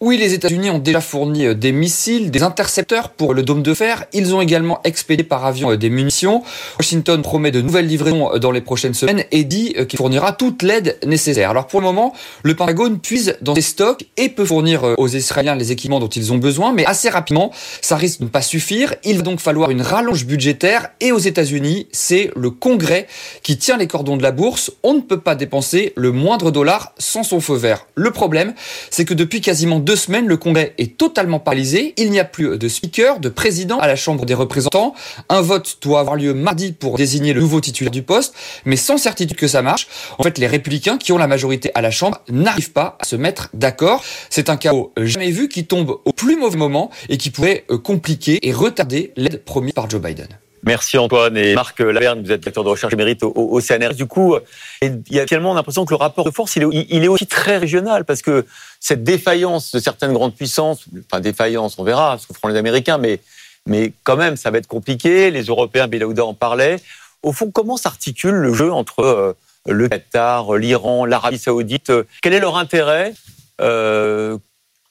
Oui, 0.07 0.19
les 0.19 0.35
États-Unis 0.35 0.69
ont 0.69 0.79
déjà 0.79 1.01
fourni 1.01 1.47
euh, 1.47 1.55
des 1.55 1.73
missiles, 1.73 2.31
des 2.31 2.43
intercepteurs 2.43 3.09
pour 3.09 3.33
le 3.33 3.43
dôme 3.43 3.63
de 3.63 3.73
fer. 3.73 4.05
Ils 4.13 4.35
ont 4.35 4.43
également 4.43 4.83
expédié 4.85 5.25
par 5.25 5.47
avion 5.47 5.71
euh, 5.71 5.79
des 5.79 5.89
munitions. 5.89 6.43
Washington 6.79 7.23
promet 7.23 7.51
de 7.51 7.63
nouvelles 7.63 7.87
livraisons 7.87 8.35
euh, 8.35 8.39
dans 8.39 8.51
les 8.51 8.61
prochaines 8.61 8.93
semaines 8.93 9.25
et 9.33 9.45
dit 9.45 9.75
qu'il 9.89 9.97
fournira 9.97 10.33
toute 10.33 10.63
l'aide 10.63 10.99
nécessaire. 11.07 11.49
Alors 11.49 11.69
pour 11.69 11.81
le 11.81 11.87
moment, 11.87 12.13
le 12.43 12.55
Pentagone 12.55 12.99
puise 12.99 13.39
dans 13.41 13.55
ses 13.55 13.63
stocks 13.63 14.05
et 14.19 14.29
peut 14.29 14.45
fournir 14.45 14.95
aux 14.99 15.09
Israéliens 15.09 15.55
les 15.55 15.73
équipements 15.73 16.01
dont 16.01 16.09
ils 16.09 16.35
ont 16.35 16.39
besoin, 16.39 16.75
mais 16.75 16.85
assez 16.85 17.09
rapidement, 17.09 17.51
ça 17.81 17.97
risque 17.97 18.19
de 18.19 18.25
ne 18.25 18.29
pas 18.29 18.43
suffire. 18.43 18.95
Il 19.05 19.17
va 19.17 19.23
donc 19.23 19.41
falloir 19.41 19.71
une 19.71 19.81
rallonge 19.81 20.27
budgétaire 20.27 20.91
et 21.01 21.13
aux 21.13 21.19
États-Unis, 21.19 21.87
c'est 21.93 22.31
le 22.37 22.51
Congrès 22.51 23.07
qui 23.43 23.57
tient 23.57 23.79
les 23.79 23.87
cordons 23.87 24.19
de 24.19 24.23
la 24.23 24.33
bourse. 24.33 24.71
On 24.83 24.93
ne 24.93 25.01
peut 25.01 25.21
pas 25.21 25.35
dépenser 25.35 25.95
le 25.97 26.13
moindre 26.13 26.51
dollar 26.51 26.93
sans 26.99 27.23
son 27.23 27.41
feu 27.41 27.55
vert. 27.55 27.87
Le 27.95 28.11
problème, 28.11 28.53
c'est 28.91 29.07
que 29.07 29.15
depuis 29.15 29.41
quasiment 29.41 29.79
deux 29.79 29.94
semaines, 29.97 30.27
le 30.27 30.37
Congrès 30.37 30.75
est 30.79 30.97
totalement 30.97 31.39
paralysé. 31.39 31.95
Il 31.97 32.11
n'y 32.11 32.21
a 32.21 32.25
plus 32.25 32.59
de 32.59 32.69
speaker, 32.69 33.21
de 33.21 33.29
président 33.29 33.79
à 33.79 33.87
la 33.87 33.97
Chambre 33.97 34.27
des 34.27 34.35
représentants. 34.35 34.95
Un 35.29 35.41
vote 35.41 35.79
doit 35.83 36.01
avoir 36.01 36.17
lieu 36.17 36.35
mardi 36.35 36.73
pour 36.73 36.97
désigner 36.97 37.33
le 37.33 37.41
nouveau 37.41 37.61
titulaire 37.61 37.91
du 37.91 38.03
poste, 38.03 38.35
mais 38.65 38.77
sans 38.77 38.99
certitude 38.99 39.37
que 39.37 39.49
ça 39.49 39.63
marche. 39.63 39.89
En 40.19 40.23
fait, 40.23 40.39
les 40.39 40.47
républicains 40.47 40.99
qui 40.99 41.13
ont 41.13 41.19
la 41.19 41.27
majorité 41.27 41.71
à 41.75 41.83
la 41.83 41.91
Chambre 41.91 42.21
n'arrivent 42.29 42.73
pas 42.73 42.97
à 43.01 43.05
se 43.05 43.17
mettre 43.17 43.51
d'accord. 43.55 44.03
C'est 44.31 44.51
un 44.51 44.57
chaos 44.57 44.93
jamais 44.97 45.31
vu 45.31 45.49
qui 45.49 45.67
tombe 45.67 45.99
au 46.05 46.13
plus 46.13 46.37
mauvais 46.37 46.59
moment 46.59 46.91
et 47.09 47.17
qui 47.17 47.31
pourrait 47.31 47.65
euh, 47.71 47.79
compliquer 47.79 48.47
et 48.47 48.53
retarder 48.53 49.13
l'aide 49.17 49.45
promise 49.45 49.73
par 49.73 49.89
Joe 49.89 50.01
Biden. 50.01 50.29
Merci 50.67 50.97
Antoine 50.97 51.37
et 51.37 51.55
Marc 51.55 51.81
Laverne, 51.81 52.23
vous 52.23 52.33
êtes 52.33 52.41
directeur 52.41 52.65
de 52.65 52.71
recherche 52.71 52.93
émérite 52.93 53.23
au, 53.23 53.33
au, 53.35 53.61
CNRS. 53.61 53.95
Du 53.95 54.07
coup, 54.07 54.37
il 54.81 55.03
y 55.11 55.21
a 55.21 55.27
finalement 55.27 55.53
l'impression 55.53 55.85
que 55.85 55.91
le 55.91 55.97
rapport 55.97 56.25
de 56.25 56.31
force, 56.31 56.57
il 56.57 56.63
est, 56.63 57.09
aussi 57.09 57.27
très 57.27 57.59
régional 57.59 58.05
parce 58.05 58.23
que 58.23 58.47
cette 58.81 59.05
défaillance 59.05 59.73
de 59.73 59.79
certaines 59.79 60.13
grandes 60.13 60.35
puissances, 60.35 60.87
enfin 61.07 61.21
défaillance, 61.21 61.79
on 61.79 61.85
verra 61.85 62.19
ce 62.19 62.27
que 62.27 62.35
feront 62.35 62.49
les 62.49 62.57
Américains, 62.57 62.99
mais, 62.99 63.21
mais 63.67 63.93
quand 64.05 64.17
même, 64.17 64.37
ça 64.37 64.51
va 64.51 64.59
être 64.59 64.67
compliqué. 64.67 65.31
Les 65.31 65.45
Européens, 65.45 65.87
Bélaouda 65.87 66.25
en 66.25 66.35
parlait. 66.35 66.77
Au 67.23 67.33
fond, 67.33 67.51
comment 67.51 67.77
s'articule 67.77 68.35
le 68.35 68.55
jeu 68.55 68.73
entre 68.73 69.01
euh, 69.01 69.37
le 69.67 69.89
Qatar, 69.89 70.55
l'Iran, 70.55 71.05
l'Arabie 71.05 71.39
Saoudite? 71.39 71.93
Quel 72.23 72.33
est 72.33 72.41
leur 72.41 72.57
intérêt 72.57 73.15
euh, 73.61 74.39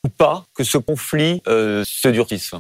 ou 0.03 0.09
pas 0.09 0.45
que 0.55 0.63
ce 0.63 0.77
conflit 0.77 1.41
euh, 1.47 1.83
se 1.86 2.07
durcisse? 2.07 2.53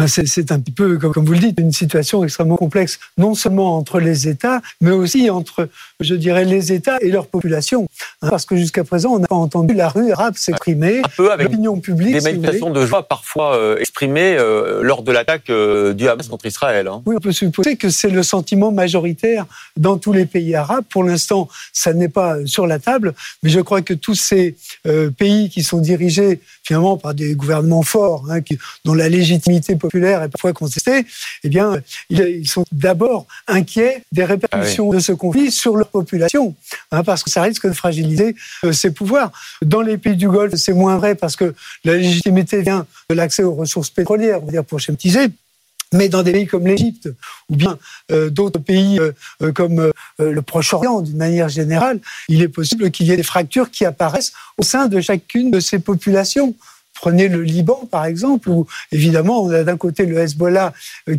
Ben 0.00 0.08
c'est 0.08 0.52
un 0.52 0.60
petit 0.60 0.72
peu, 0.72 0.96
comme 0.98 1.24
vous 1.24 1.32
le 1.32 1.38
dites, 1.38 1.60
une 1.60 1.72
situation 1.72 2.24
extrêmement 2.24 2.56
complexe, 2.56 2.98
non 3.18 3.34
seulement 3.34 3.76
entre 3.76 4.00
les 4.00 4.28
États, 4.28 4.62
mais 4.80 4.90
aussi 4.90 5.28
entre, 5.28 5.68
je 6.00 6.14
dirais, 6.14 6.44
les 6.44 6.72
États 6.72 6.98
et 7.00 7.10
leur 7.10 7.26
population. 7.26 7.86
Hein, 8.22 8.28
parce 8.30 8.46
que 8.46 8.56
jusqu'à 8.56 8.84
présent, 8.84 9.10
on 9.10 9.18
n'a 9.18 9.26
pas 9.26 9.34
entendu 9.34 9.74
la 9.74 9.88
rue 9.88 10.10
arabe 10.10 10.36
s'exprimer, 10.36 11.02
l'opinion 11.18 11.78
publique. 11.80 12.14
Des 12.14 12.20
manifestations 12.20 12.70
de 12.70 12.86
joie 12.86 13.06
parfois 13.06 13.56
euh, 13.56 13.76
exprimées 13.78 14.36
euh, 14.38 14.82
lors 14.82 15.02
de 15.02 15.12
l'attaque 15.12 15.50
euh, 15.50 15.92
du 15.92 16.08
Hamas 16.08 16.28
contre 16.28 16.46
Israël. 16.46 16.88
Hein. 16.88 17.02
Oui, 17.04 17.16
on 17.16 17.20
peut 17.20 17.32
supposer 17.32 17.76
que 17.76 17.90
c'est 17.90 18.10
le 18.10 18.22
sentiment 18.22 18.72
majoritaire 18.72 19.44
dans 19.76 19.98
tous 19.98 20.12
les 20.12 20.24
pays 20.24 20.54
arabes. 20.54 20.84
Pour 20.88 21.04
l'instant, 21.04 21.48
ça 21.72 21.92
n'est 21.92 22.08
pas 22.08 22.36
sur 22.46 22.66
la 22.66 22.78
table, 22.78 23.12
mais 23.42 23.50
je 23.50 23.60
crois 23.60 23.82
que 23.82 23.94
tous 23.94 24.14
ces 24.14 24.56
euh, 24.86 25.10
pays 25.10 25.50
qui 25.50 25.62
sont 25.62 25.78
dirigés 25.78 26.40
finalement 26.62 26.96
par 26.96 27.12
des 27.12 27.34
gouvernements 27.34 27.82
forts, 27.82 28.24
hein, 28.30 28.40
qui, 28.40 28.58
dont 28.84 28.94
la 28.94 29.08
légitimité 29.08 29.76
populaire 29.76 29.89
est 29.94 30.28
parfois 30.28 30.52
contestée, 30.52 31.04
eh 31.44 31.48
bien, 31.48 31.80
ils 32.10 32.48
sont 32.48 32.64
d'abord 32.72 33.26
inquiets 33.46 34.02
des 34.12 34.24
répercussions 34.24 34.86
ah 34.86 34.90
oui. 34.90 34.96
de 34.96 35.00
ce 35.00 35.12
conflit 35.12 35.50
sur 35.50 35.76
leur 35.76 35.88
population, 35.88 36.54
hein, 36.92 37.02
parce 37.04 37.22
que 37.22 37.30
ça 37.30 37.42
risque 37.42 37.66
de 37.66 37.72
fragiliser 37.72 38.34
euh, 38.64 38.72
ses 38.72 38.92
pouvoirs. 38.92 39.32
Dans 39.62 39.82
les 39.82 39.98
pays 39.98 40.16
du 40.16 40.28
Golfe, 40.28 40.54
c'est 40.54 40.72
moins 40.72 40.96
vrai 40.96 41.14
parce 41.14 41.36
que 41.36 41.54
la 41.84 41.96
légitimité 41.96 42.62
vient 42.62 42.86
de 43.08 43.14
l'accès 43.14 43.42
aux 43.42 43.54
ressources 43.54 43.90
pétrolières, 43.90 44.42
on 44.42 44.46
va 44.46 44.52
dire 44.52 44.64
pour 44.64 44.80
schématiser. 44.80 45.28
Mais 45.92 46.08
dans 46.08 46.22
des 46.22 46.32
pays 46.32 46.46
comme 46.46 46.66
l'Égypte 46.66 47.08
ou 47.48 47.56
bien 47.56 47.76
euh, 48.12 48.30
d'autres 48.30 48.60
pays 48.60 49.00
euh, 49.00 49.52
comme 49.52 49.80
euh, 49.80 49.92
le 50.18 50.40
Proche-Orient, 50.40 51.00
d'une 51.00 51.16
manière 51.16 51.48
générale, 51.48 51.98
il 52.28 52.42
est 52.42 52.48
possible 52.48 52.90
qu'il 52.92 53.06
y 53.06 53.12
ait 53.12 53.16
des 53.16 53.24
fractures 53.24 53.70
qui 53.70 53.84
apparaissent 53.84 54.32
au 54.56 54.62
sein 54.62 54.86
de 54.86 55.00
chacune 55.00 55.50
de 55.50 55.58
ces 55.58 55.80
populations. 55.80 56.54
Prenez 57.00 57.28
le 57.28 57.42
Liban, 57.42 57.88
par 57.90 58.04
exemple, 58.04 58.50
où 58.50 58.66
évidemment 58.92 59.42
on 59.42 59.50
a 59.50 59.64
d'un 59.64 59.76
côté 59.76 60.06
le 60.06 60.18
Hezbollah 60.18 60.72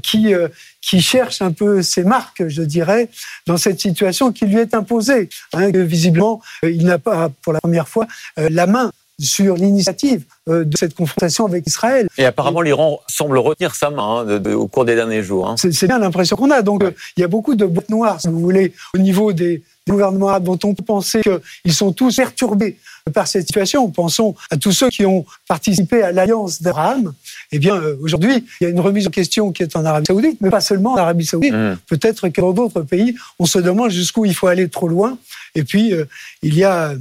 qui, 0.04 0.34
qui 0.82 1.02
cherche 1.02 1.42
un 1.42 1.52
peu 1.52 1.82
ses 1.82 2.04
marques, 2.04 2.48
je 2.48 2.62
dirais, 2.62 3.10
dans 3.48 3.58
cette 3.58 3.80
situation 3.80 4.32
qui 4.32 4.46
lui 4.46 4.60
est 4.60 4.74
imposée. 4.74 5.30
Hein, 5.54 5.72
visiblement, 5.74 6.42
il 6.64 6.86
n'a 6.86 7.00
pas, 7.00 7.30
pour 7.42 7.54
la 7.54 7.60
première 7.60 7.88
fois, 7.88 8.08
la 8.38 8.68
main 8.68 8.92
sur 9.22 9.56
l'initiative 9.56 10.24
euh, 10.50 10.64
de 10.66 10.76
cette 10.76 10.96
confrontation 10.96 11.46
avec 11.46 11.68
Israël. 11.68 12.08
Et 12.18 12.26
apparemment, 12.26 12.62
l'Iran 12.62 13.00
semble 13.08 13.38
retenir 13.38 13.76
sa 13.76 13.90
main 13.90 14.20
hein, 14.20 14.26
de, 14.26 14.38
de, 14.38 14.54
au 14.54 14.68
cours 14.68 14.86
des 14.86 14.96
derniers 14.96 15.24
jours. 15.24 15.48
Hein. 15.48 15.56
C'est 15.58 15.88
bien 15.88 16.00
l'impression 16.00 16.36
qu'on 16.36 16.52
a. 16.52 16.62
Donc, 16.62 16.82
ouais. 16.82 16.90
euh, 16.90 17.14
il 17.18 17.22
y 17.22 17.24
a 17.24 17.28
beaucoup 17.28 17.56
de 17.56 17.66
boîtes 17.66 17.90
noires, 17.90 18.20
si 18.20 18.28
vous 18.28 18.40
voulez, 18.40 18.74
au 18.96 18.98
niveau 18.98 19.32
des, 19.32 19.62
des 19.88 19.92
gouvernements 19.92 20.30
arabes 20.30 20.44
dont 20.44 20.60
on 20.64 20.74
peut 20.74 20.84
penser 20.84 21.22
qu'ils 21.22 21.74
sont 21.74 21.92
tous 21.92 22.16
perturbés 22.16 22.78
par 23.14 23.28
cette 23.28 23.48
situation. 23.48 23.90
Pensons 23.90 24.36
à 24.52 24.58
tous 24.58 24.72
ceux 24.72 24.90
qui 24.90 25.06
ont 25.06 25.26
participé 25.48 26.04
à 26.04 26.12
l'alliance 26.12 26.62
d'Abraham. 26.62 27.14
Eh 27.52 27.60
bien, 27.60 27.76
euh, 27.76 27.98
aujourd'hui, 28.02 28.46
il 28.60 28.64
y 28.64 28.68
a 28.68 28.70
une 28.70 28.80
remise 28.80 29.08
en 29.08 29.10
question 29.10 29.52
qui 29.52 29.64
est 29.64 29.76
en 29.76 29.84
Arabie 29.84 30.06
Saoudite, 30.06 30.40
mais 30.42 30.50
pas 30.50 30.62
seulement 30.62 30.94
en 30.94 30.98
Arabie 30.98 31.26
Saoudite. 31.26 31.54
Mmh. 31.54 31.78
Peut-être 31.88 32.30
que 32.30 32.42
dans 32.42 32.54
d'autres 32.54 32.82
pays, 32.84 33.16
on 33.40 33.46
se 33.46 33.58
demande 33.60 33.90
jusqu'où 33.90 34.26
il 34.26 34.36
faut 34.36 34.48
aller 34.48 34.70
trop 34.70 34.88
loin. 34.88 35.18
Et 35.56 35.64
puis, 35.64 35.94
euh, 35.94 36.06
il 36.44 36.56
y 36.56 36.64
a 36.64 36.94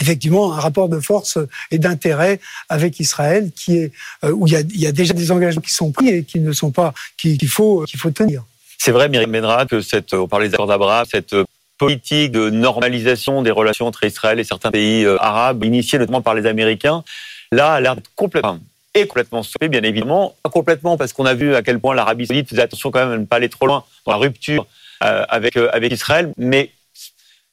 effectivement 0.00 0.54
un 0.54 0.60
rapport 0.60 0.88
de 0.88 1.00
force 1.00 1.38
et 1.70 1.78
d'intérêt 1.78 2.40
avec 2.68 3.00
Israël 3.00 3.50
qui 3.54 3.78
est 3.78 3.92
euh, 4.24 4.30
où 4.30 4.46
il 4.46 4.52
y, 4.52 4.56
a, 4.56 4.60
il 4.60 4.80
y, 4.80 4.86
a, 4.86 4.92
déjà 4.92 5.12
des 5.12 5.32
engagements 5.32 5.60
qui 5.60 5.74
sont 5.74 5.90
pris 5.90 6.08
et 6.08 6.24
qui 6.24 6.38
ne 6.38 6.52
sont 6.52 6.70
pas 6.70 6.94
qu'il 7.16 7.48
faut 7.48 7.82
qu'il 7.82 7.98
faut 7.98 8.10
tenir. 8.10 8.44
C'est 8.78 8.92
vrai, 8.92 9.08
Myriam 9.08 9.32
Benra, 9.32 9.66
que 9.66 9.80
cette 9.80 10.14
on 10.14 10.28
parlait 10.28 10.48
des 10.48 10.54
accords 10.54 10.68
d'Abraham, 10.68 11.04
cette 11.10 11.34
politique 11.78 12.32
de 12.32 12.50
normalisation 12.50 13.42
des 13.42 13.50
relations 13.50 13.86
entre 13.86 14.04
Israël 14.04 14.38
et 14.38 14.44
certains 14.44 14.70
pays 14.70 15.04
euh, 15.04 15.16
arabes, 15.22 15.64
initiée 15.64 15.98
notamment 15.98 16.20
par 16.20 16.34
les 16.34 16.46
Américains, 16.46 17.04
là 17.52 17.74
a 17.74 17.80
l'air 17.80 17.96
complètement 18.16 18.58
et 18.94 19.06
complètement 19.06 19.42
stoppé, 19.42 19.68
bien 19.68 19.82
évidemment. 19.82 20.34
Pas 20.42 20.50
complètement, 20.50 20.96
parce 20.96 21.12
qu'on 21.12 21.26
a 21.26 21.34
vu 21.34 21.54
à 21.54 21.62
quel 21.62 21.78
point 21.78 21.94
l'Arabie 21.94 22.26
Saoudite 22.26 22.48
faisait 22.48 22.62
attention 22.62 22.90
quand 22.90 23.00
même 23.00 23.12
à 23.12 23.18
ne 23.18 23.24
pas 23.24 23.36
aller 23.36 23.48
trop 23.48 23.66
loin 23.66 23.84
dans 24.04 24.12
la 24.12 24.18
rupture 24.18 24.66
euh, 25.04 25.24
avec, 25.28 25.56
euh, 25.56 25.68
avec 25.72 25.92
Israël, 25.92 26.32
mais 26.36 26.72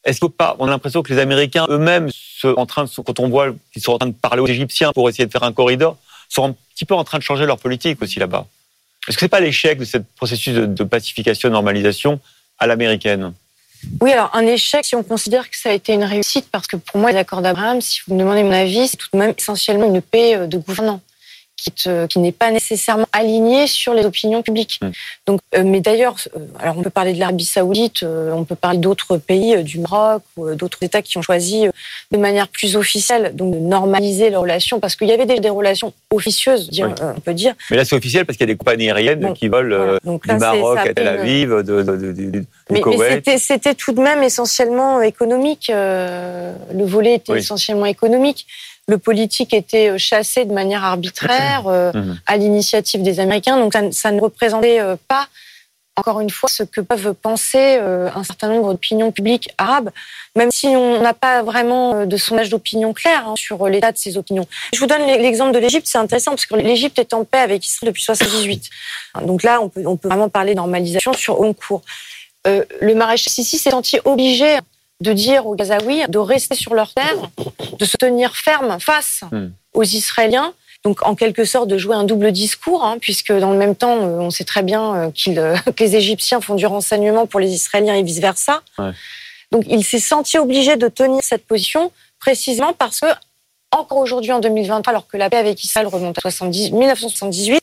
est-ce 0.04 0.20
que 0.20 0.28
pas 0.28 0.56
On 0.60 0.68
a 0.68 0.70
l'impression 0.70 1.02
que 1.02 1.12
les 1.14 1.20
Américains 1.20 1.66
eux-mêmes, 1.70 2.10
en 2.44 2.66
train 2.66 2.86
quand 2.88 3.20
on 3.20 3.30
voit 3.30 3.48
qu'ils 3.74 3.82
sont 3.82 3.94
en 3.94 3.98
train 3.98 4.08
de 4.08 4.14
parler 4.14 4.42
aux 4.42 4.48
Égyptiens 4.48 4.92
pour 4.94 5.10
essayer 5.10 5.26
de 5.26 5.32
faire 5.32 5.44
un 5.44 5.52
corridor, 5.52 5.98
sont 6.30 6.50
un 6.50 6.56
petit 6.74 6.86
peu 6.86 6.94
en 6.94 7.04
train 7.04 7.18
de 7.18 7.24
changer 7.24 7.46
leur 7.46 7.58
politique 7.58 8.02
aussi 8.02 8.20
là-bas. 8.20 8.46
Est-ce 9.08 9.18
que 9.18 9.22
c'est 9.22 9.30
pas 9.30 9.40
l'échec 9.40 9.80
de 9.80 9.86
ce 9.86 9.98
processus 10.16 10.54
de 10.54 10.84
pacification, 10.84 11.50
de 11.50 11.54
normalisation 11.54 12.20
à 12.60 12.68
l'américaine? 12.68 13.34
Oui, 14.02 14.12
alors 14.12 14.30
un 14.34 14.46
échec, 14.46 14.84
si 14.84 14.96
on 14.96 15.04
considère 15.04 15.50
que 15.50 15.58
ça 15.58 15.70
a 15.70 15.74
été 15.74 15.94
une 15.94 16.04
réussite, 16.04 16.48
parce 16.52 16.68
que 16.68 16.76
pour 16.76 17.00
moi, 17.00 17.12
l'accord 17.12 17.42
d'Abraham, 17.42 17.82
si 17.82 18.02
vous 18.08 18.16
me 18.16 18.20
demandez 18.20 18.44
mon 18.44 18.52
avis, 18.52 18.88
c'est 18.88 18.98
tout 18.98 19.08
de 19.14 19.18
même 19.18 19.34
essentiellement 19.38 19.86
une 19.86 20.02
paix 20.02 20.48
de 20.48 20.58
gouvernants 20.58 21.02
qui, 21.56 22.20
n'est 22.20 22.32
pas 22.32 22.52
nécessairement 22.52 23.08
aligné 23.12 23.68
sur 23.68 23.94
les 23.94 24.06
opinions 24.06 24.42
publiques. 24.42 24.80
Mmh. 24.82 24.90
Donc, 25.26 25.40
euh, 25.56 25.64
mais 25.66 25.80
d'ailleurs, 25.80 26.16
euh, 26.36 26.40
alors 26.60 26.78
on 26.78 26.84
peut 26.84 26.90
parler 26.90 27.14
de 27.14 27.20
l'Arabie 27.20 27.46
Saoudite, 27.46 28.04
euh, 28.04 28.32
on 28.32 28.44
peut 28.44 28.56
parler 28.56 28.78
d'autres 28.78 29.18
pays, 29.18 29.64
du 29.64 29.80
Maroc 29.80 30.24
ou 30.38 30.54
d'autres 30.54 30.84
États 30.84 31.02
qui 31.02 31.18
ont 31.18 31.22
choisi 31.22 31.68
de 32.12 32.18
manière 32.18 32.48
plus 32.48 32.76
officielle 32.76 33.32
donc 33.36 33.54
de 33.54 33.60
normaliser 33.60 34.30
leurs 34.30 34.42
relations, 34.42 34.80
parce 34.80 34.96
qu'il 34.96 35.08
y 35.08 35.14
avait 35.14 35.26
déjà 35.26 35.40
des 35.40 35.50
relations 35.50 35.94
officieuses, 36.14 36.70
dire, 36.70 36.88
oui. 36.88 37.06
on 37.16 37.20
peut 37.20 37.34
dire. 37.34 37.54
Mais 37.72 37.78
là, 37.78 37.86
c'est 37.86 37.96
officiel 37.96 38.26
parce 38.26 38.38
qu'il 38.38 38.48
y 38.48 38.52
a 38.52 38.54
des 38.54 38.58
compagnies 38.58 38.90
aériennes 38.90 39.22
bon, 39.22 39.34
qui 39.34 39.48
volent 39.48 39.76
voilà. 39.78 40.00
Donc, 40.04 40.28
là, 40.28 40.34
du 40.36 40.40
Maroc 40.40 40.78
à 40.78 40.94
Tel 40.94 41.08
Aviv, 41.08 41.50
de, 41.50 41.82
de, 41.82 42.46
mais, 42.70 42.82
Koweït. 42.82 43.24
Mais 43.26 43.38
c'était 43.38 43.76
tout 43.76 43.94
de 43.94 44.02
même 44.02 44.24
essentiellement 44.24 45.02
économique. 45.02 45.70
le 45.70 46.84
volet 46.84 47.16
était 47.16 47.34
oui. 47.34 47.40
essentiellement 47.40 47.86
économique. 47.86 48.46
Le 48.88 48.98
politique 48.98 49.54
était 49.54 49.98
chassé 49.98 50.46
de 50.46 50.54
manière 50.54 50.84
arbitraire 50.84 51.64
mmh. 51.64 52.20
à 52.28 52.38
l'initiative 52.38 53.02
des 53.02 53.20
Américains. 53.20 53.58
Donc 53.58 53.74
ça, 53.74 53.92
ça 53.92 54.12
ne 54.12 54.22
représentait 54.22 54.80
pas 55.08 55.28
encore 55.98 56.20
une 56.20 56.30
fois, 56.30 56.50
ce 56.50 56.64
que 56.64 56.82
peuvent 56.82 57.14
penser 57.14 57.78
euh, 57.80 58.10
un 58.14 58.24
certain 58.24 58.50
nombre 58.50 58.74
d'opinions 58.74 59.12
publiques 59.12 59.50
arabes, 59.58 59.92
même 60.36 60.52
si 60.52 60.68
on 60.68 61.02
n'a 61.02 61.14
pas 61.14 61.42
vraiment 61.42 61.96
euh, 61.96 62.06
de 62.06 62.18
sondage 62.18 62.50
d'opinion 62.50 62.94
clair 62.94 63.26
hein, 63.28 63.36
sur 63.38 63.68
l'état 63.68 63.92
de 63.92 63.98
ces 63.98 64.18
opinions. 64.18 64.46
Je 64.74 64.80
vous 64.80 64.88
donne 64.88 65.06
l'exemple 65.06 65.54
de 65.54 65.60
l'Égypte, 65.60 65.88
c'est 65.88 65.98
intéressant 65.98 66.32
parce 66.32 66.46
que 66.46 66.56
l'Égypte 66.56 67.00
est 67.00 67.14
en 67.14 67.24
paix 67.24 67.40
avec 67.40 67.66
Israël 67.66 67.92
depuis 67.92 68.04
78. 68.04 68.70
Donc 69.22 69.44
là, 69.44 69.62
on 69.62 69.70
peut, 69.70 69.84
on 69.86 69.96
peut 69.96 70.10
vraiment 70.10 70.30
parler 70.30 70.52
de 70.52 70.58
normalisation 70.58 71.14
sur 71.14 71.42
long 71.42 71.54
cours. 71.54 71.82
Euh, 72.46 72.66
le 72.82 72.94
maréchal 72.94 73.32
Sissi 73.32 73.58
s'est 73.58 73.72
senti 73.72 73.98
obligé 74.04 74.58
de 75.02 75.14
dire 75.14 75.46
aux 75.46 75.56
Gazaouis 75.56 76.04
de 76.08 76.18
rester 76.18 76.56
sur 76.56 76.74
leur 76.74 76.94
terre, 76.94 77.30
de 77.80 77.86
se 77.86 77.98
tenir 77.98 78.36
ferme 78.36 78.80
face 78.80 79.22
hmm. 79.32 79.48
aux 79.74 79.84
Israéliens 79.84 80.54
donc 80.86 81.04
en 81.06 81.16
quelque 81.16 81.46
sorte 81.46 81.68
de 81.68 81.80
jouer 81.80 81.96
un 81.96 82.04
double 82.04 82.32
discours, 82.32 82.86
hein, 82.86 82.98
puisque 83.02 83.34
dans 83.34 83.52
le 83.52 83.58
même 83.58 83.76
temps, 83.76 83.98
euh, 83.98 84.20
on 84.20 84.30
sait 84.30 84.44
très 84.44 84.62
bien 84.62 84.96
euh, 84.96 85.12
euh, 85.30 85.58
que 85.76 85.84
les 85.84 85.96
Égyptiens 85.96 86.40
font 86.40 86.54
du 86.54 86.68
renseignement 86.68 87.26
pour 87.26 87.40
les 87.40 87.52
Israéliens 87.52 87.96
et 87.96 88.04
vice-versa. 88.04 88.62
Donc 89.52 89.64
il 89.68 89.84
s'est 89.84 90.00
senti 90.00 90.38
obligé 90.38 90.78
de 90.78 90.88
tenir 90.88 91.22
cette 91.24 91.46
position 91.46 91.92
précisément 92.20 92.74
parce 92.74 93.00
que 93.00 93.08
encore 93.76 94.00
aujourd'hui 94.00 94.32
en 94.32 94.40
2023, 94.40 94.92
alors 94.92 95.08
que 95.08 95.18
la 95.18 95.30
paix 95.30 95.38
avec 95.38 95.64
Israël 95.64 95.88
remonte 95.88 96.18
à 96.24 96.30
1978, 96.30 97.62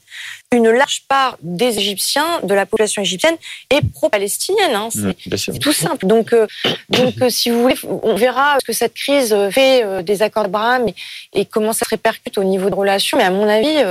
une 0.53 0.71
large 0.71 1.03
part 1.09 1.37
des 1.41 1.79
Égyptiens, 1.79 2.41
de 2.43 2.55
la 2.55 2.67
population 2.67 3.03
égyptienne, 3.03 3.37
est 3.71 3.81
pro-palestinienne. 3.93 4.75
Hein. 4.75 4.89
C'est 5.37 5.59
tout 5.59 5.73
simple. 5.73 6.07
Donc, 6.07 6.33
euh, 6.33 6.47
donc 6.89 7.15
euh, 7.23 7.31
si 7.31 7.51
vous 7.51 7.63
voulez, 7.63 7.77
on 8.03 8.15
verra 8.15 8.59
ce 8.61 8.67
que 8.67 8.73
cette 8.73 8.95
crise 8.95 9.35
fait 9.51 9.85
euh, 9.85 10.03
des 10.03 10.23
accords 10.23 10.45
d'Abraham 10.45 10.87
et, 11.33 11.45
comment 11.47 11.73
ça 11.73 11.85
se 11.85 11.91
répercute 11.91 12.39
au 12.39 12.45
niveau 12.45 12.71
de 12.71 12.75
relations. 12.75 13.19
Mais 13.19 13.25
à 13.25 13.31
mon 13.31 13.49
avis, 13.49 13.83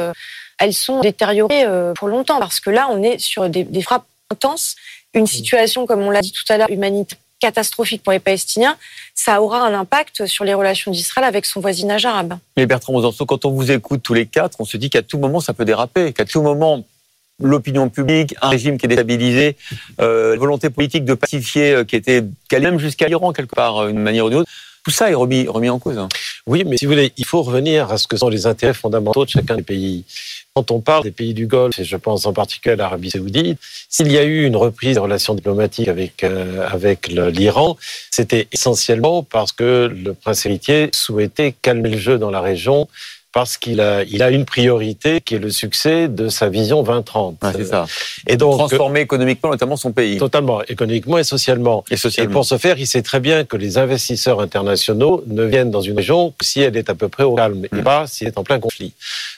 elles 0.60 0.74
sont 0.74 1.02
détériorées 1.02 1.66
pour 1.96 2.08
longtemps 2.08 2.40
parce 2.40 2.60
que 2.60 2.70
là, 2.70 2.88
on 2.90 3.02
est 3.04 3.20
sur 3.20 3.50
des, 3.50 3.64
des 3.64 3.82
frappes 3.82 4.06
intenses, 4.32 4.76
une 5.14 5.28
situation, 5.28 5.86
comme 5.86 6.02
on 6.02 6.10
l'a 6.10 6.22
dit 6.22 6.32
tout 6.32 6.46
à 6.50 6.58
l'heure, 6.58 6.70
humanitaire 6.70 7.18
catastrophique 7.42 8.04
pour 8.04 8.14
les 8.14 8.20
Palestiniens, 8.20 8.78
ça 9.14 9.42
aura 9.42 9.66
un 9.66 9.74
impact 9.74 10.26
sur 10.28 10.46
les 10.46 10.54
relations 10.54 10.92
d'Israël 10.92 11.28
avec 11.28 11.46
son 11.46 11.60
voisinage 11.60 12.06
arabe. 12.06 12.38
Mais 12.56 12.66
Bertrand 12.66 12.94
Rosanceau, 12.94 13.26
quand 13.26 13.44
on 13.44 13.52
vous 13.52 13.72
écoute 13.72 14.02
tous 14.02 14.14
les 14.14 14.28
quatre, 14.28 14.58
on 14.60 14.66
se 14.66 14.78
dit 14.78 14.90
qu'à 14.90 15.02
tout 15.02 15.18
moment, 15.18 15.42
ça 15.42 15.54
peut 15.54 15.66
déraper, 15.66 16.14
qu'à 16.14 16.24
tout 16.24 16.42
moment, 16.42 16.86
l'opinion 17.42 17.90
publique, 17.90 18.36
un 18.42 18.50
régime 18.50 18.78
qui 18.78 18.86
est 18.86 18.90
déstabilisé, 18.90 19.58
euh, 20.00 20.36
volonté 20.38 20.70
politique 20.70 21.04
de 21.04 21.14
pacifier 21.14 21.74
euh, 21.74 21.84
qui 21.84 21.96
était 21.96 22.24
allait 22.52 22.72
même 22.72 22.80
jusqu'à 22.80 23.08
l'Iran 23.08 23.34
quelque 23.34 23.56
part, 23.56 23.78
euh, 23.78 23.88
d'une 23.88 24.00
manière 24.00 24.26
ou 24.26 24.30
d'une 24.30 24.40
autre. 24.40 24.52
Tout 24.84 24.92
ça 24.92 25.12
est 25.12 25.14
remis, 25.14 25.48
remis 25.48 25.70
en 25.70 25.78
cause. 25.78 25.98
Hein. 25.98 26.10
Oui, 26.48 26.64
mais 26.66 26.78
si 26.78 26.86
vous 26.86 26.92
voulez, 26.92 27.14
il 27.16 27.26
faut 27.26 27.44
revenir 27.44 27.92
à 27.92 27.98
ce 27.98 28.08
que 28.08 28.18
sont 28.18 28.30
les 28.30 28.48
intérêts 28.48 28.74
fondamentaux 28.74 29.26
de 29.26 29.30
chacun 29.30 29.56
des 29.56 29.62
pays. 29.62 30.06
Quand 30.54 30.70
on 30.72 30.82
parle 30.82 31.04
des 31.04 31.12
pays 31.12 31.34
du 31.34 31.48
Golfe, 31.48 31.80
et 31.80 31.86
je 31.86 31.96
pense 31.96 32.26
en 32.26 32.34
particulier 32.34 32.74
à 32.74 32.76
l'Arabie 32.76 33.10
saoudite, 33.10 33.58
s'il 33.88 34.12
y 34.12 34.18
a 34.18 34.24
eu 34.24 34.46
une 34.46 34.58
reprise 34.58 34.96
des 34.96 35.00
relations 35.00 35.34
diplomatiques 35.34 35.88
avec, 35.88 36.26
euh, 36.26 36.68
avec 36.68 37.08
l'Iran, 37.08 37.78
c'était 38.10 38.50
essentiellement 38.52 39.24
parce 39.24 39.54
que 39.54 39.90
le 39.96 40.14
prince 40.14 40.46
héritier 40.46 40.90
souhaitait 40.92 41.56
calmer 41.62 41.92
le 41.92 41.98
jeu 41.98 42.18
dans 42.18 42.32
la 42.32 42.42
région 42.42 42.90
parce 43.34 43.58
qu'il 43.58 43.80
a, 43.80 44.04
il 44.04 44.22
a 44.24 44.30
une 44.30 44.46
priorité 44.46 45.22
qui 45.22 45.36
est 45.36 45.40
le 45.40 45.50
succès 45.50 46.08
de 46.08 46.28
sa 46.28 46.50
vision 46.50 46.84
2030. 46.84 47.38
c'est 47.54 47.66
ça. 47.66 47.86
Et 48.28 48.36
donc 48.38 48.58
transformer 48.58 49.02
économiquement 49.02 49.50
notamment 49.50 49.78
son 49.78 49.92
pays. 49.92 50.18
Totalement, 50.18 50.62
économiquement 50.64 51.18
et 51.18 51.24
socialement. 51.24 51.84
Et 51.90 51.98
socialement. 51.98 52.32
Et 52.32 52.34
pour 52.34 52.46
ce 52.46 52.58
faire, 52.58 52.78
il 52.78 52.88
sait 52.88 53.02
très 53.02 53.20
bien 53.20 53.46
que 53.46 53.58
les 53.58 53.78
investisseurs 53.78 54.42
internationaux 54.42 55.24
ne 55.28 55.44
viennent 55.44 55.72
dans 55.72 55.82
une 55.82 55.96
région 55.96 56.34
que 56.38 56.46
si 56.46 56.62
elle 56.62 56.76
est 56.76 56.90
à 56.90 56.96
peu 56.96 57.08
près 57.08 57.24
au 57.24 57.36
calme 57.36 57.66
et 57.66 57.76
mm. 57.76 57.84
pas 57.84 58.08
si 58.08 58.26
elle 58.26 58.30
est 58.30 58.38
en 58.38 58.44
plein 58.44 58.60
conflit. 58.60 58.94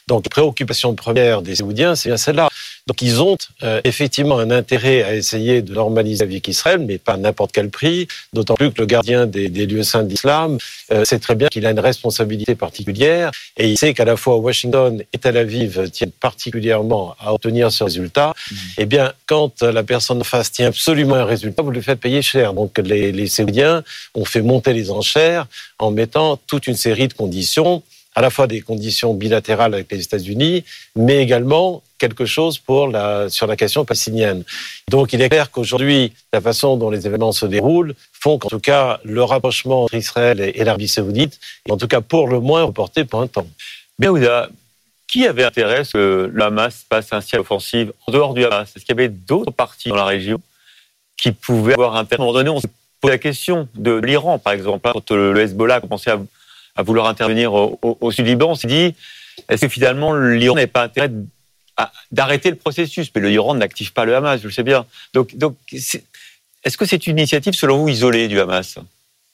Donc, 0.07 0.27
préoccupation 0.27 0.93
première 0.95 1.41
des 1.41 1.55
Saoudiens, 1.55 1.95
c'est 1.95 2.09
bien 2.09 2.17
celle-là. 2.17 2.49
Donc 2.87 3.01
ils 3.01 3.21
ont 3.21 3.37
euh, 3.63 3.79
effectivement 3.85 4.39
un 4.39 4.51
intérêt 4.51 5.03
à 5.03 5.15
essayer 5.15 5.61
de 5.61 5.73
normaliser 5.73 6.23
avec 6.23 6.45
Israël, 6.47 6.79
mais 6.79 6.97
pas 6.97 7.13
à 7.13 7.17
n'importe 7.17 7.51
quel 7.53 7.69
prix, 7.69 8.07
d'autant 8.33 8.55
plus 8.55 8.71
que 8.71 8.81
le 8.81 8.85
gardien 8.85 9.25
des, 9.25 9.47
des 9.47 9.65
lieux 9.65 9.83
saints 9.83 10.03
d'islam 10.03 10.57
euh, 10.91 11.05
sait 11.05 11.19
très 11.19 11.35
bien 11.35 11.47
qu'il 11.47 11.65
a 11.65 11.71
une 11.71 11.79
responsabilité 11.79 12.55
particulière 12.55 13.31
et 13.55 13.69
il 13.69 13.77
sait 13.77 13.93
qu'à 13.93 14.03
la 14.03 14.17
fois 14.17 14.35
Washington 14.35 15.01
et 15.13 15.17
Tel 15.17 15.37
Aviv 15.37 15.89
tiennent 15.91 16.11
particulièrement 16.11 17.15
à 17.19 17.33
obtenir 17.33 17.71
ce 17.71 17.85
résultat. 17.85 18.33
Mmh. 18.51 18.55
Eh 18.79 18.85
bien, 18.85 19.13
quand 19.27 19.61
la 19.61 19.83
personne 19.83 20.19
en 20.19 20.25
face 20.25 20.51
tient 20.51 20.67
absolument 20.67 21.15
un 21.15 21.25
résultat, 21.25 21.63
vous 21.63 21.71
lui 21.71 21.81
faites 21.81 21.99
payer 21.99 22.21
cher. 22.21 22.53
Donc 22.53 22.77
les, 22.79 23.13
les 23.13 23.27
Saoudiens 23.27 23.83
ont 24.13 24.25
fait 24.25 24.41
monter 24.41 24.73
les 24.73 24.91
enchères 24.91 25.45
en 25.79 25.91
mettant 25.91 26.37
toute 26.47 26.67
une 26.67 26.75
série 26.75 27.07
de 27.07 27.13
conditions 27.13 27.81
à 28.15 28.21
la 28.21 28.29
fois 28.29 28.47
des 28.47 28.61
conditions 28.61 29.13
bilatérales 29.13 29.73
avec 29.73 29.91
les 29.91 30.01
États-Unis, 30.01 30.63
mais 30.95 31.17
également 31.21 31.81
quelque 32.03 32.25
chose 32.25 32.61
sur 33.29 33.47
la 33.47 33.55
question 33.55 33.85
palestinienne. 33.85 34.43
Donc 34.89 35.13
il 35.13 35.21
est 35.21 35.29
clair 35.29 35.51
qu'aujourd'hui, 35.51 36.13
la 36.31 36.41
façon 36.41 36.77
dont 36.77 36.89
les 36.89 37.05
événements 37.07 37.31
se 37.31 37.45
déroulent 37.45 37.95
font 38.11 38.37
qu'en 38.37 38.49
tout 38.49 38.59
cas, 38.59 38.99
le 39.03 39.23
rapprochement 39.23 39.83
entre 39.83 39.95
Israël 39.95 40.37
et 40.39 40.63
l'Arabie 40.63 40.87
saoudite 40.87 41.39
est 41.65 41.71
en 41.71 41.77
tout 41.77 41.87
cas 41.87 42.01
pour 42.01 42.27
le 42.27 42.39
moins 42.39 42.63
reporté 42.63 43.05
pour 43.05 43.21
un 43.21 43.27
temps. 43.27 43.47
Bien, 43.99 44.13
qui 45.07 45.27
avait 45.27 45.43
intérêt 45.43 45.79
à 45.79 45.83
ce 45.83 45.93
que 45.93 46.31
le 46.33 46.43
Hamas 46.43 46.85
passe 46.89 47.13
ainsi 47.13 47.35
à 47.35 47.37
l'offensive 47.37 47.93
en 48.07 48.11
dehors 48.11 48.33
du 48.33 48.43
Hamas? 48.45 48.69
Est-ce 48.75 48.83
qu'il 48.85 48.95
y 48.95 48.99
avait 48.99 49.09
d'autres 49.09 49.51
partis 49.51 49.89
dans 49.89 49.95
la 49.95 50.05
région 50.05 50.39
qui 51.17 51.31
pouvaient 51.31 51.73
avoir 51.73 51.95
intérêt 51.95 52.19
À 52.19 52.23
un 52.23 52.25
moment 52.25 52.37
donné, 52.37 52.49
on 52.49 52.59
se 52.59 52.67
pose 52.99 53.11
la 53.11 53.17
question 53.17 53.67
de 53.75 53.93
l'Iran, 53.93 54.39
par 54.39 54.53
exemple, 54.53 54.87
hein, 54.87 54.91
quand 54.93 55.11
le 55.11 55.39
Hezbollah 55.39 55.75
a 55.75 55.81
commencé 55.81 56.09
à 56.09 56.19
à 56.75 56.83
vouloir 56.83 57.07
intervenir 57.07 57.53
au, 57.53 58.11
sud 58.11 58.25
Liban, 58.25 58.51
on 58.51 58.55
s'est 58.55 58.67
dit, 58.67 58.95
est-ce 59.49 59.65
que 59.65 59.67
finalement 59.67 60.15
l'Iran 60.15 60.55
n'avait 60.55 60.67
pas 60.67 60.83
intérêt 60.83 61.09
d'arrêter 62.11 62.49
le 62.49 62.55
processus 62.55 63.11
Mais 63.15 63.21
l'Iran 63.21 63.55
n'active 63.55 63.93
pas 63.93 64.05
le 64.05 64.15
Hamas, 64.15 64.41
je 64.41 64.47
le 64.47 64.53
sais 64.53 64.63
bien. 64.63 64.85
Donc, 65.13 65.35
donc 65.35 65.55
est-ce 65.71 66.77
que 66.77 66.85
c'est 66.85 67.07
une 67.07 67.17
initiative, 67.17 67.53
selon 67.53 67.77
vous, 67.77 67.89
isolée 67.89 68.27
du 68.27 68.39
Hamas? 68.39 68.77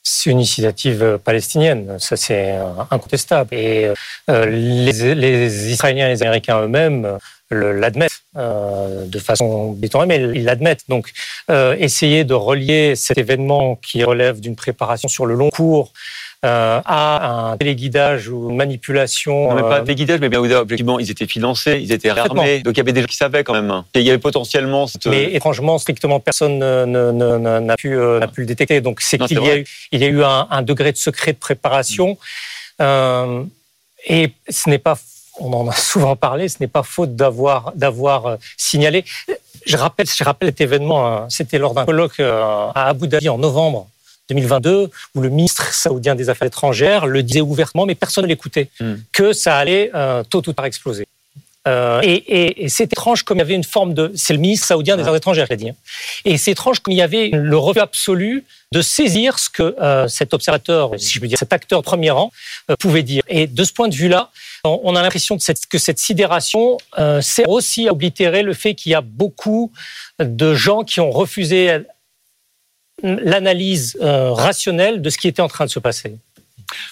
C'est 0.02 0.30
une 0.30 0.38
initiative 0.38 1.02
euh, 1.02 1.18
palestinienne, 1.18 1.98
ça 1.98 2.16
c'est 2.16 2.52
euh, 2.52 2.64
incontestable. 2.90 3.54
Et 3.54 3.92
euh, 4.30 4.46
les, 4.46 5.72
Israéliens 5.72 6.08
et 6.08 6.12
les 6.12 6.22
Américains 6.22 6.62
eux-mêmes 6.62 7.18
l'admettent 7.50 8.22
de 8.36 9.18
façon 9.18 9.72
détournée, 9.72 10.06
mais 10.06 10.38
ils 10.38 10.44
l'admettent. 10.44 10.84
Donc, 10.88 11.10
essayer 11.48 12.22
de 12.22 12.32
relier 12.32 12.94
cet 12.94 13.18
événement 13.18 13.74
qui 13.74 14.04
relève 14.04 14.38
d'une 14.38 14.54
préparation 14.54 15.08
sur 15.08 15.26
le 15.26 15.34
long 15.34 15.50
cours 15.50 15.92
euh, 16.42 16.80
à 16.86 17.50
un 17.50 17.56
téléguidage 17.58 18.28
ou 18.28 18.48
une 18.48 18.56
manipulation. 18.56 19.50
Non, 19.50 19.56
mais 19.56 19.60
pas 19.60 19.80
euh, 19.80 19.82
téléguidage, 19.82 20.20
mais 20.20 20.30
bien 20.30 20.40
objectivement, 20.40 20.98
ils 20.98 21.10
étaient 21.10 21.26
financés, 21.26 21.78
ils 21.82 21.92
étaient 21.92 22.10
réarmés, 22.10 22.60
donc 22.60 22.74
il 22.74 22.78
y 22.78 22.80
avait 22.80 22.94
des 22.94 23.02
gens 23.02 23.06
qui 23.06 23.16
savaient 23.16 23.44
quand 23.44 23.52
même. 23.52 23.70
Et 23.94 24.00
il 24.00 24.06
y 24.06 24.08
avait 24.08 24.18
potentiellement. 24.18 24.86
Cette... 24.86 25.06
Mais 25.06 25.34
étrangement, 25.34 25.76
strictement 25.76 26.18
personne 26.18 26.58
n'a 26.58 27.76
pu, 27.76 27.94
euh, 27.94 28.26
pu 28.28 28.40
le 28.40 28.46
détecter. 28.46 28.80
Donc 28.80 29.02
c'est 29.02 29.18
qu'il 29.18 29.42
y, 29.42 29.50
a 29.50 29.58
eu, 29.58 29.66
il 29.92 30.00
y 30.00 30.04
a 30.04 30.08
eu 30.08 30.22
un, 30.24 30.46
un, 30.50 30.62
degré 30.62 30.92
de 30.92 30.96
secret 30.96 31.34
de 31.34 31.38
préparation. 31.38 32.16
Euh, 32.80 33.42
et 34.08 34.32
ce 34.48 34.70
n'est 34.70 34.78
pas 34.78 34.98
on 35.40 35.52
en 35.52 35.68
a 35.68 35.72
souvent 35.76 36.16
parlé, 36.16 36.48
ce 36.48 36.56
n'est 36.60 36.68
pas 36.68 36.82
faute 36.82 37.14
d'avoir 37.16 37.72
d'avoir 37.74 38.38
signalé. 38.56 39.04
Je 39.66 39.76
rappelle, 39.76 40.06
je 40.06 40.24
rappelle 40.24 40.48
cet 40.48 40.62
événement, 40.62 41.06
hein. 41.06 41.26
c'était 41.28 41.58
lors 41.58 41.74
d'un 41.74 41.84
colloque 41.84 42.18
à 42.18 42.72
Abu 42.88 43.08
Dhabi 43.08 43.28
en 43.28 43.36
novembre 43.36 43.88
2022, 44.30 44.90
où 45.14 45.20
le 45.20 45.28
ministre 45.28 45.72
saoudien 45.74 46.14
des 46.14 46.30
Affaires 46.30 46.48
étrangères 46.48 47.06
le 47.06 47.22
disait 47.22 47.40
ouvertement, 47.40 47.86
mais 47.86 47.94
personne 47.94 48.24
ne 48.24 48.28
l'écoutait, 48.28 48.70
hmm. 48.80 48.94
que 49.12 49.32
ça 49.32 49.56
allait 49.56 49.90
euh, 49.94 50.22
tôt 50.22 50.42
ou 50.46 50.52
tard 50.52 50.64
exploser. 50.64 51.06
Euh, 51.68 52.00
et, 52.02 52.68
c'est 52.68 52.84
étrange 52.84 53.22
comme 53.22 53.36
il 53.36 53.40
y 53.40 53.42
avait 53.42 53.54
une 53.54 53.64
forme 53.64 53.92
de... 53.92 54.10
C'est 54.14 54.32
le 54.32 54.38
ministre 54.38 54.66
saoudien 54.66 54.96
des 54.96 55.02
Affaires 55.02 55.16
étrangères 55.16 55.46
qui 55.46 55.52
l'a 55.52 55.56
dit. 55.56 55.68
Hein. 55.68 55.74
Et 56.24 56.38
c'est 56.38 56.52
étrange 56.52 56.80
comme 56.80 56.92
il 56.92 56.96
y 56.96 57.02
avait 57.02 57.28
le 57.32 57.56
refus 57.58 57.80
absolu 57.80 58.44
de 58.72 58.80
saisir 58.80 59.38
ce 59.38 59.50
que 59.50 59.76
euh, 59.78 60.08
cet 60.08 60.32
observateur, 60.32 60.92
si 60.96 61.12
je 61.12 61.20
veux 61.20 61.28
dire, 61.28 61.38
cet 61.38 61.52
acteur 61.52 61.80
de 61.80 61.84
premier 61.84 62.10
rang, 62.10 62.32
pouvait 62.78 63.02
dire. 63.02 63.22
Et 63.28 63.46
de 63.46 63.64
ce 63.64 63.72
point 63.72 63.88
de 63.88 63.94
vue-là, 63.94 64.30
on 64.64 64.94
a 64.96 65.02
l'impression 65.02 65.36
que 65.36 65.78
cette 65.78 65.98
sidération 65.98 66.78
sert 67.20 67.48
aussi 67.48 67.88
à 67.88 67.92
oblitérer 67.92 68.42
le 68.42 68.52
fait 68.52 68.74
qu'il 68.74 68.92
y 68.92 68.94
a 68.94 69.00
beaucoup 69.00 69.72
de 70.18 70.54
gens 70.54 70.84
qui 70.84 71.00
ont 71.00 71.10
refusé 71.10 71.80
l'analyse 73.02 73.98
euh, 74.00 74.32
rationnelle 74.32 75.02
de 75.02 75.10
ce 75.10 75.18
qui 75.18 75.28
était 75.28 75.42
en 75.42 75.48
train 75.48 75.64
de 75.64 75.70
se 75.70 75.78
passer. 75.78 76.16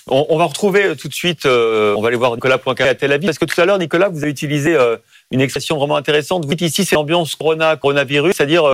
On, 0.09 0.37
va 0.37 0.47
retrouver 0.47 0.85
euh, 0.85 0.95
tout 0.97 1.09
de 1.09 1.15
suite, 1.15 1.47
euh, 1.47 1.95
on 1.97 2.03
va 2.03 2.09
aller 2.09 2.17
voir 2.17 2.35
Nicolas 2.35 2.59
Poincaré 2.59 2.91
à 2.91 2.95
Tel 2.95 3.13
Aviv, 3.13 3.29
parce 3.29 3.39
que 3.39 3.45
tout 3.45 3.61
à 3.61 3.65
l'heure, 3.65 3.79
Nicolas, 3.79 4.09
vous 4.09 4.23
avez 4.23 4.31
utilisé 4.31 4.77
une 5.31 5.41
expression 5.41 5.77
vraiment 5.77 5.97
intéressante. 5.97 6.45
Vous 6.45 6.55
dites 6.55 6.73
ici, 6.73 6.85
c'est 6.85 6.97
l'ambiance 6.97 7.35
corona, 7.35 7.77
coronavirus, 7.77 8.37
c'est-à-dire 8.37 8.73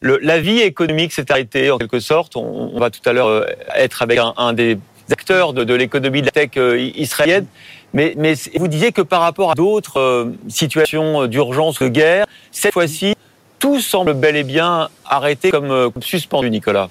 la 0.00 0.40
vie 0.40 0.60
économique 0.60 1.12
s'est 1.12 1.30
arrêtée 1.30 1.70
en 1.70 1.78
quelque 1.78 2.00
sorte. 2.00 2.36
On, 2.36 2.78
va 2.78 2.88
tout 2.90 3.06
à 3.06 3.12
l'heure 3.12 3.46
être 3.74 4.00
avec 4.02 4.18
un, 4.18 4.52
des 4.52 4.78
acteurs 5.10 5.52
de, 5.52 5.74
l'économie 5.74 6.22
de 6.22 6.26
la 6.26 6.32
tech 6.32 6.50
israélienne. 6.96 7.46
Mais, 7.92 8.14
mais 8.16 8.34
vous 8.54 8.68
disiez 8.68 8.92
que 8.92 9.02
par 9.02 9.20
rapport 9.20 9.50
à 9.50 9.54
d'autres 9.54 10.32
situations 10.48 11.26
d'urgence, 11.26 11.78
de 11.80 11.88
guerre, 11.88 12.26
cette 12.52 12.72
fois-ci, 12.72 13.14
tout 13.58 13.80
semble 13.80 14.14
bel 14.14 14.36
et 14.36 14.44
bien 14.44 14.88
arrêté 15.04 15.50
comme, 15.50 15.70
euh, 15.70 15.90
suspendu, 16.00 16.50
Nicolas. 16.50 16.88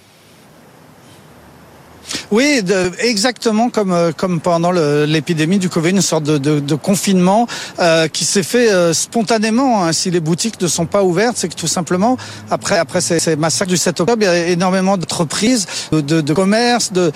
Oui, 2.31 2.61
exactement 2.99 3.69
comme 3.69 3.91
euh, 3.91 4.13
comme 4.13 4.39
pendant 4.39 4.71
l'épidémie 4.71 5.59
du 5.59 5.67
Covid, 5.67 5.89
une 5.89 6.01
sorte 6.01 6.23
de, 6.23 6.75
confinement 6.75 7.47
euh, 7.79 8.07
qui 8.07 8.23
s'est 8.23 8.43
fait 8.43 8.69
spontanément. 8.93 9.83
Hein. 9.83 9.91
Si 9.91 10.09
les 10.09 10.21
boutiques 10.21 10.61
ne 10.61 10.67
sont 10.67 10.85
pas 10.85 11.03
ouvertes, 11.03 11.35
c'est 11.35 11.49
que 11.49 11.55
tout 11.55 11.67
simplement 11.67 12.15
après 12.49 12.77
après 12.77 13.01
ces, 13.01 13.35
massacres 13.35 13.71
du 13.71 13.77
7 13.77 13.99
octobre, 13.99 14.21
il 14.21 14.25
y 14.25 14.27
a 14.27 14.47
énormément 14.47 14.95
d'entreprises, 14.95 15.67
de, 15.91 16.33
commerces, 16.33 16.93
de 16.93 17.11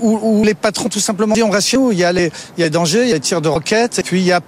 où, 0.00 0.18
où, 0.22 0.44
les 0.44 0.54
patrons 0.54 0.88
tout 0.88 1.00
simplement 1.00 1.34
disent 1.34 1.44
on 1.44 1.50
reste 1.50 1.68
chez 1.68 1.78
Il 1.90 1.98
y 1.98 2.04
a 2.04 2.12
les 2.12 2.30
il 2.56 2.64
il 2.64 2.72
y 2.72 3.10
a 3.10 3.14
les 3.14 3.20
tirs 3.20 3.40
de 3.40 3.48
roquettes, 3.48 3.98
et 3.98 4.02
puis 4.02 4.20
il 4.20 4.26
y 4.26 4.32
a 4.32 4.40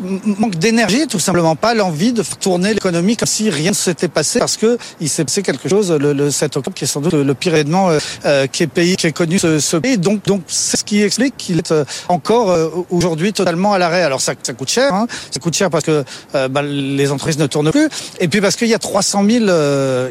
manque 0.00 0.56
d'énergie, 0.56 1.06
tout 1.06 1.18
simplement 1.18 1.56
pas 1.56 1.74
l'envie 1.74 2.12
de 2.12 2.22
tourner 2.40 2.74
l'économie 2.74 3.16
comme 3.16 3.28
si 3.28 3.50
rien 3.50 3.70
ne 3.70 3.74
s'était 3.74 4.08
passé 4.08 4.38
parce 4.38 4.56
que 4.56 4.78
il 5.00 5.08
s'est 5.08 5.24
passé 5.24 5.42
quelque 5.42 5.68
chose 5.68 5.90
le, 5.92 6.12
le, 6.12 6.30
7 6.30 6.56
octobre 6.56 6.76
qui 6.76 6.84
est 6.84 6.88
sans 6.88 7.00
doute 7.00 7.14
le, 7.14 7.34
pire 7.34 7.54
événement 7.54 7.90
euh, 7.90 7.98
euh, 8.24 8.46
qui 8.46 8.62
est 8.62 8.66
pays 8.66 8.96
qui 8.96 9.06
est 9.06 9.12
connu 9.12 9.38
ce, 9.38 9.60
ce 9.60 9.76
pays. 9.76 9.98
Donc 9.98 10.24
donc 10.24 10.42
c'est 10.46 10.76
ce 10.76 10.84
qui 10.84 11.02
explique 11.02 11.36
qu'il 11.36 11.58
est 11.58 11.72
euh, 11.72 11.84
encore 12.08 12.50
euh, 12.50 12.68
aujourd'hui 12.90 13.32
totalement 13.32 13.72
à 13.72 13.78
l'arrêt. 13.78 14.02
Alors 14.02 14.20
ça, 14.20 14.34
ça 14.42 14.52
coûte 14.52 14.70
cher, 14.70 14.92
hein. 14.92 15.06
ça 15.30 15.40
coûte 15.40 15.54
cher 15.54 15.70
parce 15.70 15.84
que 15.84 16.04
euh, 16.34 16.48
bah, 16.48 16.62
les 16.62 17.10
entreprises 17.10 17.38
ne 17.38 17.46
tournent 17.46 17.70
plus 17.70 17.88
et 18.20 18.28
puis 18.28 18.40
parce 18.40 18.56
qu'il 18.56 18.68
y 18.68 18.74
a 18.74 18.78
300 18.78 19.24
000 19.28 19.44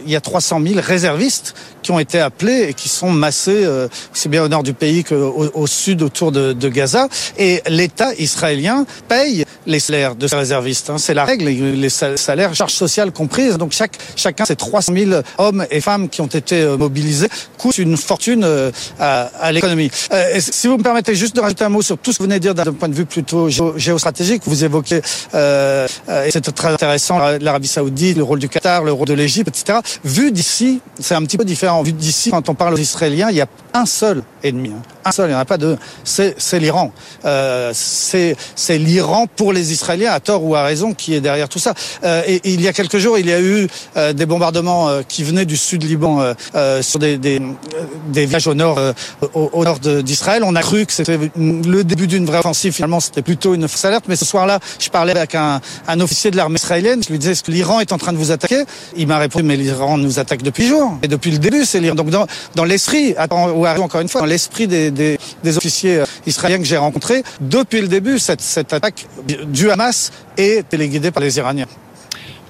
il 0.06 0.12
y 0.12 0.16
a 0.16 0.22
300 0.22 0.62
000 0.66 0.80
réservistes 0.82 1.56
qui 1.84 1.92
ont 1.92 2.00
été 2.00 2.20
appelés 2.20 2.68
et 2.70 2.74
qui 2.74 2.90
sont 2.90 3.12
massés 3.12 3.66
aussi 4.14 4.30
bien 4.30 4.44
au 4.44 4.48
nord 4.48 4.64
du 4.64 4.74
pays 4.74 5.04
qu'au 5.04 5.50
au 5.54 5.68
sud 5.68 6.02
autour 6.02 6.32
de, 6.32 6.54
de 6.54 6.70
Gaza 6.70 7.08
et 7.38 7.62
l'État 7.68 8.14
israélien 8.16 8.86
paye 9.08 9.46
les 9.66 9.77
salaires 9.80 10.16
de 10.16 10.28
ces 10.28 10.36
réservistes. 10.36 10.90
Hein. 10.90 10.98
C'est 10.98 11.14
la 11.14 11.26
règle, 11.26 11.46
les 11.46 11.90
salaires, 11.90 12.54
charges 12.56 12.74
sociales 12.74 13.12
comprises. 13.12 13.58
Donc 13.58 13.72
chaque 13.72 13.98
chacun, 14.16 14.46
ces 14.46 14.56
300 14.56 14.94
000 14.94 15.22
hommes 15.38 15.66
et 15.72 15.82
femmes 15.82 16.10
qui 16.10 16.22
ont 16.22 16.28
été 16.28 16.62
euh, 16.62 16.78
mobilisés 16.78 17.30
coûtent 17.58 17.78
une 17.78 17.98
fortune 17.98 18.44
euh, 18.44 18.72
à, 19.00 19.52
l'économie. 19.52 19.92
Euh, 20.12 20.40
si 20.40 20.68
vous 20.68 20.78
me 20.78 20.84
permettez 20.84 21.16
juste 21.16 21.36
de 21.36 21.42
rajouter 21.42 21.64
un 21.64 21.70
mot 21.70 21.82
sur 21.82 21.98
tout 21.98 22.12
ce 22.12 22.18
que 22.18 22.24
vous 22.24 22.30
venez 22.30 22.40
de 22.40 22.44
dire 22.44 22.56
d'un 22.56 22.74
point 22.74 22.90
de 22.90 22.96
vue 22.96 23.06
plutôt 23.06 23.50
géostratégique, 23.50 24.44
vous 24.46 24.64
évoquez, 24.64 24.98
et 24.98 26.32
c'est 26.32 26.54
très 26.54 26.70
intéressant, 26.70 27.20
l'Arabie 27.40 27.68
Saoudite, 27.68 28.18
le 28.18 28.24
rôle 28.24 28.40
du 28.40 28.50
Qatar, 28.50 28.84
le 28.84 28.92
rôle 28.92 29.08
de 29.08 29.14
l'Égypte, 29.14 29.50
etc. 29.50 29.80
Vu 30.04 30.32
d'ici, 30.32 30.82
c'est 31.00 31.16
un 31.16 31.24
petit 31.24 31.38
peu 31.38 31.46
différent. 31.46 31.82
Vu 31.84 31.94
d'ici, 31.94 32.32
quand 32.32 32.50
on 32.50 32.56
parle 32.56 32.74
aux 32.74 32.78
Israéliens, 32.78 33.30
il 33.30 33.38
y 33.38 33.42
a 33.42 33.48
un 33.74 33.86
seul 33.86 34.24
ennemi, 34.44 34.70
hein. 34.70 34.97
Il 35.18 35.28
n'y 35.28 35.34
en 35.34 35.40
a 35.40 35.46
pas. 35.46 35.58
C'est 36.04 36.60
l'Iran. 36.60 36.92
Euh, 37.26 37.72
c'est 37.74 38.78
l'Iran 38.78 39.28
pour 39.36 39.54
les 39.54 39.72
Israéliens, 39.72 40.12
à 40.12 40.20
tort 40.20 40.44
ou 40.44 40.56
à 40.56 40.64
raison, 40.64 40.94
qui 40.94 41.14
est 41.14 41.22
derrière 41.22 41.50
tout 41.50 41.60
ça. 41.60 41.74
Euh, 42.04 42.24
et, 42.28 42.42
il 42.46 42.62
y 42.62 42.68
a 42.68 42.74
quelques 42.74 42.98
jours, 42.98 43.18
il 43.18 43.28
y 43.28 43.34
a 43.34 43.42
eu 43.42 43.68
euh, 43.98 44.14
des 44.14 44.26
bombardements 44.26 44.90
euh, 44.90 45.02
qui 45.08 45.24
venaient 45.24 45.46
du 45.46 45.58
sud 45.58 45.84
Liban 45.84 46.22
euh, 46.22 46.34
euh, 46.56 46.82
sur 46.82 47.00
des, 47.00 47.18
des, 47.18 47.42
des, 48.10 48.26
villages 48.26 48.48
au 48.48 48.54
nord, 48.54 48.80
au, 49.34 49.64
nord 49.64 49.80
d'Israël. 49.80 50.44
On 50.46 50.56
a 50.56 50.62
cru 50.62 50.86
que 50.86 50.94
c'était 50.94 51.18
le 51.36 51.84
début 51.84 52.08
d'une 52.08 52.26
vraie 52.26 52.40
offensive. 52.40 52.74
Finalement, 52.74 53.00
c'était 53.00 53.22
plutôt 53.22 53.54
une 53.54 53.68
fausse 53.68 53.86
alerte. 53.86 54.06
Mais 54.08 54.16
ce 54.16 54.26
soir-là, 54.26 54.60
je 54.80 54.90
parlais 54.90 55.16
avec 55.16 55.36
un, 55.36 55.62
un 55.88 56.00
officier 56.00 56.32
de 56.32 56.38
l'armée 56.38 56.58
israélienne. 56.58 57.02
Je 57.04 57.10
lui 57.10 57.20
disais, 57.20 57.32
est-ce 57.32 57.44
que 57.44 57.52
l'Iran 57.52 57.80
est 57.80 57.92
en 57.92 57.98
train 57.98 58.14
de 58.14 58.18
vous 58.18 58.32
attaquer? 58.32 58.64
Il 58.96 59.08
m'a 59.08 59.18
répondu, 59.18 59.46
mais 59.46 59.56
l'Iran 59.56 59.98
nous 59.98 60.20
attaque 60.20 60.44
depuis 60.44 60.68
jours. 60.68 60.98
Et 61.04 61.08
depuis 61.08 61.32
le 61.32 61.38
début, 61.38 61.66
c'est 61.66 61.80
l'Iran. 61.80 61.96
Donc 61.96 62.10
dans, 62.10 62.28
dans 62.56 62.66
l'esprit, 62.66 63.16
ou 63.32 63.68
encore 63.68 64.02
une 64.02 64.10
fois, 64.10 64.22
dans 64.22 64.28
l'esprit 64.28 64.68
des, 64.68 64.92
des, 64.98 65.58
officiers 65.58 66.04
israéliens 66.26 66.58
que 66.58 66.66
j'ai 66.66 66.78
rencontrés, 66.78 67.24
depuis 67.40 67.82
le 67.82 67.88
début, 67.88 68.20
cette, 68.20 68.42
cette 68.42 68.74
attaque 68.74 69.06
du 69.48 69.72
Hamas 69.72 70.12
est 70.38 70.68
téléguidée 70.68 71.12
par 71.12 71.24
les 71.24 71.38
Iraniens. 71.38 71.68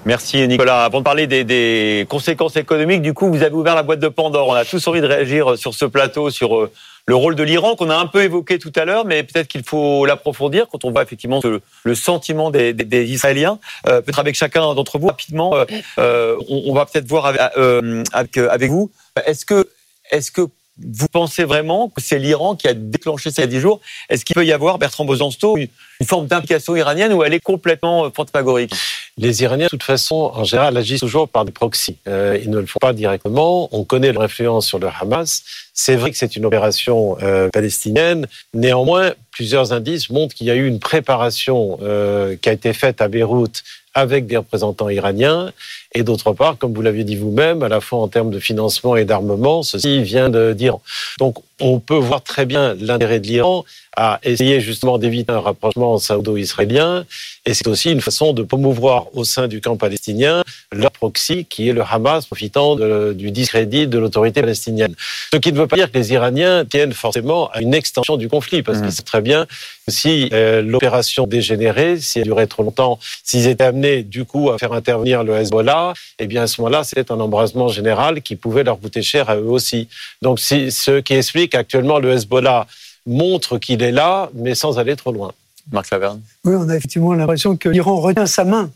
Merci 0.04 0.46
Nicolas. 0.48 0.84
Avant 0.84 1.00
de 1.00 1.04
parler 1.04 1.26
des, 1.26 2.06
conséquences 2.08 2.56
économiques, 2.56 3.02
du 3.02 3.14
coup, 3.14 3.28
vous 3.28 3.42
avez 3.42 3.54
ouvert 3.54 3.74
la 3.74 3.82
boîte 3.82 4.00
de 4.00 4.08
Pandore. 4.08 4.48
On 4.48 4.54
a 4.54 4.64
tous 4.64 4.86
envie 4.86 5.00
de 5.00 5.06
réagir 5.06 5.58
sur 5.58 5.74
ce 5.74 5.84
plateau, 5.84 6.30
sur 6.30 6.56
euh, 6.56 6.70
le 7.08 7.16
rôle 7.16 7.34
de 7.34 7.42
l'Iran 7.42 7.74
qu'on 7.74 7.88
a 7.88 7.96
un 7.96 8.06
peu 8.06 8.22
évoqué 8.22 8.58
tout 8.58 8.72
à 8.76 8.84
l'heure, 8.84 9.06
mais 9.06 9.22
peut-être 9.22 9.48
qu'il 9.48 9.64
faut 9.64 10.04
l'approfondir 10.04 10.66
quand 10.70 10.84
on 10.84 10.90
voit 10.90 11.02
effectivement 11.02 11.40
le, 11.84 11.94
sentiment 11.94 12.50
des, 12.50 12.74
des, 12.74 13.04
Israéliens. 13.06 13.58
Euh, 13.86 14.02
peut-être 14.02 14.18
avec 14.18 14.34
chacun 14.34 14.60
d'entre 14.74 14.98
vous 14.98 15.06
rapidement, 15.06 15.56
euh, 15.56 15.64
euh, 15.98 16.36
on, 16.48 16.74
va 16.74 16.84
peut-être 16.84 17.06
voir 17.06 17.24
avec, 17.24 17.40
euh, 17.56 18.04
avec, 18.12 18.36
avec 18.36 18.70
vous. 18.70 18.90
Est-ce 19.24 19.46
que, 19.46 19.68
est-ce 20.10 20.30
que 20.30 20.42
vous 20.80 21.08
pensez 21.08 21.44
vraiment 21.44 21.88
que 21.88 22.00
c'est 22.00 22.18
l'Iran 22.18 22.56
qui 22.56 22.68
a 22.68 22.74
déclenché 22.74 23.30
a 23.36 23.46
10 23.46 23.60
jours? 23.60 23.80
Est-ce 24.08 24.24
qu'il 24.24 24.34
peut 24.34 24.46
y 24.46 24.52
avoir, 24.52 24.78
Bertrand 24.78 25.04
Bosansto, 25.04 25.56
une, 25.56 25.68
une 26.00 26.06
forme 26.06 26.26
d'implication 26.26 26.76
iranienne 26.76 27.12
ou 27.12 27.24
elle 27.24 27.34
est 27.34 27.40
complètement 27.40 28.10
fantasmagorique? 28.10 28.72
Les 29.18 29.42
Iraniens, 29.42 29.66
de 29.66 29.70
toute 29.70 29.82
façon, 29.82 30.30
en 30.32 30.44
général, 30.44 30.76
agissent 30.76 31.00
toujours 31.00 31.28
par 31.28 31.44
des 31.44 31.50
proxys. 31.50 31.96
Euh, 32.06 32.38
ils 32.40 32.50
ne 32.50 32.58
le 32.58 32.66
font 32.66 32.78
pas 32.80 32.92
directement. 32.92 33.68
On 33.72 33.82
connaît 33.82 34.12
leur 34.12 34.22
influence 34.22 34.66
sur 34.66 34.78
le 34.78 34.86
Hamas. 34.88 35.42
C'est 35.74 35.96
vrai 35.96 36.12
que 36.12 36.16
c'est 36.16 36.36
une 36.36 36.44
opération 36.44 37.16
euh, 37.20 37.48
palestinienne. 37.48 38.28
Néanmoins, 38.54 39.14
plusieurs 39.32 39.72
indices 39.72 40.08
montrent 40.10 40.36
qu'il 40.36 40.46
y 40.46 40.52
a 40.52 40.54
eu 40.54 40.68
une 40.68 40.78
préparation 40.78 41.78
euh, 41.82 42.36
qui 42.40 42.48
a 42.48 42.52
été 42.52 42.72
faite 42.72 43.00
à 43.00 43.08
Beyrouth 43.08 43.64
avec 43.92 44.26
des 44.26 44.36
représentants 44.36 44.88
iraniens. 44.88 45.52
Et 45.94 46.02
d'autre 46.02 46.32
part, 46.32 46.58
comme 46.58 46.74
vous 46.74 46.82
l'aviez 46.82 47.04
dit 47.04 47.16
vous-même, 47.16 47.62
à 47.62 47.68
la 47.68 47.80
fois 47.80 48.00
en 48.00 48.08
termes 48.08 48.30
de 48.30 48.38
financement 48.38 48.94
et 48.96 49.04
d'armement, 49.04 49.62
ceci 49.62 50.02
vient 50.02 50.28
d'Iran. 50.28 50.82
Donc 51.18 51.38
on 51.60 51.80
peut 51.80 51.96
voir 51.96 52.22
très 52.22 52.46
bien 52.46 52.76
l'intérêt 52.78 53.20
de 53.20 53.26
l'Iran 53.26 53.64
à 53.96 54.20
essayer 54.22 54.60
justement 54.60 54.96
d'éviter 54.96 55.32
un 55.32 55.40
rapprochement 55.40 55.98
saoudo-israélien. 55.98 57.04
Et 57.46 57.54
c'est 57.54 57.66
aussi 57.66 57.90
une 57.90 58.00
façon 58.00 58.32
de 58.32 58.44
promouvoir 58.44 59.06
au 59.14 59.24
sein 59.24 59.48
du 59.48 59.60
camp 59.60 59.76
palestinien 59.76 60.44
leur 60.70 60.92
proxy, 60.92 61.46
qui 61.46 61.68
est 61.68 61.72
le 61.72 61.82
Hamas, 61.82 62.26
profitant 62.26 62.76
de, 62.76 63.12
du 63.12 63.32
discrédit 63.32 63.88
de 63.88 63.98
l'autorité 63.98 64.40
palestinienne. 64.40 64.94
Ce 65.32 65.38
qui 65.38 65.52
ne 65.52 65.58
veut 65.58 65.66
pas 65.66 65.74
dire 65.74 65.90
que 65.90 65.98
les 65.98 66.12
Iraniens 66.12 66.64
tiennent 66.64 66.92
forcément 66.92 67.50
à 67.50 67.60
une 67.60 67.74
extension 67.74 68.16
du 68.16 68.28
conflit, 68.28 68.62
parce 68.62 68.78
mmh. 68.78 68.82
qu'ils 68.82 68.92
savent 68.92 69.04
très 69.04 69.20
bien 69.20 69.46
que 69.46 69.92
si 69.92 70.28
euh, 70.32 70.62
l'opération 70.62 71.26
dégénérait, 71.26 71.96
si 71.96 72.20
elle 72.20 72.26
durait 72.26 72.46
trop 72.46 72.62
longtemps, 72.62 73.00
s'ils 73.24 73.48
étaient 73.48 73.64
amenés 73.64 74.04
du 74.04 74.24
coup 74.24 74.50
à 74.50 74.58
faire 74.58 74.74
intervenir 74.74 75.24
le 75.24 75.34
Hezbollah, 75.34 75.77
eh 76.18 76.26
bien 76.26 76.42
à 76.42 76.46
ce 76.46 76.60
moment-là, 76.60 76.84
c'était 76.84 77.10
un 77.12 77.20
embrasement 77.20 77.68
général 77.68 78.22
qui 78.22 78.36
pouvait 78.36 78.64
leur 78.64 78.78
coûter 78.80 79.02
cher 79.02 79.30
à 79.30 79.36
eux 79.36 79.50
aussi. 79.50 79.88
Donc 80.22 80.38
c'est 80.40 80.70
ce 80.70 81.00
qui 81.00 81.14
explique 81.14 81.52
qu'actuellement 81.52 81.98
le 81.98 82.12
Hezbollah 82.12 82.66
montre 83.06 83.58
qu'il 83.58 83.82
est 83.82 83.92
là, 83.92 84.30
mais 84.34 84.54
sans 84.54 84.78
aller 84.78 84.96
trop 84.96 85.12
loin. 85.12 85.32
Marc 85.72 85.90
Laverne. 85.90 86.20
Oui, 86.44 86.54
on 86.56 86.68
a 86.68 86.76
effectivement 86.76 87.12
l'impression 87.12 87.56
que 87.56 87.68
l'Iran 87.68 88.00
retient 88.00 88.26
sa 88.26 88.44
main. 88.44 88.70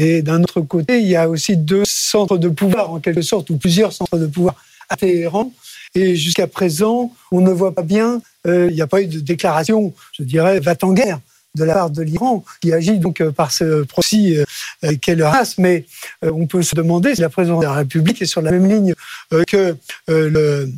Et 0.00 0.22
d'un 0.22 0.42
autre 0.42 0.60
côté, 0.60 1.00
il 1.00 1.08
y 1.08 1.16
a 1.16 1.28
aussi 1.28 1.56
deux 1.56 1.84
centres 1.84 2.38
de 2.38 2.48
pouvoir, 2.48 2.90
en 2.90 3.00
quelque 3.00 3.22
sorte, 3.22 3.50
ou 3.50 3.56
plusieurs 3.56 3.92
centres 3.92 4.18
de 4.18 4.26
pouvoir 4.26 4.56
à 4.88 4.96
Téhéran. 4.96 5.52
Et 5.94 6.16
jusqu'à 6.16 6.46
présent, 6.46 7.12
on 7.30 7.40
ne 7.40 7.50
voit 7.50 7.74
pas 7.74 7.82
bien, 7.82 8.22
euh, 8.46 8.68
il 8.70 8.74
n'y 8.74 8.82
a 8.82 8.86
pas 8.86 9.02
eu 9.02 9.06
de 9.06 9.20
déclaration, 9.20 9.92
je 10.12 10.22
dirais, 10.22 10.58
va 10.60 10.74
en 10.82 10.92
guerre 10.92 11.20
de 11.54 11.64
la 11.64 11.74
part 11.74 11.90
de 11.90 12.02
l'Iran, 12.02 12.44
qui 12.60 12.72
agit 12.72 12.98
donc 12.98 13.20
euh, 13.20 13.30
par 13.30 13.52
ce 13.52 13.82
proxy 13.82 14.36
euh, 14.84 14.96
qu'est 15.00 15.14
le. 15.14 15.26
Mais 15.58 15.86
euh, 16.24 16.30
on 16.32 16.46
peut 16.46 16.62
se 16.62 16.74
demander 16.74 17.14
si 17.14 17.20
la 17.20 17.28
présidence 17.28 17.60
de 17.60 17.66
la 17.66 17.74
République 17.74 18.20
est 18.22 18.26
sur 18.26 18.42
la 18.42 18.50
même 18.50 18.68
ligne 18.68 18.94
euh, 19.32 19.44
que 19.44 19.76
le 20.08 20.70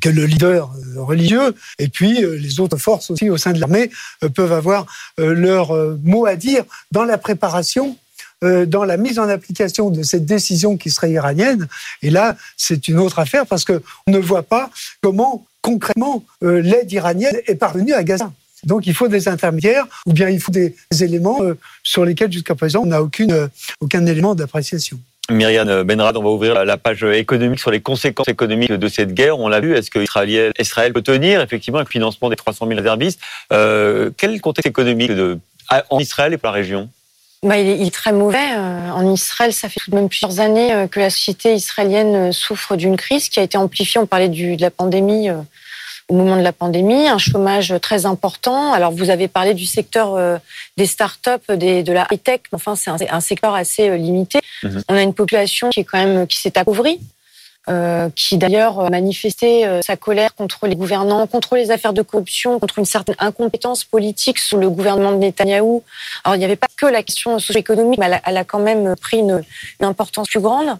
que 0.00 0.08
le 0.08 0.24
leader 0.24 0.70
euh, 0.70 1.02
religieux 1.02 1.54
et 1.78 1.88
puis 1.88 2.24
euh, 2.24 2.36
les 2.36 2.60
autres 2.60 2.76
forces 2.76 3.10
aussi 3.10 3.28
au 3.28 3.36
sein 3.36 3.52
de 3.52 3.58
l'armée 3.58 3.90
euh, 4.22 4.28
peuvent 4.28 4.52
avoir 4.52 4.86
leur 5.18 5.72
mot 6.02 6.26
à 6.26 6.36
dire 6.36 6.64
dans 6.92 7.04
la 7.04 7.18
préparation 7.18 7.96
dans 8.42 8.84
la 8.84 8.96
mise 8.96 9.18
en 9.18 9.28
application 9.28 9.90
de 9.90 10.02
cette 10.02 10.24
décision 10.24 10.78
qui 10.78 10.90
serait 10.90 11.10
iranienne. 11.10 11.68
Et 12.00 12.08
là, 12.08 12.38
c'est 12.56 12.88
une 12.88 12.98
autre 12.98 13.18
affaire 13.18 13.44
parce 13.44 13.66
qu'on 13.66 13.82
ne 14.06 14.18
voit 14.18 14.42
pas 14.42 14.70
comment 15.02 15.46
concrètement 15.60 16.24
l'aide 16.40 16.90
iranienne 16.90 17.36
est 17.46 17.56
parvenue 17.56 17.92
à 17.92 18.02
Gaza. 18.02 18.32
Donc 18.64 18.86
il 18.86 18.94
faut 18.94 19.08
des 19.08 19.28
intermédiaires 19.28 19.86
ou 20.06 20.12
bien 20.12 20.28
il 20.28 20.40
faut 20.40 20.52
des 20.52 20.74
éléments 21.00 21.38
sur 21.82 22.04
lesquels 22.04 22.32
jusqu'à 22.32 22.54
présent 22.54 22.80
on 22.82 22.86
n'a 22.86 23.02
aucune, 23.02 23.48
aucun 23.80 24.04
élément 24.06 24.34
d'appréciation. 24.34 24.98
Myriam 25.30 25.82
Benrad, 25.84 26.16
on 26.16 26.22
va 26.22 26.30
ouvrir 26.30 26.64
la 26.64 26.76
page 26.76 27.04
économique 27.04 27.60
sur 27.60 27.70
les 27.70 27.80
conséquences 27.80 28.28
économiques 28.28 28.72
de 28.72 28.88
cette 28.88 29.14
guerre. 29.14 29.38
On 29.38 29.48
l'a 29.48 29.60
vu, 29.60 29.74
est-ce 29.74 29.90
que 29.90 29.98
Israël, 29.98 30.52
Israël 30.58 30.92
peut 30.92 31.02
tenir 31.02 31.40
effectivement 31.40 31.78
avec 31.78 31.88
le 31.88 31.92
financement 31.92 32.28
des 32.28 32.36
300 32.36 32.66
000 32.66 32.78
réservistes? 32.78 33.20
Euh, 33.52 34.10
Quel 34.16 34.40
contexte 34.40 34.68
économique 34.68 35.12
de, 35.12 35.38
en 35.88 35.98
Israël 35.98 36.32
et 36.32 36.38
pour 36.38 36.48
la 36.48 36.52
région? 36.52 36.88
Bah, 37.42 37.58
il, 37.58 37.68
est, 37.68 37.78
il, 37.78 37.86
est, 37.86 37.94
très 37.94 38.12
mauvais. 38.12 38.38
Euh, 38.38 38.90
en 38.90 39.10
Israël, 39.12 39.52
ça 39.52 39.68
fait 39.68 39.80
tout 39.80 39.90
de 39.90 39.96
même 39.96 40.08
plusieurs 40.08 40.40
années 40.40 40.74
euh, 40.74 40.86
que 40.86 41.00
la 41.00 41.10
société 41.10 41.54
israélienne 41.54 42.32
souffre 42.32 42.76
d'une 42.76 42.96
crise 42.96 43.28
qui 43.28 43.40
a 43.40 43.42
été 43.42 43.56
amplifiée. 43.56 44.00
On 44.00 44.06
parlait 44.06 44.28
du, 44.28 44.56
de 44.56 44.62
la 44.62 44.70
pandémie 44.70 45.28
au 46.10 46.14
moment 46.14 46.36
de 46.36 46.42
la 46.42 46.52
pandémie, 46.52 47.08
un 47.08 47.18
chômage 47.18 47.74
très 47.80 48.04
important. 48.04 48.72
Alors 48.72 48.92
vous 48.92 49.10
avez 49.10 49.28
parlé 49.28 49.54
du 49.54 49.64
secteur 49.64 50.14
euh, 50.14 50.38
des 50.76 50.86
start-up, 50.86 51.42
des, 51.52 51.82
de 51.82 51.92
la 51.92 52.06
high-tech, 52.10 52.40
mais 52.52 52.56
enfin 52.56 52.74
c'est 52.74 52.90
un, 52.90 52.96
un, 53.10 53.20
secteur 53.20 53.54
assez 53.54 53.88
euh, 53.88 53.96
limité. 53.96 54.40
Mmh. 54.62 54.78
On 54.88 54.94
a 54.94 55.02
une 55.02 55.14
population 55.14 55.70
qui 55.70 55.80
est 55.80 55.84
quand 55.84 56.04
même 56.04 56.26
qui 56.26 56.38
s'est 56.38 56.58
appauvrie. 56.58 57.00
Euh, 57.68 58.08
qui 58.16 58.38
d'ailleurs 58.38 58.90
manifestait 58.90 59.66
euh, 59.66 59.82
sa 59.82 59.94
colère 59.94 60.34
contre 60.34 60.66
les 60.66 60.74
gouvernants, 60.74 61.26
contre 61.26 61.56
les 61.56 61.70
affaires 61.70 61.92
de 61.92 62.00
corruption, 62.00 62.58
contre 62.58 62.78
une 62.78 62.86
certaine 62.86 63.14
incompétence 63.18 63.84
politique 63.84 64.38
sous 64.38 64.56
le 64.56 64.70
gouvernement 64.70 65.12
de 65.12 65.18
Netanyahou. 65.18 65.84
Alors 66.24 66.36
il 66.36 66.38
n'y 66.38 66.44
avait 66.46 66.56
pas 66.56 66.68
que 66.74 66.86
la 66.86 67.02
question 67.02 67.38
socio-économique, 67.38 68.00
mais 68.00 68.06
elle 68.06 68.14
a, 68.14 68.22
elle 68.24 68.36
a, 68.38 68.44
quand 68.44 68.60
même 68.60 68.96
pris 68.96 69.18
une, 69.18 69.42
une, 69.78 69.86
importance 69.86 70.26
plus 70.28 70.40
grande. 70.40 70.78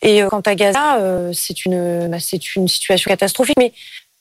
Et 0.00 0.22
euh, 0.22 0.28
quant 0.28 0.40
à 0.40 0.54
Gaza, 0.54 0.98
c'est 1.34 1.66
une, 1.66 2.08
bah, 2.08 2.18
c'est 2.18 2.56
une 2.56 2.68
situation 2.68 3.10
catastrophique. 3.10 3.58
Mais 3.58 3.74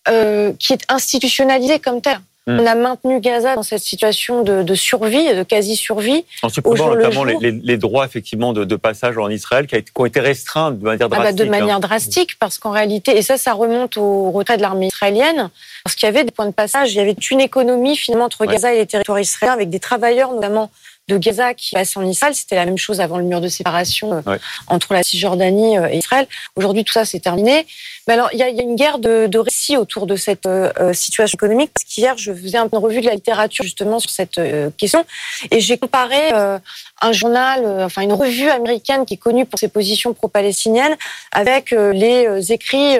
euh, 0.09 0.53
qui 0.59 0.73
est 0.73 0.83
institutionnalisé 0.89 1.79
comme 1.79 2.01
tel. 2.01 2.19
Hmm. 2.45 2.59
On 2.59 2.65
a 2.65 2.75
maintenu 2.75 3.21
Gaza 3.21 3.55
dans 3.55 3.63
cette 3.63 3.81
situation 3.81 4.43
de, 4.43 4.63
de 4.63 4.75
survie, 4.75 5.33
de 5.33 5.43
quasi-survie. 5.43 6.25
En 6.41 6.49
supprimant 6.49 6.93
notamment 6.93 7.23
les, 7.23 7.37
les, 7.39 7.51
les, 7.51 7.77
droits 7.77 8.05
effectivement 8.05 8.51
de, 8.51 8.65
de, 8.65 8.75
passage 8.75 9.17
en 9.17 9.29
Israël 9.29 9.65
qui, 9.65 9.75
a, 9.75 9.81
qui, 9.81 9.91
ont 9.95 10.05
été 10.05 10.19
restreints 10.19 10.71
de 10.71 10.83
manière 10.83 11.07
drastique. 11.07 11.29
Ah 11.29 11.31
bah 11.31 11.43
de 11.45 11.49
manière 11.49 11.77
hein. 11.77 11.79
drastique, 11.79 12.37
parce 12.39 12.57
qu'en 12.57 12.71
réalité, 12.71 13.17
et 13.17 13.21
ça, 13.21 13.37
ça 13.37 13.53
remonte 13.53 13.95
au 13.95 14.29
retrait 14.31 14.57
de 14.57 14.61
l'armée 14.61 14.87
israélienne, 14.87 15.51
parce 15.85 15.95
qu'il 15.95 16.05
y 16.05 16.09
avait 16.09 16.25
des 16.25 16.31
points 16.31 16.47
de 16.47 16.51
passage, 16.51 16.91
il 16.91 16.97
y 16.97 16.99
avait 16.99 17.15
une 17.31 17.39
économie 17.39 17.95
finalement 17.95 18.25
entre 18.25 18.45
Gaza 18.45 18.73
et 18.73 18.79
les 18.79 18.87
territoires 18.87 19.21
israéliens, 19.21 19.53
avec 19.53 19.69
des 19.69 19.79
travailleurs 19.79 20.33
notamment 20.33 20.69
de 21.07 21.17
Gaza 21.17 21.53
qui 21.53 21.71
passe 21.75 21.97
en 21.97 22.05
Israël. 22.05 22.33
C'était 22.35 22.55
la 22.55 22.65
même 22.65 22.77
chose 22.77 23.01
avant 23.01 23.17
le 23.17 23.23
mur 23.23 23.41
de 23.41 23.47
séparation 23.47 24.23
ouais. 24.25 24.39
entre 24.67 24.93
la 24.93 25.03
Cisjordanie 25.03 25.75
et 25.91 25.97
Israël. 25.97 26.27
Aujourd'hui, 26.55 26.83
tout 26.83 26.93
ça, 26.93 27.05
c'est 27.05 27.19
terminé. 27.19 27.65
Mais 28.07 28.13
alors, 28.13 28.29
il 28.33 28.39
y, 28.39 28.43
a, 28.43 28.49
il 28.49 28.55
y 28.55 28.59
a 28.59 28.63
une 28.63 28.75
guerre 28.75 28.99
de, 28.99 29.27
de 29.27 29.39
récits 29.39 29.77
autour 29.77 30.07
de 30.07 30.15
cette 30.15 30.45
euh, 30.45 30.93
situation 30.93 31.37
économique. 31.37 31.71
Parce 31.73 31.85
qu'hier, 31.85 32.17
je 32.17 32.33
faisais 32.33 32.57
une 32.57 32.77
revue 32.77 33.01
de 33.01 33.05
la 33.05 33.15
littérature 33.15 33.63
justement 33.63 33.99
sur 33.99 34.09
cette 34.09 34.37
euh, 34.37 34.69
question, 34.77 35.05
et 35.51 35.59
j'ai 35.59 35.77
comparé 35.77 36.33
euh, 36.33 36.59
un 37.03 37.11
journal, 37.11 37.65
enfin 37.83 38.01
une 38.01 38.13
revue 38.13 38.49
américaine 38.49 39.05
qui 39.05 39.15
est 39.15 39.17
connue 39.17 39.45
pour 39.45 39.59
ses 39.59 39.67
positions 39.67 40.13
pro-palestiniennes, 40.13 40.95
avec 41.31 41.71
les 41.71 42.51
écrits 42.51 42.97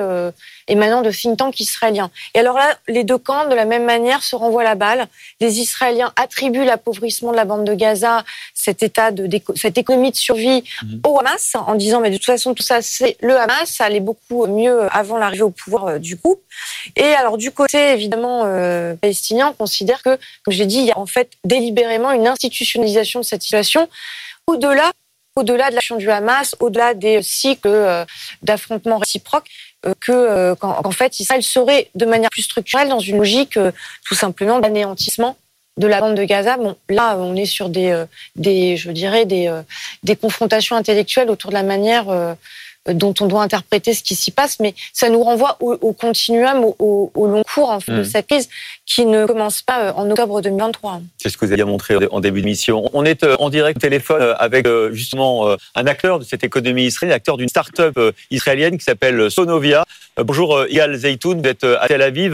émanant 0.67 1.01
de 1.01 1.11
think 1.11 1.37
tanks 1.37 1.59
israéliens. 1.59 2.09
Et 2.33 2.39
alors 2.39 2.57
là, 2.57 2.77
les 2.87 3.03
deux 3.03 3.17
camps, 3.17 3.47
de 3.47 3.55
la 3.55 3.65
même 3.65 3.85
manière, 3.85 4.23
se 4.23 4.35
renvoient 4.35 4.63
la 4.63 4.75
balle. 4.75 5.07
Les 5.39 5.59
Israéliens 5.59 6.13
attribuent 6.15 6.65
l'appauvrissement 6.65 7.31
de 7.31 7.37
la 7.37 7.45
bande 7.45 7.65
de 7.65 7.73
Gaza, 7.73 8.23
cet 8.53 8.83
état 8.83 9.11
de 9.11 9.29
cette 9.55 9.77
économie 9.77 10.11
de 10.11 10.15
survie, 10.15 10.63
mmh. 10.83 10.87
au 11.05 11.19
Hamas, 11.19 11.55
en 11.55 11.75
disant 11.75 11.99
mais 11.99 12.09
de 12.09 12.17
toute 12.17 12.25
façon 12.25 12.53
tout 12.53 12.63
ça 12.63 12.81
c'est 12.81 13.17
le 13.21 13.37
Hamas, 13.37 13.69
ça 13.69 13.85
allait 13.85 13.99
beaucoup 13.99 14.45
mieux 14.47 14.87
avant 14.91 15.17
l'arrivée 15.17 15.43
au 15.43 15.49
pouvoir 15.49 15.85
euh, 15.85 15.99
du 15.99 16.15
groupe. 16.15 16.41
Et 16.95 17.13
alors 17.13 17.37
du 17.37 17.51
côté 17.51 17.91
évidemment 17.91 18.43
euh, 18.45 18.95
palestinien, 18.95 19.49
on 19.49 19.53
considère 19.53 20.01
que, 20.01 20.17
comme 20.43 20.53
je 20.53 20.59
l'ai 20.59 20.65
dit, 20.65 20.79
il 20.79 20.85
y 20.85 20.91
a 20.91 20.97
en 20.97 21.05
fait 21.05 21.31
délibérément 21.43 22.11
une 22.11 22.27
institutionnalisation 22.27 23.19
de 23.21 23.25
cette 23.25 23.43
situation 23.43 23.87
au-delà 25.35 25.69
de 25.69 25.75
l'action 25.75 25.97
du 25.97 26.09
Hamas, 26.09 26.55
au-delà 26.59 26.93
des 26.93 27.21
cycles 27.23 27.67
euh, 27.67 28.05
d'affrontements 28.41 28.97
réciproques, 28.97 29.49
euh, 29.85 29.93
que 29.99 30.11
euh, 30.11 30.55
qu'en 30.55 30.91
fait 30.91 31.19
Israël 31.19 31.43
serait 31.43 31.89
de 31.95 32.05
manière 32.05 32.29
plus 32.29 32.43
structurelle 32.43 32.89
dans 32.89 32.99
une 32.99 33.17
logique 33.17 33.57
tout 34.05 34.15
simplement 34.15 34.59
d'anéantissement 34.59 35.37
de 35.77 35.87
la 35.87 36.01
bande 36.01 36.15
de 36.15 36.23
Gaza. 36.23 36.57
Bon, 36.57 36.77
là, 36.87 37.17
on 37.17 37.35
est 37.35 37.45
sur 37.45 37.69
des, 37.69 38.05
je 38.35 38.91
dirais, 38.91 39.25
des, 39.25 40.15
confrontations 40.21 40.75
intellectuelles 40.75 41.31
autour 41.31 41.49
de 41.49 41.55
la 41.55 41.63
manière 41.63 42.35
dont 42.91 43.13
on 43.21 43.27
doit 43.27 43.41
interpréter 43.41 43.93
ce 43.93 44.03
qui 44.03 44.15
s'y 44.15 44.31
passe, 44.31 44.59
mais 44.59 44.75
ça 44.91 45.09
nous 45.09 45.23
renvoie 45.23 45.57
au, 45.61 45.73
au 45.81 45.93
continuum, 45.93 46.65
au, 46.65 47.11
au, 47.13 47.27
long 47.27 47.43
cours 47.43 47.69
en 47.69 47.79
fait, 47.79 47.91
mmh. 47.91 47.97
de 47.99 48.03
cette 48.03 48.27
crise 48.27 48.49
qui 48.85 49.05
ne 49.05 49.25
commence 49.25 49.61
pas 49.61 49.93
en 49.93 50.09
octobre 50.09 50.41
2023. 50.41 51.01
C'est 51.17 51.29
ce 51.29 51.37
que 51.37 51.45
vous 51.45 51.53
avez 51.53 51.63
montré 51.63 51.95
en 52.11 52.19
début 52.19 52.41
de 52.41 52.45
mission. 52.45 52.89
On 52.93 53.05
est 53.05 53.23
en 53.23 53.49
direct 53.49 53.77
au 53.77 53.79
téléphone 53.79 54.35
avec 54.37 54.67
justement 54.91 55.55
un 55.75 55.87
acteur 55.87 56.19
de 56.19 56.25
cette 56.25 56.43
économie 56.43 56.85
israélienne, 56.85 57.15
acteur 57.15 57.37
d'une 57.37 57.49
start-up 57.49 57.97
israélienne 58.31 58.77
qui 58.77 58.83
s'appelle 58.83 59.31
Sonovia. 59.31 59.85
Bonjour 60.17 60.65
Igal 60.69 60.95
Zeytoun, 60.95 61.41
vous 61.41 61.47
êtes 61.47 61.63
à 61.63 61.87
Tel 61.87 62.01
Aviv. 62.01 62.33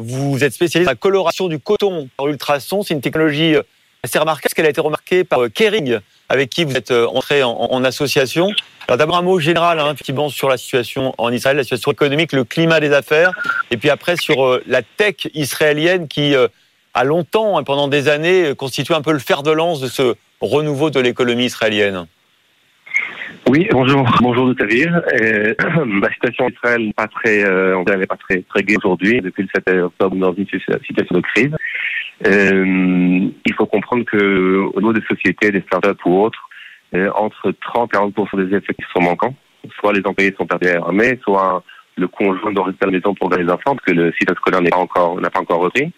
Vous 0.00 0.42
êtes 0.44 0.52
spécialisé 0.52 0.86
dans 0.86 0.92
la 0.92 0.96
coloration 0.96 1.48
du 1.48 1.58
coton 1.58 2.08
par 2.16 2.28
ultrasons. 2.28 2.82
C'est 2.82 2.94
une 2.94 3.00
technologie 3.00 3.56
assez 4.02 4.18
remarquable 4.18 4.42
parce 4.42 4.54
qu'elle 4.54 4.66
a 4.66 4.70
été 4.70 4.80
remarquée 4.80 5.24
par 5.24 5.40
Kering, 5.52 5.98
avec 6.28 6.50
qui 6.50 6.64
vous 6.64 6.76
êtes 6.76 6.90
entré 6.90 7.42
en, 7.42 7.84
association. 7.84 8.50
Alors 8.86 8.98
d'abord 8.98 9.16
un 9.16 9.22
mot 9.22 9.38
général, 9.38 9.78
hein, 9.80 9.92
effectivement, 9.92 10.28
sur 10.28 10.48
la 10.48 10.56
situation 10.56 11.14
en 11.18 11.32
Israël, 11.32 11.56
la 11.56 11.62
situation 11.62 11.92
économique, 11.92 12.32
le 12.32 12.44
climat 12.44 12.80
des 12.80 12.92
affaires, 12.92 13.32
et 13.70 13.76
puis 13.76 13.90
après 13.90 14.16
sur 14.16 14.44
euh, 14.44 14.62
la 14.66 14.82
tech 14.82 15.28
israélienne 15.34 16.08
qui 16.08 16.34
euh, 16.34 16.48
a 16.94 17.04
longtemps, 17.04 17.58
hein, 17.58 17.64
pendant 17.64 17.88
des 17.88 18.08
années, 18.08 18.54
constitué 18.56 18.94
un 18.94 19.02
peu 19.02 19.12
le 19.12 19.18
fer 19.18 19.42
de 19.42 19.50
lance 19.50 19.80
de 19.80 19.88
ce 19.88 20.14
renouveau 20.40 20.90
de 20.90 21.00
l'économie 21.00 21.44
israélienne. 21.44 22.06
Oui, 23.48 23.66
bonjour, 23.72 24.04
bonjour 24.20 24.46
de 24.46 24.52
Tavir. 24.52 25.00
Euh, 25.22 25.54
la 26.02 26.12
situation 26.12 26.44
en 26.44 26.78
n'est 26.78 26.92
pas 26.92 27.06
très, 27.06 27.42
euh, 27.44 27.78
on 27.78 27.84
n'est 27.84 28.06
pas 28.06 28.18
très 28.18 28.42
très 28.42 28.62
gaie 28.62 28.76
aujourd'hui. 28.76 29.22
Depuis 29.22 29.44
le 29.44 29.48
7 29.54 29.84
octobre, 29.84 30.16
dans 30.16 30.34
une 30.34 30.46
situation 30.46 31.14
de 31.14 31.20
crise. 31.22 31.54
Euh, 32.26 33.30
il 33.46 33.54
faut 33.54 33.64
comprendre 33.64 34.04
que 34.04 34.68
au 34.74 34.78
niveau 34.80 34.92
des 34.92 35.04
sociétés, 35.06 35.50
des 35.50 35.62
startups 35.62 36.02
ou 36.04 36.20
autres, 36.20 36.46
euh, 36.94 37.10
entre 37.14 37.52
30 37.52 37.90
et 37.90 37.96
40 37.96 38.14
des 38.36 38.54
effectifs 38.54 38.88
sont 38.94 39.02
manquants. 39.02 39.34
Soit 39.80 39.94
les 39.94 40.02
employés 40.04 40.34
sont 40.36 40.46
perdus 40.46 40.68
à 40.68 40.74
l'armée, 40.74 41.18
soit 41.22 41.64
le 41.96 42.06
conjoint 42.06 42.52
doit 42.52 42.66
rester 42.66 42.82
à 42.82 42.86
la 42.86 42.92
maison 42.92 43.14
pour 43.14 43.30
garder 43.30 43.44
les 43.44 43.50
enfants 43.50 43.76
parce 43.76 43.84
que 43.86 43.92
le 43.92 44.12
site 44.12 44.30
scolaire 44.36 44.60
n'est 44.60 44.70
pas 44.70 44.76
encore 44.76 45.18
n'a 45.22 45.30
pas 45.30 45.40
encore 45.40 45.60
repris. 45.60 45.90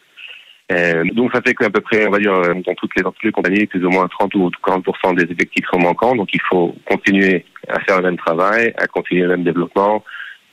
Euh, 0.71 1.05
donc 1.13 1.33
ça 1.35 1.41
fait 1.43 1.55
qu'à 1.55 1.71
peu 1.71 1.81
près, 1.81 2.07
on 2.07 2.11
va 2.11 2.19
dire, 2.19 2.33
dans 2.33 2.75
toutes 2.75 2.95
les, 2.97 3.03
dans 3.03 3.11
toutes 3.13 3.25
les 3.25 3.33
compagnies, 3.33 3.67
plus 3.67 3.85
ou 3.85 3.91
moins 3.91 4.07
30 4.07 4.35
ou 4.37 4.51
40% 4.65 5.17
des 5.17 5.25
effectifs 5.25 5.67
sont 5.73 5.81
manquants. 5.81 6.15
Donc 6.15 6.29
il 6.33 6.41
faut 6.49 6.75
continuer 6.89 7.45
à 7.69 7.81
faire 7.81 7.97
le 7.99 8.05
même 8.05 8.19
travail, 8.19 8.73
à 8.79 8.87
continuer 8.87 9.23
le 9.23 9.29
même 9.29 9.45
développement, 9.45 10.05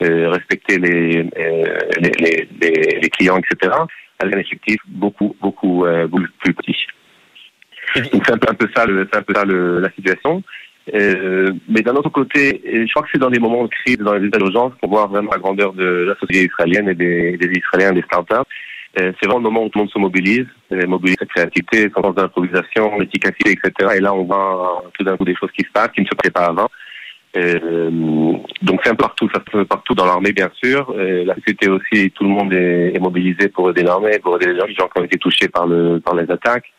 euh, 0.02 0.30
respecter 0.30 0.78
les, 0.78 1.28
euh, 1.38 1.78
les, 2.00 2.12
les, 2.18 2.48
les, 2.60 2.98
les, 3.00 3.10
clients, 3.10 3.38
etc. 3.38 3.74
avec 4.20 4.34
un 4.34 4.38
effectif 4.38 4.76
beaucoup, 4.86 5.36
beaucoup, 5.40 5.84
euh, 5.84 6.06
beaucoup 6.06 6.26
plus 6.40 6.54
petit. 6.54 6.76
Donc 8.12 8.22
c'est 8.24 8.32
un 8.32 8.38
peu, 8.38 8.50
un 8.50 8.54
peu 8.54 8.68
ça, 8.74 8.86
le, 8.86 9.08
un 9.12 9.22
peu 9.22 9.34
ça 9.34 9.44
le, 9.44 9.80
la 9.80 9.90
situation. 9.92 10.42
Euh, 10.94 11.52
mais 11.68 11.82
d'un 11.82 11.94
autre 11.94 12.10
côté, 12.10 12.62
je 12.64 12.90
crois 12.92 13.02
que 13.02 13.08
c'est 13.12 13.18
dans 13.18 13.30
des 13.30 13.38
moments 13.38 13.64
de 13.64 13.70
crise, 13.70 13.98
dans 13.98 14.14
les 14.14 14.26
états 14.26 14.38
d'urgence, 14.38 14.72
qu'on 14.80 14.88
voit 14.88 15.06
vraiment 15.06 15.32
la 15.32 15.38
grandeur 15.38 15.72
de 15.72 15.84
la 15.84 16.14
société 16.14 16.46
israélienne 16.46 16.88
et 16.88 16.94
des, 16.94 17.36
des 17.36 17.58
Israéliens, 17.58 17.92
des 17.92 18.02
startups. 18.02 18.48
Euh, 18.98 19.12
c'est 19.20 19.28
vraiment 19.28 19.38
le 19.38 19.44
moment 19.44 19.64
où 19.64 19.68
tout 19.68 19.78
le 19.78 19.84
monde 19.84 19.90
se 19.90 19.98
mobilise, 19.98 20.46
mobilise 20.70 21.16
sa 21.18 21.26
créativité, 21.26 21.90
son 21.94 22.02
sens 22.02 22.14
d'improvisation, 22.14 22.98
l'efficacité, 22.98 23.52
etc. 23.52 23.96
Et 23.96 24.00
là, 24.00 24.14
on 24.14 24.24
voit 24.24 24.82
tout 24.98 25.04
d'un 25.04 25.16
coup 25.16 25.24
des 25.24 25.36
choses 25.36 25.50
qui 25.56 25.64
se 25.64 25.70
passent, 25.72 25.92
qui 25.94 26.00
ne 26.00 26.06
se 26.06 26.14
passaient 26.14 26.32
pas 26.32 26.46
avant. 26.46 26.68
Euh, 27.36 27.90
donc 28.62 28.80
c'est 28.82 28.90
un 28.90 28.94
partout, 28.94 29.28
ça 29.32 29.42
se 29.44 29.58
fait 29.58 29.64
partout 29.66 29.94
dans 29.94 30.06
l'armée 30.06 30.32
bien 30.32 30.50
sûr. 30.62 30.92
Euh, 30.96 31.24
la 31.24 31.34
société 31.34 31.68
aussi, 31.68 32.10
tout 32.12 32.24
le 32.24 32.30
monde 32.30 32.52
est, 32.54 32.98
mobilisé 32.98 33.48
pour 33.48 33.70
aider 33.70 33.82
l'armée, 33.82 34.18
pour 34.18 34.36
aider 34.36 34.52
les 34.52 34.58
gens, 34.58 34.88
qui 34.88 35.00
ont 35.00 35.04
été 35.04 35.18
touchés 35.18 35.48
par 35.48 35.66
le 35.66 36.00
par 36.00 36.14
les 36.14 36.30
attaques. 36.30 36.72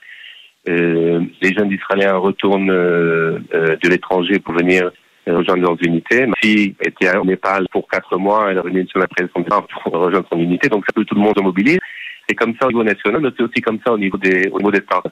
Euh, 0.68 1.22
les 1.42 1.54
jeunes 1.54 1.72
Israéliens 1.72 2.18
retournent 2.18 2.72
euh, 2.72 3.40
euh, 3.54 3.78
de 3.82 3.90
l'étranger 3.90 4.40
pour 4.40 4.54
venir 4.54 4.92
rejoindre 5.28 5.62
leurs 5.62 5.78
unités. 5.84 6.26
Ma 6.26 6.36
fille 6.42 6.76
était 6.82 7.16
au 7.16 7.24
Népal 7.24 7.68
pour 7.72 7.88
quatre 7.88 8.18
mois, 8.18 8.48
elle 8.50 8.58
est 8.58 8.62
revenue 8.62 8.82
une 8.82 8.88
semaine 8.88 9.08
après 9.10 9.30
son 9.34 9.42
départ 9.42 9.68
pour 9.68 9.94
rejoindre 9.94 10.28
son 10.32 10.40
unité, 10.40 10.70
donc 10.70 10.84
ça 10.86 11.04
tout 11.04 11.16
le 11.16 11.22
monde 11.22 11.38
se 11.38 11.44
mobilise. 11.44 11.78
C'est 12.30 12.36
comme 12.36 12.54
ça 12.62 12.68
au 12.68 12.70
niveau 12.70 12.84
national, 12.84 13.22
mais 13.22 13.30
c'est 13.36 13.44
aussi 13.44 13.60
comme 13.60 13.80
ça 13.84 13.92
au 13.92 13.98
niveau 13.98 14.18
des, 14.18 14.48
au 14.50 14.60
niveau 14.60 14.72
des 14.72 14.82
startups. 14.82 15.10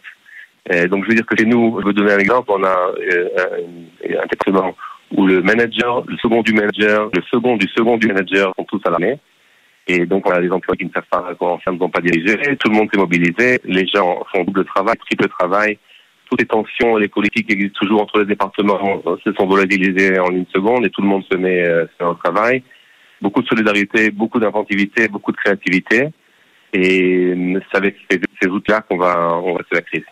Euh, 0.71 0.87
donc 0.87 1.03
je 1.03 1.09
veux 1.09 1.15
dire 1.15 1.25
que 1.25 1.35
chez 1.35 1.45
nous, 1.45 1.79
je 1.81 1.87
veux 1.87 1.93
donner 1.93 2.11
un 2.11 2.19
exemple, 2.19 2.51
on 2.51 2.63
a 2.63 2.91
euh, 2.99 3.29
un, 3.37 4.19
un 4.21 4.27
département 4.27 4.75
où 5.15 5.25
le 5.25 5.41
manager, 5.41 6.03
le 6.07 6.17
second 6.17 6.43
du 6.43 6.53
manager, 6.53 7.09
le 7.11 7.21
second 7.33 7.57
du 7.57 7.67
second 7.69 7.97
du 7.97 8.07
manager 8.07 8.53
sont 8.55 8.65
tous 8.65 8.81
à 8.85 8.91
l'armée. 8.91 9.17
Et 9.87 10.05
donc, 10.05 10.27
on 10.27 10.31
a 10.31 10.41
des 10.41 10.51
emplois 10.51 10.75
qui 10.75 10.85
ne 10.85 10.91
savent 10.91 11.07
pas 11.09 11.33
comment 11.39 11.57
faire, 11.59 11.73
ne 11.73 11.79
vont 11.79 11.89
pas 11.89 12.01
diriger. 12.01 12.35
Tout 12.57 12.69
le 12.69 12.75
monde 12.75 12.89
s'est 12.93 12.99
mobilisé. 12.99 13.59
Les 13.63 13.87
gens 13.87 14.21
font 14.31 14.43
double 14.43 14.65
travail, 14.65 14.95
triple 14.97 15.29
travail. 15.29 15.79
Toutes 16.29 16.41
les 16.41 16.45
tensions, 16.45 16.97
les 16.97 17.07
politiques 17.07 17.47
qui 17.47 17.53
existent 17.53 17.79
toujours 17.79 18.01
entre 18.01 18.19
les 18.19 18.25
départements 18.25 19.01
se 19.23 19.31
sont 19.31 19.47
volatilisées 19.47 20.19
en 20.19 20.29
une 20.31 20.45
seconde 20.53 20.85
et 20.85 20.89
tout 20.89 21.01
le 21.01 21.07
monde 21.07 21.23
se 21.31 21.37
met 21.37 21.65
euh, 21.65 21.85
au 22.01 22.15
travail. 22.15 22.63
Beaucoup 23.21 23.41
de 23.41 23.47
solidarité, 23.47 24.11
beaucoup 24.11 24.39
d'inventivité, 24.41 25.07
beaucoup 25.07 25.31
de 25.31 25.37
créativité. 25.37 26.09
Et 26.73 27.33
c'est 27.71 27.77
avec 27.77 27.95
ces, 28.09 28.19
ces 28.41 28.47
outils-là 28.49 28.81
qu'on 28.81 28.97
va, 28.97 29.35
on 29.43 29.53
va 29.53 29.59
se 29.69 29.75
la 29.75 29.81
crise. 29.81 30.03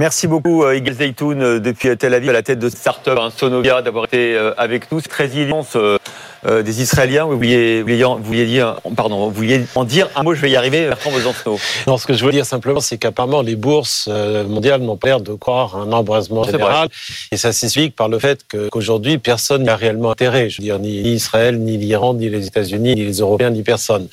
Merci 0.00 0.26
beaucoup, 0.28 0.64
euh, 0.64 0.76
Igel 0.76 0.94
Zeytoun, 0.94 1.42
euh, 1.42 1.60
depuis 1.60 1.94
Tel 1.94 2.14
Aviv, 2.14 2.30
à 2.30 2.32
la 2.32 2.42
tête 2.42 2.58
de 2.58 2.70
start-up 2.70 3.18
hein, 3.20 3.28
Sonovia, 3.28 3.82
d'avoir 3.82 4.06
été 4.06 4.34
euh, 4.34 4.54
avec 4.56 4.90
nous. 4.90 5.00
Cette 5.00 5.12
résilience 5.12 5.76
euh, 5.76 5.98
des 6.44 6.82
Israéliens, 6.82 7.24
vous 7.24 7.36
vouliez, 7.36 7.82
vous, 7.82 8.18
vouliez, 8.22 8.46
dire, 8.46 8.76
pardon, 8.96 9.28
vous 9.28 9.34
vouliez 9.34 9.64
en 9.74 9.84
dire 9.84 10.08
un 10.16 10.22
mot, 10.22 10.34
je 10.34 10.40
vais 10.40 10.50
y 10.50 10.56
arriver, 10.56 10.86
Bertrand 10.86 11.10
Besancenot. 11.10 11.58
Non, 11.86 11.98
ce 11.98 12.06
que 12.06 12.14
je 12.14 12.24
veux 12.24 12.32
dire 12.32 12.46
simplement, 12.46 12.80
c'est 12.80 12.98
qu'apparemment, 12.98 13.42
les 13.42 13.56
bourses 13.56 14.08
mondiales 14.08 14.80
n'ont 14.80 14.96
pas 14.96 15.08
l'air 15.08 15.20
de 15.20 15.34
croire 15.34 15.76
un 15.76 15.92
embrasement 15.92 16.44
général. 16.44 16.88
Et 17.30 17.36
ça 17.36 17.52
s'explique 17.52 17.94
par 17.94 18.08
le 18.08 18.18
fait 18.18 18.44
qu'aujourd'hui, 18.48 19.18
personne 19.18 19.64
n'a 19.64 19.76
réellement 19.76 20.10
intérêt. 20.10 20.48
Je 20.50 20.58
veux 20.58 20.64
dire, 20.64 20.78
ni 20.78 21.00
Israël, 21.00 21.58
ni 21.58 21.76
l'Iran, 21.76 22.14
ni 22.14 22.28
les 22.28 22.46
États-Unis, 22.46 22.94
ni 22.94 23.04
les 23.04 23.18
Européens, 23.18 23.50
ni 23.50 23.62
personne. 23.62 24.08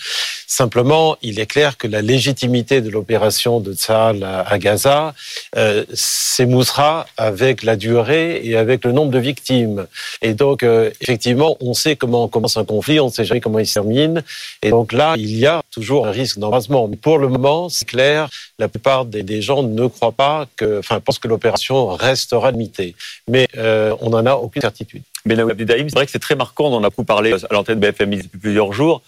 Simplement, 0.47 1.17
il 1.21 1.39
est 1.39 1.45
clair 1.45 1.77
que 1.77 1.87
la 1.87 2.01
légitimité 2.01 2.81
de 2.81 2.89
l'opération 2.89 3.59
de 3.59 3.73
Tsahal 3.73 4.23
à 4.23 4.57
Gaza 4.57 5.13
euh, 5.57 5.83
s'émoussera 5.93 7.05
avec 7.17 7.63
la 7.63 7.75
durée 7.75 8.41
et 8.43 8.55
avec 8.55 8.85
le 8.85 8.91
nombre 8.93 9.11
de 9.11 9.19
victimes. 9.19 9.87
Et 10.21 10.33
donc, 10.33 10.63
euh, 10.63 10.89
effectivement, 11.01 11.57
on 11.59 11.73
sait 11.73 11.95
comment 11.95 12.16
commence 12.27 12.57
un 12.57 12.65
conflit, 12.65 12.99
on 12.99 13.07
ne 13.07 13.11
sait 13.11 13.25
jamais 13.25 13.41
comment 13.41 13.59
il 13.59 13.67
se 13.67 13.75
termine. 13.75 14.23
Et 14.63 14.69
donc 14.71 14.93
là, 14.93 15.15
il 15.17 15.37
y 15.37 15.45
a 15.45 15.61
toujours 15.71 16.07
un 16.07 16.11
risque 16.11 16.39
d'embrasement. 16.39 16.89
Pour 17.01 17.19
le 17.19 17.27
moment, 17.27 17.69
c'est 17.69 17.85
clair, 17.85 18.29
la 18.57 18.67
plupart 18.67 19.05
des, 19.05 19.41
gens 19.41 19.61
ne 19.61 19.87
croient 19.87 20.11
pas 20.11 20.47
que, 20.55 20.79
enfin, 20.79 20.99
pensent 20.99 21.19
que 21.19 21.27
l'opération 21.27 21.87
restera 21.87 22.51
limitée. 22.51 22.95
Mais 23.27 23.47
euh, 23.57 23.95
on 24.01 24.09
n'en 24.09 24.25
a 24.25 24.33
aucune 24.33 24.61
certitude. 24.61 25.03
Mais 25.25 25.35
c'est 25.35 25.93
vrai 25.93 26.05
que 26.05 26.11
c'est 26.11 26.19
très 26.19 26.35
marquant, 26.35 26.65
on 26.65 26.77
en 26.77 26.83
a 26.83 26.89
beaucoup 26.89 27.03
parlé 27.03 27.33
à 27.33 27.53
l'antenne 27.53 27.79
BFM 27.79 28.15
depuis 28.15 28.39
plusieurs 28.39 28.73
jours, 28.73 29.01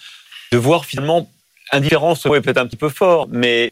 de 0.51 0.57
voir 0.57 0.85
finalement 0.85 1.27
indifférence 1.71 2.25
est 2.25 2.41
peut-être 2.41 2.57
un 2.57 2.67
petit 2.67 2.77
peu 2.77 2.89
fort, 2.89 3.27
mais 3.29 3.71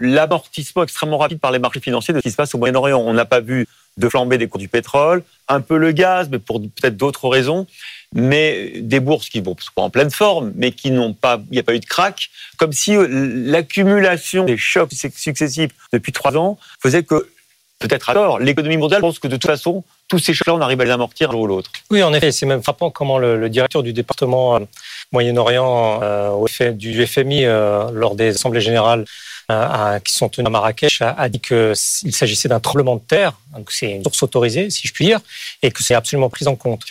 l'amortissement 0.00 0.82
extrêmement 0.82 1.18
rapide 1.18 1.38
par 1.38 1.52
les 1.52 1.58
marchés 1.58 1.80
financiers 1.80 2.12
de 2.12 2.18
ce 2.18 2.22
qui 2.22 2.30
se 2.30 2.36
passe 2.36 2.54
au 2.54 2.58
Moyen-Orient. 2.58 2.98
On 2.98 3.12
n'a 3.12 3.26
pas 3.26 3.40
vu 3.40 3.68
de 3.96 4.08
flambée 4.08 4.38
des 4.38 4.48
cours 4.48 4.58
du 4.58 4.68
pétrole, 4.68 5.22
un 5.48 5.60
peu 5.60 5.76
le 5.76 5.92
gaz, 5.92 6.28
mais 6.30 6.38
pour 6.38 6.60
peut-être 6.60 6.96
d'autres 6.96 7.28
raisons, 7.28 7.66
mais 8.14 8.72
des 8.76 9.00
bourses 9.00 9.28
qui 9.28 9.40
vont 9.40 9.54
sont 9.58 9.70
en 9.76 9.90
pleine 9.90 10.10
forme, 10.10 10.52
mais 10.56 10.72
qui 10.72 10.90
n'ont 10.90 11.12
pas, 11.12 11.40
il 11.50 11.54
n'y 11.54 11.58
a 11.58 11.62
pas 11.62 11.74
eu 11.74 11.80
de 11.80 11.86
crack, 11.86 12.30
comme 12.56 12.72
si 12.72 12.96
euh, 12.96 13.06
l'accumulation 13.10 14.44
des 14.44 14.56
chocs 14.56 14.92
successifs 14.92 15.70
depuis 15.92 16.12
trois 16.12 16.36
ans 16.36 16.58
faisait 16.80 17.02
que 17.02 17.28
peut-être 17.78 18.10
à 18.10 18.14
tort, 18.14 18.38
l'économie 18.38 18.76
mondiale 18.76 19.00
pense 19.00 19.18
que 19.18 19.26
de 19.26 19.36
toute 19.36 19.46
façon, 19.46 19.82
tous 20.06 20.18
ces 20.18 20.34
chocs-là, 20.34 20.54
on 20.54 20.60
arrive 20.60 20.80
à 20.80 20.84
les 20.84 20.90
amortir 20.90 21.32
l'un 21.32 21.38
ou 21.38 21.46
l'autre. 21.46 21.70
Oui, 21.90 22.02
en 22.02 22.12
effet, 22.12 22.30
c'est 22.30 22.46
même 22.46 22.62
frappant 22.62 22.90
comment 22.90 23.18
le, 23.18 23.48
directeur 23.48 23.82
du 23.82 23.92
département 23.92 24.56
euh, 24.56 24.60
Moyen-Orient 25.12 26.00
euh, 26.02 26.72
du 26.72 27.06
FMI, 27.06 27.44
euh, 27.44 27.90
lors 27.92 28.14
des 28.14 28.34
assemblées 28.34 28.60
générales 28.60 29.04
qui 30.04 30.12
sont 30.12 30.28
tenues 30.28 30.46
à 30.46 30.50
Marrakech, 30.50 31.02
a, 31.02 31.28
dit 31.28 31.40
qu'il 31.40 31.74
s'agissait 31.74 32.46
d'un 32.48 32.60
tremblement 32.60 32.94
de 32.94 33.00
terre, 33.00 33.32
donc 33.52 33.72
c'est 33.72 33.90
une 33.90 34.04
source 34.04 34.22
autorisée, 34.22 34.70
si 34.70 34.86
je 34.86 34.92
puis 34.92 35.06
dire, 35.06 35.18
et 35.60 35.72
que 35.72 35.82
c'est 35.82 35.94
absolument 35.94 36.30
pris 36.30 36.46
en 36.46 36.54
compte. 36.54 36.84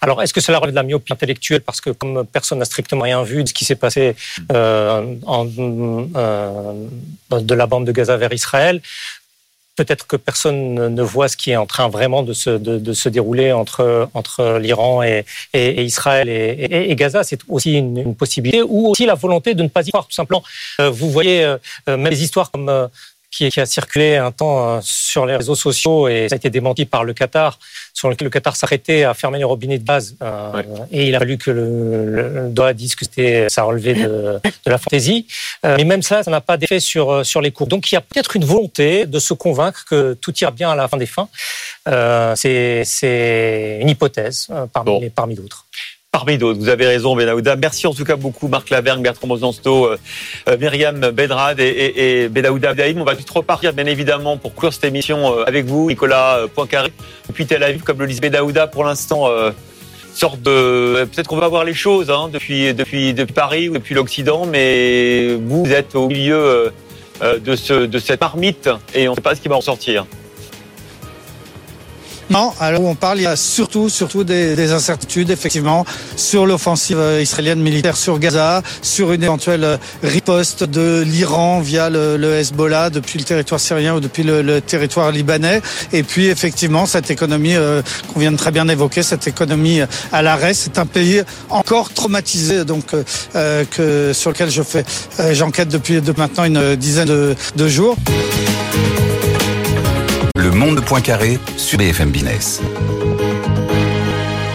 alors, 0.00 0.22
est-ce 0.22 0.32
que 0.32 0.40
cela 0.40 0.58
relève 0.58 0.70
de 0.70 0.76
la 0.76 0.84
myopie 0.84 1.12
intellectuelle? 1.12 1.62
Parce 1.62 1.80
que 1.80 1.90
comme 1.90 2.24
personne 2.26 2.60
n'a 2.60 2.64
strictement 2.64 3.02
rien 3.02 3.24
vu 3.24 3.42
de 3.42 3.48
ce 3.48 3.52
qui 3.52 3.64
s'est 3.64 3.74
passé 3.74 4.14
en, 4.50 5.46
de 7.40 7.54
la 7.56 7.66
bande 7.66 7.86
de 7.88 7.90
Gaza 7.90 8.16
vers 8.16 8.32
Israël, 8.32 8.80
Peut-être 9.80 10.06
que 10.06 10.16
personne 10.16 10.74
ne 10.94 11.02
voit 11.02 11.28
ce 11.28 11.38
qui 11.38 11.52
est 11.52 11.56
en 11.56 11.64
train 11.64 11.88
vraiment 11.88 12.22
de 12.22 12.34
se, 12.34 12.50
de, 12.50 12.92
se 12.92 13.08
dérouler 13.08 13.50
entre, 13.52 14.10
entre 14.12 14.58
l'Iran 14.60 15.02
et, 15.02 15.24
et, 15.54 15.82
Israël 15.82 16.28
et, 16.28 16.94
Gaza. 16.96 17.24
C'est 17.24 17.40
aussi 17.48 17.78
une, 17.78 18.14
possibilité. 18.14 18.60
Ou 18.62 18.88
aussi 18.88 19.06
la 19.06 19.14
volonté 19.14 19.54
de 19.54 19.62
ne 19.62 19.68
pas 19.68 19.80
y 19.86 19.90
croire, 19.90 20.06
tout 20.06 20.12
simplement. 20.12 20.42
Euh, 20.80 20.90
vous 20.90 21.10
voyez 21.10 21.44
euh, 21.44 21.56
même 21.86 22.10
des 22.10 22.22
histoires 22.22 22.50
comme 22.50 22.68
euh, 23.40 23.48
qui, 23.50 23.60
a 23.60 23.66
circulé 23.66 24.16
un 24.16 24.32
temps 24.32 24.76
euh, 24.76 24.80
sur 24.82 25.26
les 25.26 25.36
réseaux 25.36 25.54
sociaux 25.54 26.08
et 26.08 26.28
ça 26.28 26.34
a 26.34 26.36
été 26.36 26.50
démenti 26.50 26.84
par 26.84 27.04
le 27.04 27.12
Qatar, 27.12 27.58
sur 27.94 28.08
lequel 28.10 28.26
le 28.26 28.30
Qatar 28.30 28.56
s'arrêtait 28.56 29.04
à 29.04 29.14
fermer 29.14 29.38
les 29.38 29.44
robinets 29.44 29.78
de 29.78 29.86
gaz. 29.86 30.16
Euh, 30.22 30.62
et 30.90 31.08
il 31.08 31.14
a 31.14 31.18
fallu 31.18 31.38
que 31.38 31.50
le, 31.50 32.50
le, 32.54 32.74
dise 32.74 32.94
que 32.94 33.04
c'était, 33.04 33.48
ça 33.48 33.62
relevait 33.62 33.94
de, 33.94 34.40
de 34.64 34.70
la 34.70 34.78
fantaisie. 34.78 35.26
Euh, 35.64 35.76
mais 35.76 35.84
même 35.84 36.02
ça, 36.02 36.22
ça 36.22 36.30
n'a 36.30 36.40
pas 36.40 36.56
d'effet 36.56 36.80
sur, 36.80 37.24
sur 37.24 37.40
les 37.40 37.50
cours. 37.50 37.66
Donc 37.66 37.90
il 37.90 37.94
y 37.94 37.98
a 37.98 38.00
peut-être 38.00 38.36
une 38.36 38.44
volonté 38.44 39.06
de 39.06 39.18
se 39.18 39.34
convaincre 39.34 39.84
que 39.88 40.14
tout 40.14 40.36
ira 40.40 40.50
bien 40.50 40.70
à 40.70 40.76
la 40.76 40.88
fin 40.88 40.96
des 40.96 41.06
fins. 41.06 41.28
c'est, 42.36 43.78
une 43.80 43.88
hypothèse 43.88 44.48
parmi, 44.72 45.10
parmi 45.10 45.34
d'autres 45.34 45.66
parmi 46.20 46.36
d'autres. 46.38 46.58
Vous 46.58 46.68
avez 46.68 46.86
raison, 46.86 47.16
Benaouda. 47.16 47.56
Merci 47.56 47.86
en 47.86 47.94
tout 47.94 48.04
cas 48.04 48.16
beaucoup, 48.16 48.48
Marc 48.48 48.68
Lavergne, 48.68 49.02
Bertrand 49.02 49.26
Mosansto, 49.26 49.86
euh, 49.86 49.96
euh, 50.48 50.58
Myriam 50.58 50.98
Bedrad 51.12 51.58
et, 51.60 51.64
et, 51.64 52.24
et 52.24 52.48
On 52.98 53.04
va 53.04 53.16
tout 53.16 53.34
repartir, 53.34 53.72
bien 53.72 53.86
évidemment, 53.86 54.36
pour 54.36 54.54
clore 54.54 54.72
cette 54.72 54.84
émission 54.84 55.32
euh, 55.32 55.44
avec 55.46 55.64
vous, 55.64 55.88
Nicolas 55.88 56.40
Poincaré. 56.54 56.92
Et 57.28 57.32
puis 57.32 57.46
Tel 57.46 57.62
Aviv, 57.62 57.82
comme 57.82 58.00
le 58.00 58.06
dit 58.06 58.20
Benaouda, 58.20 58.66
pour 58.66 58.84
l'instant, 58.84 59.28
sorte 60.12 60.42
de... 60.42 61.08
Peut-être 61.10 61.28
qu'on 61.28 61.36
va 61.36 61.48
voir 61.48 61.64
les 61.64 61.74
choses 61.74 62.10
hein, 62.10 62.28
depuis, 62.30 62.74
depuis, 62.74 63.14
depuis 63.14 63.32
Paris 63.32 63.68
ou 63.68 63.74
depuis 63.74 63.94
l'Occident, 63.94 64.44
mais 64.44 65.34
vous 65.36 65.72
êtes 65.72 65.94
au 65.94 66.08
milieu 66.08 66.72
de, 67.22 67.56
ce, 67.56 67.86
de 67.86 67.98
cette 67.98 68.20
marmite 68.20 68.68
et 68.94 69.08
on 69.08 69.12
ne 69.12 69.16
sait 69.16 69.22
pas 69.22 69.34
ce 69.34 69.40
qui 69.40 69.48
va 69.48 69.56
en 69.56 69.60
sortir. 69.62 70.04
Non, 72.30 72.52
alors 72.60 72.84
on 72.84 72.94
parle, 72.94 73.18
il 73.18 73.24
y 73.24 73.26
a 73.26 73.34
surtout, 73.34 73.88
surtout 73.88 74.22
des, 74.22 74.70
incertitudes, 74.70 75.30
effectivement, 75.30 75.84
sur 76.14 76.46
l'offensive 76.46 76.98
euh, 77.00 77.20
israélienne 77.20 77.60
militaire 77.60 77.96
sur 77.96 78.20
Gaza, 78.20 78.62
sur 78.82 79.10
une 79.12 79.24
éventuelle 79.24 79.64
euh, 79.64 79.76
riposte 80.04 80.62
de 80.62 81.02
l'Iran 81.04 81.58
via 81.58 81.90
le, 81.90 82.34
Hezbollah 82.38 82.90
depuis 82.90 83.18
le 83.18 83.24
territoire 83.24 83.58
syrien 83.58 83.96
ou 83.96 84.00
depuis 84.00 84.22
le, 84.22 84.60
territoire 84.60 85.10
libanais. 85.10 85.60
Et 85.92 86.04
puis, 86.04 86.26
effectivement, 86.26 86.86
cette 86.86 87.10
économie 87.10 87.56
euh, 87.56 87.82
qu'on 88.14 88.20
vient 88.20 88.30
de 88.30 88.36
très 88.36 88.52
bien 88.52 88.68
évoquer, 88.68 89.02
cette 89.02 89.26
économie 89.26 89.80
à 90.12 90.22
l'arrêt, 90.22 90.54
c'est 90.54 90.78
un 90.78 90.86
pays 90.86 91.22
encore 91.48 91.92
traumatisé, 91.92 92.64
donc 92.64 92.94
que 93.32 94.12
sur 94.12 94.30
lequel 94.30 94.50
je 94.50 94.62
fais, 94.62 94.84
j'enquête 95.32 95.68
depuis 95.68 96.00
de 96.00 96.14
maintenant 96.16 96.44
une 96.44 96.76
dizaine 96.76 97.34
de 97.56 97.68
jours. 97.68 97.96
Monde 100.60 100.76
de 100.76 100.80
Poincaré 100.82 101.38
sur 101.56 101.78
BFM 101.78 102.10
Business. 102.10 102.60